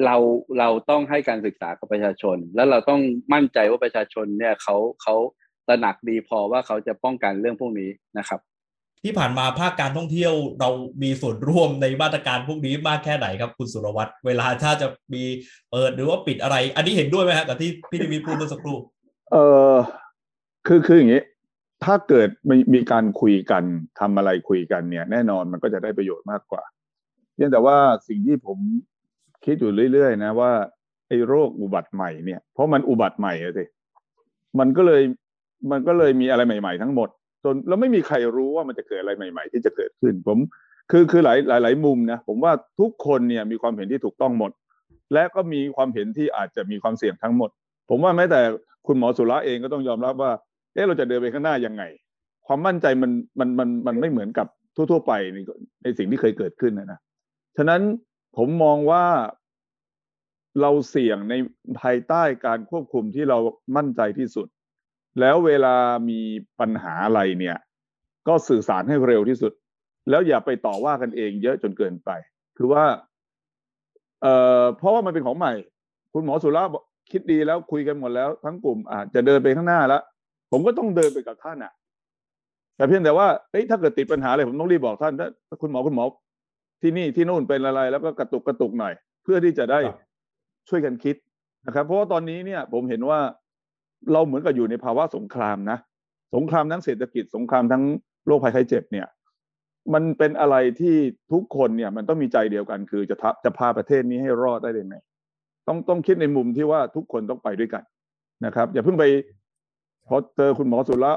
[0.05, 0.15] เรา
[0.59, 3.01] เราต้องให้การศึกษากับประชาชน แล้วเราต้อง
[3.33, 5.15] มั่นใจว่าประชาชนเนี่ยเขาเขา
[5.67, 8.39] ตระหนักดีพอว่าเขาจะป้องกันเรื่องพวกนี้นะครับ
[9.03, 10.69] ที่ผ่านมาภาคการท่องเที่ยวเรา
[11.03, 15.23] มีส่วนร่วมในมาตรการพวกนี้มากแค่ไหนครับ คุณสุรวัตรเวลาถ้าจะมี
[15.71, 18.77] เปิดหรือว่าปิดอะไร อันนี้เห็นด้วยไหมฮะกับที่พี่นิมิตพูดเมื่อสักครู่
[19.31, 19.37] เอ
[19.73, 19.75] อ
[20.67, 21.21] คือคืออย่างนี้
[21.85, 23.63] ถ้าเกิดมีมีการคุยกัน
[23.99, 26.63] ทำอะไรคุยกันเนี่ย แน่นอนมันก็จะได้ประโยชน์มากกว่า
[27.35, 27.77] เพียงแต่ว่า
[28.07, 28.57] สิ่งที่ผม
[29.45, 30.51] คิดอยู่เรื่อยๆ นะว่า
[31.07, 33.65] ไอ้โรคอุบัติใหม่เนี่ยเพราะมันอุบัติใหม่อะสิ
[34.59, 35.01] มันก็เลย
[35.71, 37.09] มันก็เลยมีอะไรใหม่ ๆ ทั้งหมด
[37.43, 40.37] จนแล้วไม่มีใครรู้ว่ามันจะเกิดอะไรใหม่ ๆ ที่จะเกิดขึ้น ผม
[40.91, 44.51] คือคือหลายหลายหลายมุมนะผมว่าทุกคนเนี่ยมีความเห็นที่ถูกต้องหมด
[45.13, 47.49] และก็มีความเห็นที่อาจจะมีความเสี่ยงทั้งหมด
[47.89, 48.39] ผมว่าแม้แต่
[48.87, 50.31] คุณหมอสุระเองก็ต้องยอมรับว่า
[50.73, 51.83] เอ๊ะเราจะเดินไปข้างหน้ายังไง
[52.47, 55.37] ความมั่นใจมันมันมันมันไม่เหมือนกับทั่ว ๆ ไปใน
[55.83, 56.99] ในสิ่งที่เคยเกิดขึ้นนะนะ
[57.57, 57.81] ฉะนั้น
[58.37, 59.03] ผมมองว่า
[60.61, 61.33] เราเสี่ยงใน
[61.79, 63.37] ภายใต้การควบคุมที่เรา
[63.77, 64.47] มั่นใจที่สุด
[65.19, 65.75] แล้วเวลา
[66.09, 66.19] มี
[66.59, 67.57] ปัญหาอะไรเนี่ย
[68.27, 69.51] ก็สื่อสารให้เร็วที่สุด
[70.09, 72.09] แล้วอย่าไปต่อว่ากันเองเยอะจนเกินไป
[72.57, 72.83] คือว่า
[74.21, 75.53] เอ่อเพราะว่ามันเป็นของใหม่
[76.13, 80.01] คุณหมอสุระบอกคิดดีแล้วคุยกันหมดแล้ว ทั้งกลุ่มอาจจะเดินไปข้างหน้าแล้ว
[80.51, 81.73] ผมก็ต้องเดินไปกับท่านอะ
[82.75, 85.13] แต่เพียงแต่ว่าเอ้ยถ้าเกิดติดปัญหาอะไรผมต้องรีบบอกท่าน
[85.47, 86.03] ถ้าคุณหมอคุณหมอ
[86.81, 88.93] ที่นี่ที่นู่นเป็นอะไร แล้วก็กระตุกกระตุกหน่อย
[89.23, 89.79] เพื่อที่จะได้
[90.69, 91.15] ช่วยกันคิด
[91.65, 93.19] นะครับ เพราะว่าตอนนี้เนี่ย ผมเห็นว่า
[94.13, 95.77] เราเหมือนกับอยู่ในภาวะสงครามนะ
[96.35, 97.83] สงครามทั้งเศรษฐกิจสงครามทั้ง
[98.25, 99.07] โรคภัยไข้เจ็บเนี่ย
[99.93, 100.95] มันเป็นอะไรที่
[101.33, 104.95] ทุกคนเนี่ยมันต้องมีใจเดียวกันคือจะทัจะพาประเทศนี้ให้รอดได้ยังไง
[105.67, 107.83] ต้องต้องคิดในมุมที่ว่าทุกคนต้องไปด้วยกัน
[108.45, 109.05] นะครับ อย่าเพิ่งไป
[110.07, 111.13] พอเจอคุณหมอสุระ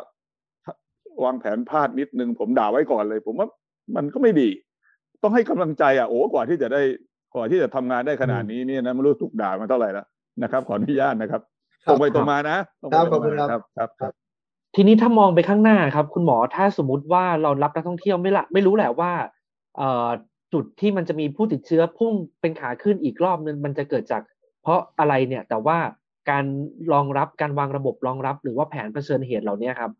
[1.24, 3.48] วางแผนพลาดนิดนึงผมด่าไว้ก่อนเลย ผมว่า
[3.96, 4.48] มันก็ไม่ดี
[5.22, 6.82] ต้องให้กำลังใจอะโอ้กว่าที่จะได้
[7.34, 10.06] กว่าที่จะทำงานได้ขนาดนี้เนี่ยนะไม่รู้ถูกด่ามาเท่าไหร่แล้ว
[10.42, 11.42] นะครับ ขออนุญาตนะครับ
[11.88, 14.12] ตรงไปตรงมานะตรงไปตรงมาครับครับครับ
[14.74, 19.12] ทีนี้ถ้ามองไปข้างหน้าครับ คุณหมอถ้าสมมุติว่าเรารับนักท่องเที่ยวไม่ละไม่รู้แหละว่า
[19.76, 20.08] เอ่อ
[20.52, 24.22] จุดที่มันจะมีผู้ติดเชื้อพุ่งเป็นขาขึ้นอีกรอบนึงมันจะเกิดจาก
[24.62, 25.78] เพราะอะไรเนี่ยแต่ว่า
[26.30, 26.44] การ
[26.92, 29.92] รองรับการวางระบบรองรับ หรือว่าแผนเผชิญเหตุเหล่านี้ครับ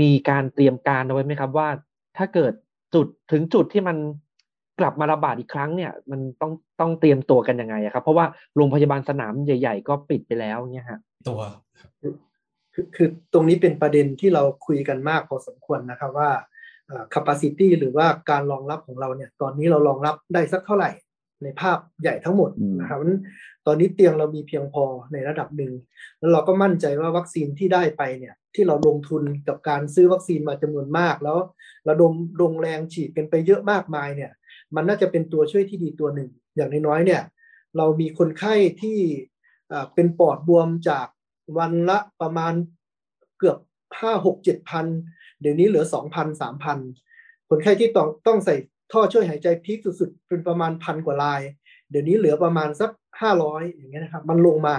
[0.00, 1.68] มีการเตรียมการเอาไว้ไหมครับว่า
[2.16, 2.52] ถ้าเกิด
[2.94, 3.96] จุดถึงจุดที่มัน
[4.80, 11.40] กลับมาระบาดอีกครั้งเนี่ย มันต้องต้องเตรียมตัวกันยังไงครับ เพราะว่าโรงพยาบาลสนามใหญ่ ๆ ก็ปิดไปแล้วเนี่ยฮะตัว
[12.72, 16.30] คือคือตรงนี้เป็นประเด็นที่เราคุยกันมากพอสมควรนะครับว่า
[17.14, 20.90] capacity หรือว่าการรองรับของเราเนี่ย ตอนนี้เรารองรับได้สักเท่าไหร่
[21.42, 22.50] ในภาพใหญ่ทั้งหมด
[22.80, 22.98] นะครับ
[23.66, 25.72] ตอนนี้เตียงเรามีเพียงพอในระดับหนึ่ง
[26.18, 31.38] แล้วเราก็มั่นใจว่าวัคซีนที่ได้ไปเนี่ย ที่เราลงทุนกับการซื้อวัคซีนมาจำนวนมากแล้ว
[31.88, 32.12] ระดม
[32.42, 34.30] ลงแรงฉีดกันไปเยอะมากมายเนี่ย
[34.74, 37.22] มันน่าจะเป็นตัวช่วยที่ดีตัวหนึ่ง อย่างน้อยๆเนี่ย
[37.76, 38.98] เรามีคนไข้ที่
[39.94, 41.06] เป็นปอดบวมจาก
[41.58, 42.52] วันละประมาณ
[43.38, 43.58] เกือบ
[44.00, 44.86] ห้าหกเจ็ดพัน
[45.40, 46.78] เดี๋ยวนี้เหลือสองพันสามพัน
[47.48, 48.54] คนไข้ที่ต้องต้องใส่
[48.92, 51.40] ท่อช่วยหายใจพีคสุดๆ เป็นประมาณพันกว่าลาย
[51.90, 52.90] เดี๋ยวนี้เหลือประมาณสัก
[53.20, 54.76] ห้าร้อยอย่างเงี้ยนะครับ มันลงมา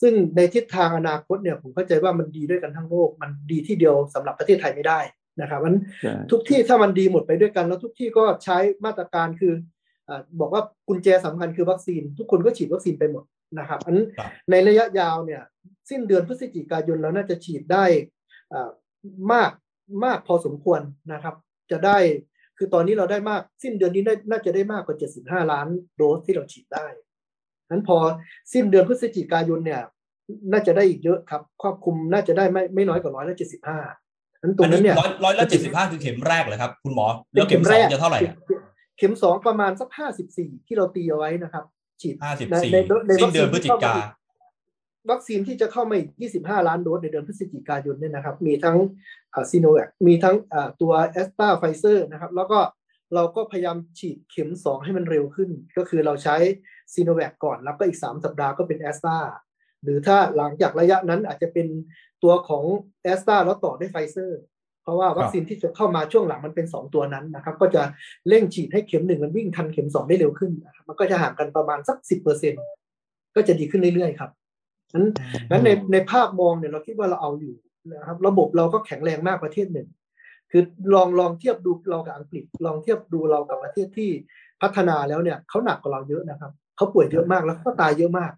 [0.00, 5.00] ซึ่งในทิศทางอนาคตเนี่ยผมเข้าใจว่ามันดีด้วยกันทั้งโลก มันดีที่เดียวสำหรับประเทศไทยไม่ได้
[5.40, 5.74] นะครับมัน
[6.30, 9.52] ทุกที่ถ้ามันดีหมดไปด้วยกัน แล้วทุกที่ก็ใช้มาตรการคือ
[10.40, 13.24] บอกว่ากุญแจสำคัญคือวัคซีน ทุกคนก็ฉีดวัคซีนไปหมด
[13.58, 13.96] นะครับอัน
[14.50, 15.42] ในระยะยาวเนี่ย
[15.90, 17.84] สิ้นเดือนพฤศจิกายนเราน่าจะฉีดได้
[19.32, 19.50] มาก
[20.04, 20.80] มากพอสมควร
[21.12, 21.34] นะครับ
[21.70, 21.98] จะได้
[22.58, 26.86] คือตอนนี้เราได้มากสิ้นเดือนนี้น่าจะได้มากกว่า 75 ล้านโดสที่เราฉีดได้
[27.70, 27.98] นั้นพอ
[28.52, 29.82] สิ้นเดือนพฤศจิกายนเนี่ย
[30.52, 33.78] น่าจะได้อีกเยอะครับ ครอบคลุมน่าจะได้ไม่ไม่น้อยกว่าร้อยละเจ็ดสิบห้า
[34.42, 38.20] นั้นตรงนั้นเนี่ยร้อยร้อยละเจ็ดสิบห้าคือเข็มแรกเลยครับ คุณหมอ แล้วเข็มสองจะเท่าไหร่
[38.98, 41.64] เข็มสองประมาณสักห้าสิบสี่ที่เราตีเอาไว้นะครับ
[42.00, 42.72] ฉีดห้าสิบสี่
[43.20, 43.94] สิ้นเดือนพฤศจิกา
[45.10, 46.10] วัคซีนที่จะเข้ามาอีก
[46.40, 48.78] 25 ล้านโดสในเดือนพฤศจิกายนเนี่ยนะครับ มีทั้ง
[49.50, 50.36] ซีโนแวค มีทั้ง
[50.80, 52.58] ตัวแอสตราไฟเซอร์นะครับ แล้วก็
[53.14, 56.36] เราก็พยายามฉีดเข็ม 2 ให้มันเร็วขึ้น ก็คือเราใช้
[56.94, 59.18] ซีโนแวคก่อน แล้วก็อีก 3 สัปดาห์ก็เป็นแอสตรา
[59.82, 61.66] หรือถ้าหลังจากระยะนั้นอาจจะเป็น
[62.22, 62.64] ตัวของ
[63.02, 64.40] แอสตราแล้วต่อด้วยไฟเซอร์
[64.82, 67.82] เพราะว่าวัคซีนที่จะเข้ามาช่วงหลังมันเป็น 2 ตัวนั้นนะครับ ก็จะ
[68.28, 71.96] เร่งฉีดให้เข็มหนึ่งมันวิ่งทันเข็ม2ได้เร็วขึ้นนะครับมันก็จะห่างกันประมาณสัก
[72.66, 74.30] 10%ก็จะดีขึ้นเรื่อยๆครับ
[74.94, 75.06] นั้น
[75.50, 77.54] นั้นในในภาพมองเนี่ยเราคิดว่าเราเอาอยู่
[77.92, 79.88] นะครับ ระบบเราก็แข็งแรงมากประเทศหนึ่ง
[80.50, 80.62] คือ
[80.94, 84.10] ลองลองเทียบดูเรากับอังกฤษ ลองเทียบดูเรากับประเทศที่
[84.62, 88.32] พัฒนาแล้วเนี่ยเขาหนักกว่าเราเยอะนะครับเขาป่วยเยอะมากแล้วก็ตายเยอะมาก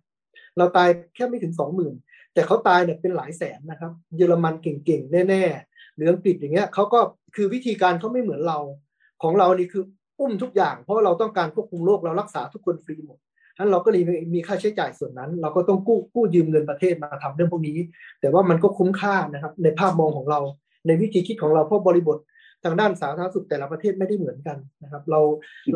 [0.59, 1.95] เราตายแค่ไม่ถึงสองหมื่น
[2.35, 7.01] แต่เขาตายเนี่ยเป็นหลายแสนนะครับ เยอรมันเก่งๆแน่ๆหรืออังกฤษอย่างเงี้ยเขาก็
[7.37, 8.59] คือวิธีการเขาไม่เหมือนเรา
[9.23, 9.85] ของเรานี่คือ
[10.21, 13.19] อุ้มทุกอย่าง เพราะเราต้องการควบคุมโรคเรารักษาทุกคนฟรีหมด
[13.61, 14.03] นั้นเราก็เลย
[14.35, 17.79] มีค่าใช้จ่ายส่วนนั้น เราก็ต้องกู้กู้ยืมเงินประเทศมาทำเรื่องพวกนี้
[18.21, 20.41] แต่ว่ามันก็คุ้มค่านะครับในภาพมองของเรา
[20.87, 22.19] ในวิธีคิดของเราเพราะบริบท
[22.65, 25.21] ทางด้านสาธารณสุขแต่ละประเทศไม่ได้เหมือนกันนะครับ เรา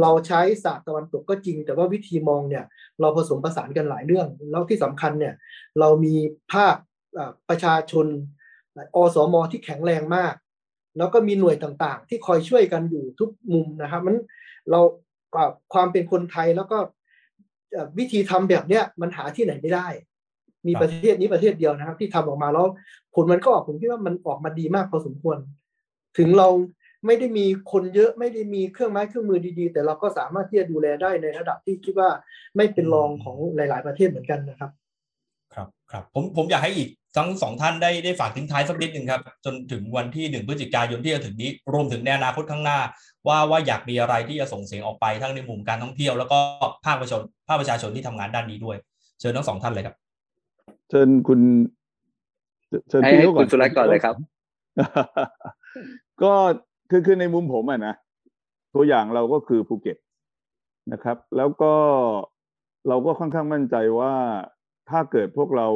[0.00, 2.64] เราใช้ศาสตร์ตะวันตกก็จริง แต่ว่าวิธีมองเนี่ย
[3.00, 5.34] เราผสมผสานกันหลายเรื่อง แล้วที่สำคัญเนี่ย
[5.80, 6.14] เรามี
[6.52, 6.76] ภาค
[7.48, 8.06] ประชาชน
[8.96, 10.34] อสมที่แข็งแรงมาก
[10.98, 14.16] แล้วก็มีหน่วยต่างๆ ที่คอยช่วยกันอยู่ทุกมุมนะครับมัน
[14.70, 14.80] เรา
[15.72, 16.78] ความเป็นคนไทยแล้วก็
[17.98, 19.88] วิธีทำแบบเนี้ยมันหาที่ไหนไม่ได้
[20.66, 22.66] มีประเทศนี้ประเทศเดียวนะครับ ที่ทำออกมาแล้ว
[23.14, 25.38] ผลมันก็ออกผมคิดว่ามันออกมาดีมากพอสมควร
[26.18, 26.48] ถึงเรา
[27.06, 32.10] ไม่ได้มีคนเยอะไม่ได้มีเครื่องไม้เครื่องมือดีๆ แต่เราก็สามารถที่จะดูแลได้ในระดับที่คิดว่า
[32.56, 34.70] ไม่เป็นรองของหลาย ๆ ประเทศเหมือนกันนะครับ
[35.54, 42.78] ครับครับผมผมอยากให้อีกทั้งสองท่านได้ได้ฝากทิ้งท้ายสักนิดหนึ่งครับ จนถึงวันที่หนึ่งพฤศจิกายนที่จะถึงนี้ รวมถึงในอนาคตข้างหน้า
[43.28, 46.38] ว่าว่าอยากมีอะไรที่จะส่งเสียงออกไปทั้งในมุมการท่องเที่ยวแล้วก็
[46.84, 48.76] ภาคประชาชนภาคประชาชนที่ทำงานด้านนี้ด้วย
[49.20, 49.94] เชิญทั้งสองท่านเลยครับ
[50.90, 51.40] เชิญคุณ
[52.88, 54.16] เชิญพี่ก่อนคุณสุรัตน์ก่อนเลยครับ
[56.22, 56.32] ก็
[56.90, 57.94] คือคือในมุมผมอะนะ
[58.74, 59.96] ตัวอย่างเราก็คือภูเก็ต
[60.92, 61.72] นะครับ แล้วก็
[62.88, 64.12] เราก็ค่อนข้างมั่นใจว่า
[64.90, 65.66] ถ้าเกิดพวกเรา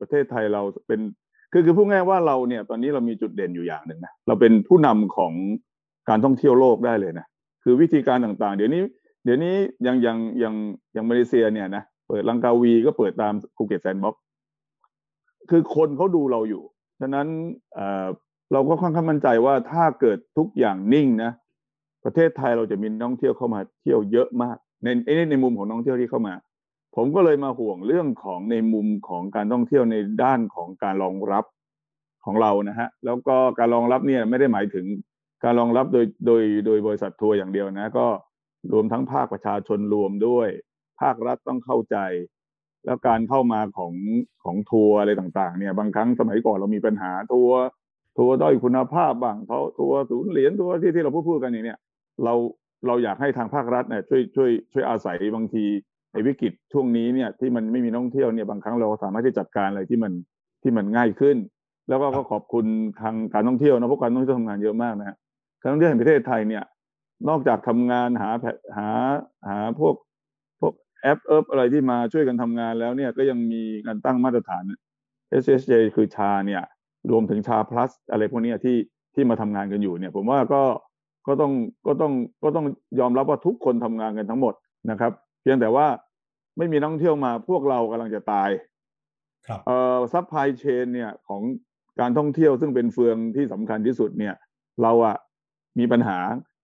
[0.00, 1.00] ประเทศไทยเราเป็น
[1.52, 5.32] คือคือพูดง่ายว่าเราเนี่ย ตอนนี้เรามีจุดเด่นอยู่อย่างหนึ่งนะเราเป็นผู้นำของ
[6.08, 7.26] การท่องเที่ยวโลกได้เลยนะ
[7.64, 8.82] คือวิธีการต่างๆ เดี๋ยวนี้
[9.24, 10.54] เดี๋ยวนี้อย่างอย่างอย่าง
[10.94, 14.16] อย่างมาเลเซียเนี่ยนะเปิดลังกาวีก็เปิดตามภูเก็ต Sandbox
[15.50, 16.62] คือคนเขาดูเราอยู่
[17.00, 17.26] ฉะนั้น
[18.52, 21.32] เราก็ค่อนข้างมั่นใจว่าถ้าเกิดทุกอย่างนิ่งนะ
[22.04, 26.34] ประเทศไทยเราจะมีนักท่องเที่ยวเข้ามาเที่ยวเยอะมากในในในมุมของนักท่องเที่ยวที่เข้ามา
[26.96, 31.44] ผมก็เลยมาห่วงเรื่องของในมุมของการท่องเที่ยวในด้านของการรองรับ
[32.24, 34.86] ของเรานะฮะแล้วก็การรองรับเนี่ยไม่ได้หมายถึง
[35.44, 38.06] การรองรับโดยโดยโดยบริษัททัวร์อย่างเดียวนะ ก็
[38.72, 40.48] รวมทั้งภาคประชาชนรวมด้วย
[41.00, 41.96] ภาครัฐต้องเข้าใจ
[42.84, 43.92] แล้วการเข้ามาของ
[44.44, 47.58] ของทัวร์อะไรต่างๆ เนี่ยบางครั้งสมัยก่อนเรามีปัญหาทัวร์
[48.16, 51.78] ทัวร์ด้อยคุณภาพบ้างเขาทัวร์ศูนย์เหรียญทัวร์ที่ที่เราพูดพูดกันอย่างเนี้ย
[52.24, 52.34] เรา
[52.86, 55.64] เราอยากให้ทางภาครัฐเนี่ยช่วยช่วยช่วยอาศัยบางที
[56.12, 60.12] ในวิกฤตช่วงนี้เนี่ยที่มันไม่มีนักท่องเที่ยวเนี่ยบางครั้งเราสามารถที่จัดการอะไรที่มัน
[60.62, 61.36] ที่มันง่ายขึ้น
[61.88, 62.66] แล้วก็ขอบคุณ
[63.00, 65.16] ทางการท่องเที่ยวนะพวกการท่องเที่ยวทำงานเยอะมากนะฮะ
[65.60, 66.64] การท่องเที่ยวแห่งประเทศไทยเนี่ย
[67.28, 68.30] นอกจากทำงานหา
[68.76, 68.88] หา
[69.46, 69.94] หาพวก
[70.60, 74.64] พวกแอปเอิบอะไรที่มาช่วยกันทำงานแล้วเนี่ยก็ยังมีการตั้งมาตรฐาน
[75.42, 76.62] SHA คือ SHA เนี่ย
[77.12, 78.76] รวมถึง SHA Plus อะไรพวกนี้ที่
[79.14, 80.62] ที่มาทำงานกันอยู่เนี่ย ผมว่าก็
[81.26, 81.52] ก็ต้อง
[81.86, 82.12] ก็ต้อง
[82.44, 82.66] ก็ต้อง
[83.00, 84.54] ยอมรับว่าทุกคนทำงานกันทั้งหมด
[84.90, 85.86] นะครับ เพียงแต่ว่า
[86.58, 88.50] ไม่มีนักท่องเที่ยวมาพวกเรากำลังจะตาย
[89.46, 91.42] ครับเอ่อ supply chain เนี่ยของ
[92.00, 94.34] การท่องเที่ยวซึ่งเป็นเฟืองที่สำคัญที่สุดเนี่ย
[94.82, 95.16] เราอะ
[95.78, 96.18] มีปัญหา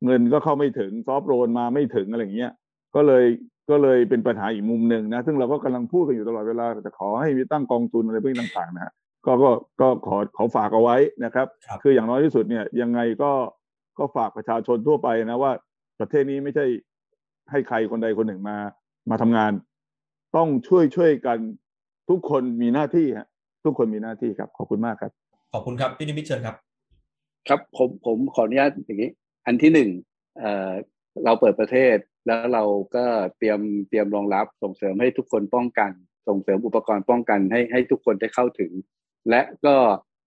[0.05, 2.53] เงินก็เข้าไม่ถึงซอฟโรนมาไม่ถึงอะไรเงี้ย
[2.95, 3.25] ก็เลย
[3.71, 8.93] ก็เลยเป็นปัญหาอีกมุมหนึ่งนะ ซึ่งเราก็กำลังพูดกันอยู่ตลอดเวลาจะขอให้มีตั้งกองทุนอะไรพวกนี้ต่างๆนะ
[9.27, 9.51] ก็ก็
[9.81, 11.47] ก็ขอขอฝากเอาไว้นะครับ
[11.83, 13.33] คืออย่างน้อยที่สุดเนี่ยยังไงก็
[13.99, 15.53] ก็ฝากประชาชนทั่วไปนะว่า
[16.01, 16.67] ประเทศนี้ไม่ใช่
[17.51, 18.57] ให้ใครคนใดคนหนึ่งมา
[19.11, 19.53] มาทำงาน
[20.37, 21.39] ต้องช่วยช่วยกัน
[22.11, 23.29] ทุกคนมีหน้าที่ฮะ
[23.65, 25.13] ทุกคนมีหน้าที่ครับ ขอบคุณมากครับ
[25.53, 26.57] ขอบคุณครับพี่นิมิตเชิญครับ
[27.49, 29.11] ครับผมผมขออนุญาตอย่างนี้
[29.47, 29.89] อันที่หนึ่ง
[30.39, 30.73] เอ่อ
[31.25, 31.97] เราเปิดประเทศ
[32.27, 32.65] แล้วเรา
[32.95, 33.05] ก็
[33.39, 35.91] เตรียมเตรียมรองรับส่งเสริมให้ทุกคนป้องกัน
[36.29, 38.71] ส่งเสริมอุปกรณ์ป้องกันให้ให้ทุกคนได้เข้าถึง
[39.31, 39.77] และก็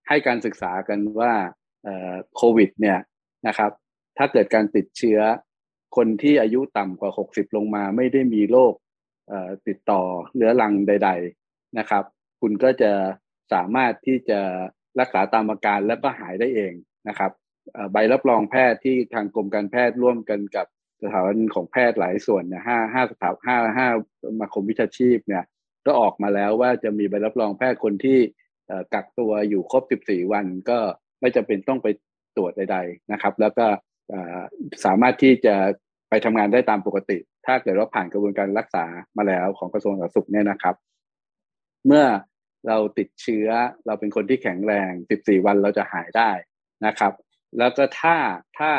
[0.08, 1.34] ให้การศึกษากันว่า
[2.36, 3.00] โควิดเนี่ย
[3.48, 3.72] นะครับ
[4.18, 5.20] ถ้าเกิดการติดเชื้อ
[5.96, 8.74] คนที่อายุต่ำกว่า 60 ลงมาไม่ได้มีโรค
[9.68, 10.02] ติดต่อ
[10.36, 11.10] เรื้อรังใด
[11.44, 12.04] ๆนะครับ
[12.42, 12.92] คุณก็จะ
[13.54, 14.40] สามารถที่จะ
[15.00, 16.74] รักษาตามอาการแล้วก็หายได้เอง
[17.10, 17.32] นะครับ
[17.92, 20.68] ใบรับรองแพทย์ที่ทางกรมการแพทย์ร่วมกันกับ
[21.04, 23.88] สถาบันของแพทย์หลายส่วนเนี่ยห้าห้าสถาห้าห้า
[24.40, 25.44] มาคมวิชาชีพเนี่ย
[25.86, 28.20] ก็ออกมาแล้วว่าจะมีใบรับรองแพทย์คนที่
[28.94, 30.78] กักตัวอยู่ครบ 14 วันก็
[31.22, 31.88] ไม่จำเป็นต้องไป
[32.38, 33.66] ตรวจใด ๆนะครับ แล้วก็
[34.86, 35.56] สามารถที่จะ
[36.10, 38.86] ไปทำงานได้ตามปกติ ถ้าเกิดว่าผ่านกระบวนการรักษา
[39.18, 40.76] มาแล้วของกระทรวงสาธารณสุขเนี่ยนะครับ
[41.88, 42.06] เมื่อ
[42.68, 43.48] เราติดเชื้อ
[43.86, 46.30] เราเป็นคนที่แข็งแรง 14 วันเราจะหายได้
[46.86, 47.14] นะครับ
[47.58, 48.16] แล้วก็ถ้า
[48.60, 48.72] ถ้า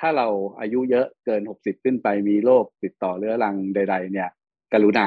[0.00, 0.28] ถ้าเรา
[0.60, 4.28] อายุเยอะเกิน 60 ขึ้นไปมีโรคติดต่อเรื้อรังใด ๆ เนี่ย
[4.72, 5.06] กรุณา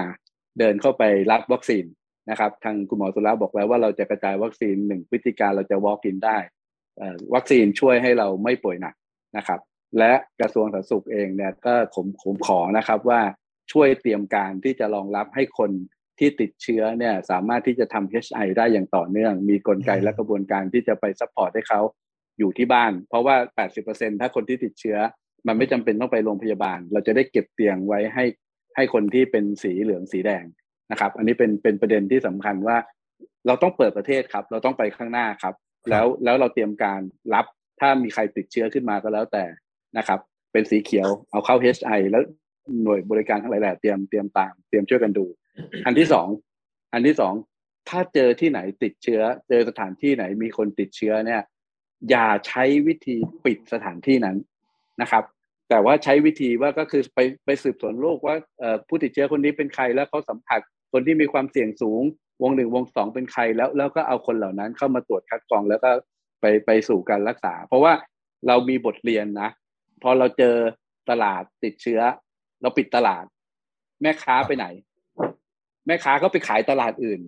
[0.60, 1.86] เดินเข้าไปรับวัคซีน
[2.30, 6.38] นะครับทางคุณหมอสุราบอกแล้วว่าเราจะกระจายวัคซีนหนึ่งพฤติการเราจะ walk in ได้
[7.34, 8.96] วัคซีนช่วยให้เราไม่ป่วยหนัก
[9.38, 9.60] นะครับ
[9.98, 13.22] และกระทรวงสาธารณสุขเองเนี่ยก็ผมผมขอนะครับว่า
[13.72, 15.72] ช่วยเตรียมการที่จะรองรับให้คน
[16.20, 21.82] ที่ติดเชื้อเนี่ยสามารถที่จะทำ HI ได้อย่างต่อเนื่อง มีกลไกและกระบวนการที่จะไป support ให้เขา
[22.40, 23.36] อยู่ที่บ้าน เพราะว่า
[23.80, 24.98] 80%ถ้าคนที่ติดเชื้อ
[25.48, 28.26] มันไม่จำเป็นต้องไปโรงพยาบาล เราจะได้เก็บเตียงไว้ให้
[28.76, 30.44] ให้คนที่เป็นสีเหลืองสีแดง
[30.92, 32.78] นะครับ อันนี้เป็นเป็นประเด็นที่สำคัญว่า
[33.48, 35.54] เราต้องเปิดประเทศครับ เราต้องไปข้างหน้าครับ
[35.90, 37.02] แล้วแล้วเราเตรียมการ
[37.34, 37.46] รับ
[37.80, 39.46] ถ้ามีใครติดเชื้อขึ้นมาก็แล้วแต่
[39.98, 40.20] นะครับ
[40.52, 42.24] เป็นสีเขียวเอาเข้า HI แล้ว
[42.84, 45.26] หน่วยบริการทั้งหลายแหละเตรียมเตรียมตามเตรียมช่วยกันดู
[45.86, 46.28] อันที่สอง
[46.94, 47.34] อันที่สอง
[47.90, 51.42] ถ้าเจอที่ไหนติดเชื้อ เจอสถานที่ไหนมีคนติดเชื้อเนี่ย
[52.10, 53.16] อย่าใช้วิธี
[53.46, 54.38] ปิดสถานที่นั้น
[55.02, 55.24] นะครับ
[55.70, 58.36] แต่ว่าใช้วิธีว่าก็คือไปไปสืบสวนโรคว่า
[58.88, 60.62] ผู้ติดเชื้อคนนี้เป็นใครแล้วเขาสัมผัส
[60.92, 62.04] คนที่มีความเสี่ยงสูง
[62.42, 65.90] วงหนึ่งวงสองเป็นใครแล้วแล้วก็เอาคนเหล่านั้นเข้ามาตรวจคัดกรองแล้วก็
[66.42, 67.94] ไปไปสู่การรักษา เพราะว่า
[68.48, 69.50] เรามีบทเรียนนะ
[70.04, 70.56] พอเราเจอ
[71.10, 72.02] ตลาดติดเชื้อ
[72.62, 73.26] เราปิดตลาด
[74.02, 74.66] แม่ค้าไปไหน
[75.88, 77.22] แม่ค้าก็ไปขายตลาดอื่น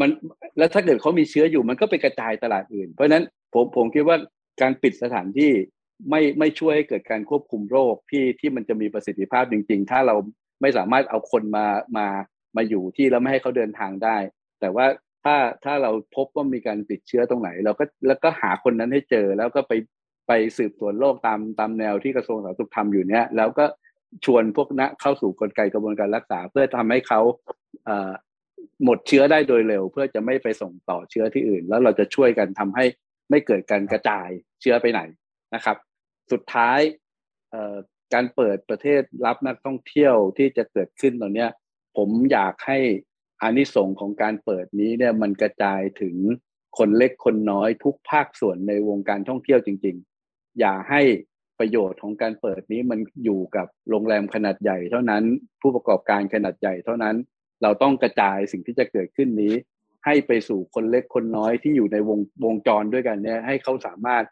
[0.00, 0.10] มัน
[0.58, 3.24] แล้วถ้าเกิดเขามีเชื้ออยู่มันก็ไปกระจายตลาดอื่น เพราะฉะนั้น
[3.54, 4.16] ผมผมคิดว่า
[4.60, 5.52] การปิดสถานที่
[6.10, 10.16] ไม่ไม่ช่วยให้เกิดการควบคุมโรคที่ที่มันจะมีประสิทธิภาพจริง ๆ ถ้าเรา
[10.60, 11.66] ไม่สามารถเอาคนมา
[11.96, 12.06] มา
[12.56, 14.16] มาอยู่ที่แล้วไม่ให้เขาเดินทางได้
[14.60, 14.86] แต่ว่า
[15.24, 19.72] ถ้าถ้าเราพบว่ามีการติดเชื้อตรงไหน เราก็แล้วก็หาคนนั้นให้เจอแล้วก็ไป
[20.28, 23.64] ไปสืบสวนโรคตามตามแนวที่กระทรวงสาธารณสุขทำอยู่เนี้ยแล้วก็
[24.24, 27.20] ชวนพวกนักเข้าสู่กลไกกระบวนการรักษา เพื่อทำให้เขา
[28.84, 32.84] หมดเชื้อได้โดยเร็ว เพื่อจะไม่ไปส่งต่อเชื้อที่อื่น แล้วเราจะช่วยกันทำให้
[33.30, 34.28] ไม่เกิดการกระจาย
[34.60, 35.00] เชื้อไปไหน
[35.54, 35.76] นะครับ
[36.32, 36.80] สุดท้าย
[38.14, 41.46] การเปิดประเทศรับนักท่องเที่ยวที่จะเกิดขึ้นตอนนี้
[41.96, 42.78] ผมอยากให้
[43.42, 46.16] อานิสงส์ของการเปิดนี้เนี่ยมันกระจายถึง
[46.78, 51.02] คนเล็กคนน้อยทุกภาคส่วนในวงการท่องเที่ยวจริง ๆ อย่าให้
[51.58, 55.24] ประโยชน์ของการเปิดนี้มันอยู่กับโรงแรมขนาดใหญ่ เท่านั้น
[55.60, 57.16] ผู้ประกอบการขนาดใหญ่เท่านั้น
[57.62, 59.54] เราต้องกระจายสิ่งที่จะเกิดขึ้นนี้
[60.06, 64.24] ให้ไปสู่คนเล็กคนน้อยที่อยู่ในวงวงจรด้วยกันเนี่ยให้เขาสามารถ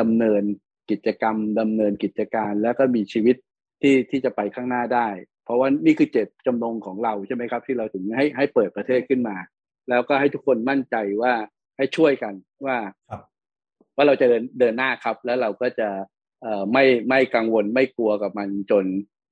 [0.00, 0.42] ดำเนิน
[0.90, 3.36] กิจกรรมดำเนินกิจการ แล้วก็มีชีวิต
[3.80, 5.08] ที่ที่จะไปข้างหน้าได้
[5.44, 9.36] เพราะว่านี่คือเจตจำนงของเราใช่ไหมครับ ที่เราถึงให้ให้เปิดประเทศขึ้นมา
[9.90, 11.32] แล้วก็ให้ทุกคนมั่นใจว่า
[11.76, 12.34] ให้ช่วยกัน
[12.64, 12.76] ว่า
[13.96, 15.88] ว่าเราจะเดินเดินหน้าครับ แล้วเราก็จะ
[16.42, 18.84] เอ่อไม่ไม่กังวลไม่กลัวกับมันจน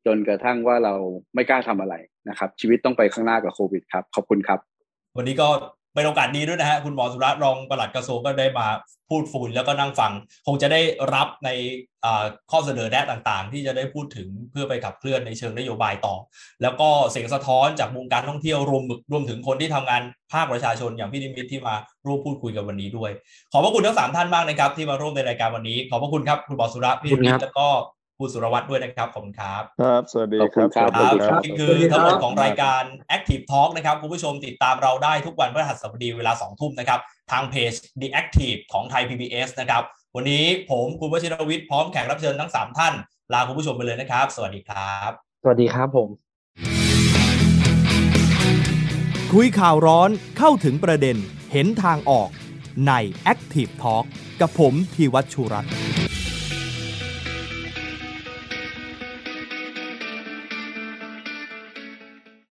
[0.06, 0.94] จนกระทั่งว่าเรา
[1.34, 1.94] ไม่กล้าทำอะไร
[2.28, 4.58] นะครับ ชีวิตต้องไปข้างหน้ากับโควิดครับ ขอบคุณครับ
[5.16, 5.48] วันนี้ก็
[5.94, 8.66] เป็นโอกาสดีด้วยนะฮะคุณหมอสุรัตน์รองปลัดกระทรวงก็ได้มา
[9.08, 10.12] พูดฟูนแล้วก็นั่งฟัง
[10.46, 10.80] คงจะได้
[11.14, 11.50] รับใน
[12.50, 16.14] ข้อเสนอแนะต่างๆ ที่จะได้พูดถึงเพื่อไปขับเคลื่อนในเชิงนโยบายต่อ
[16.62, 21.74] แล้วก็เสียงสะท้อนจากวงการท่องเที่ยวรวมรวมถึงคนที่ทำงานภาคประชาชนอย่างพี่นิมิตที่มา
[22.06, 23.10] ร่วมพูดคุยกันวันนี้ด้วย
[23.52, 27.68] ขอบพระคุณทั้งสามท่านมากนะครับที่มาร่วมในรายการวันนี้ ขอบพระคุณครับคุณหมอสุรัตน์พี่นิมิตแล้วก็
[28.22, 30.90] คุณสุรวัตรด้วยนะครับ ขอบคุณครับ ครับ สวัสดีครับครับ
[31.44, 32.82] นี่คือทั้งหมดของรายการ
[33.16, 37.00] Active Talk นะครับ คุณผู้ชมติดตามเราได้ทุกวันพฤหัสบดีเวลา 2 ทุ่มนะครับ
[37.32, 39.82] ทางเพจ The Active ของไทย PBS นะครับ
[40.16, 42.94] วันนี้ผมคุณวชิรวิทย์พร้อมแขกรับเชิญทั้ง 3 ท่าน
[43.32, 45.10] ลาคุณผู้ชมไปเลยนะครับ สวัสดีครับ
[45.42, 46.08] สวัสดีครับผม
[49.32, 51.16] คุยข่าวร้อนเข้าถึงประเด็น
[51.52, 52.28] เห็นทางออก
[52.86, 52.92] ใน
[53.32, 54.04] Active Talk
[54.40, 55.72] กับผมธีวัชชุรัตน์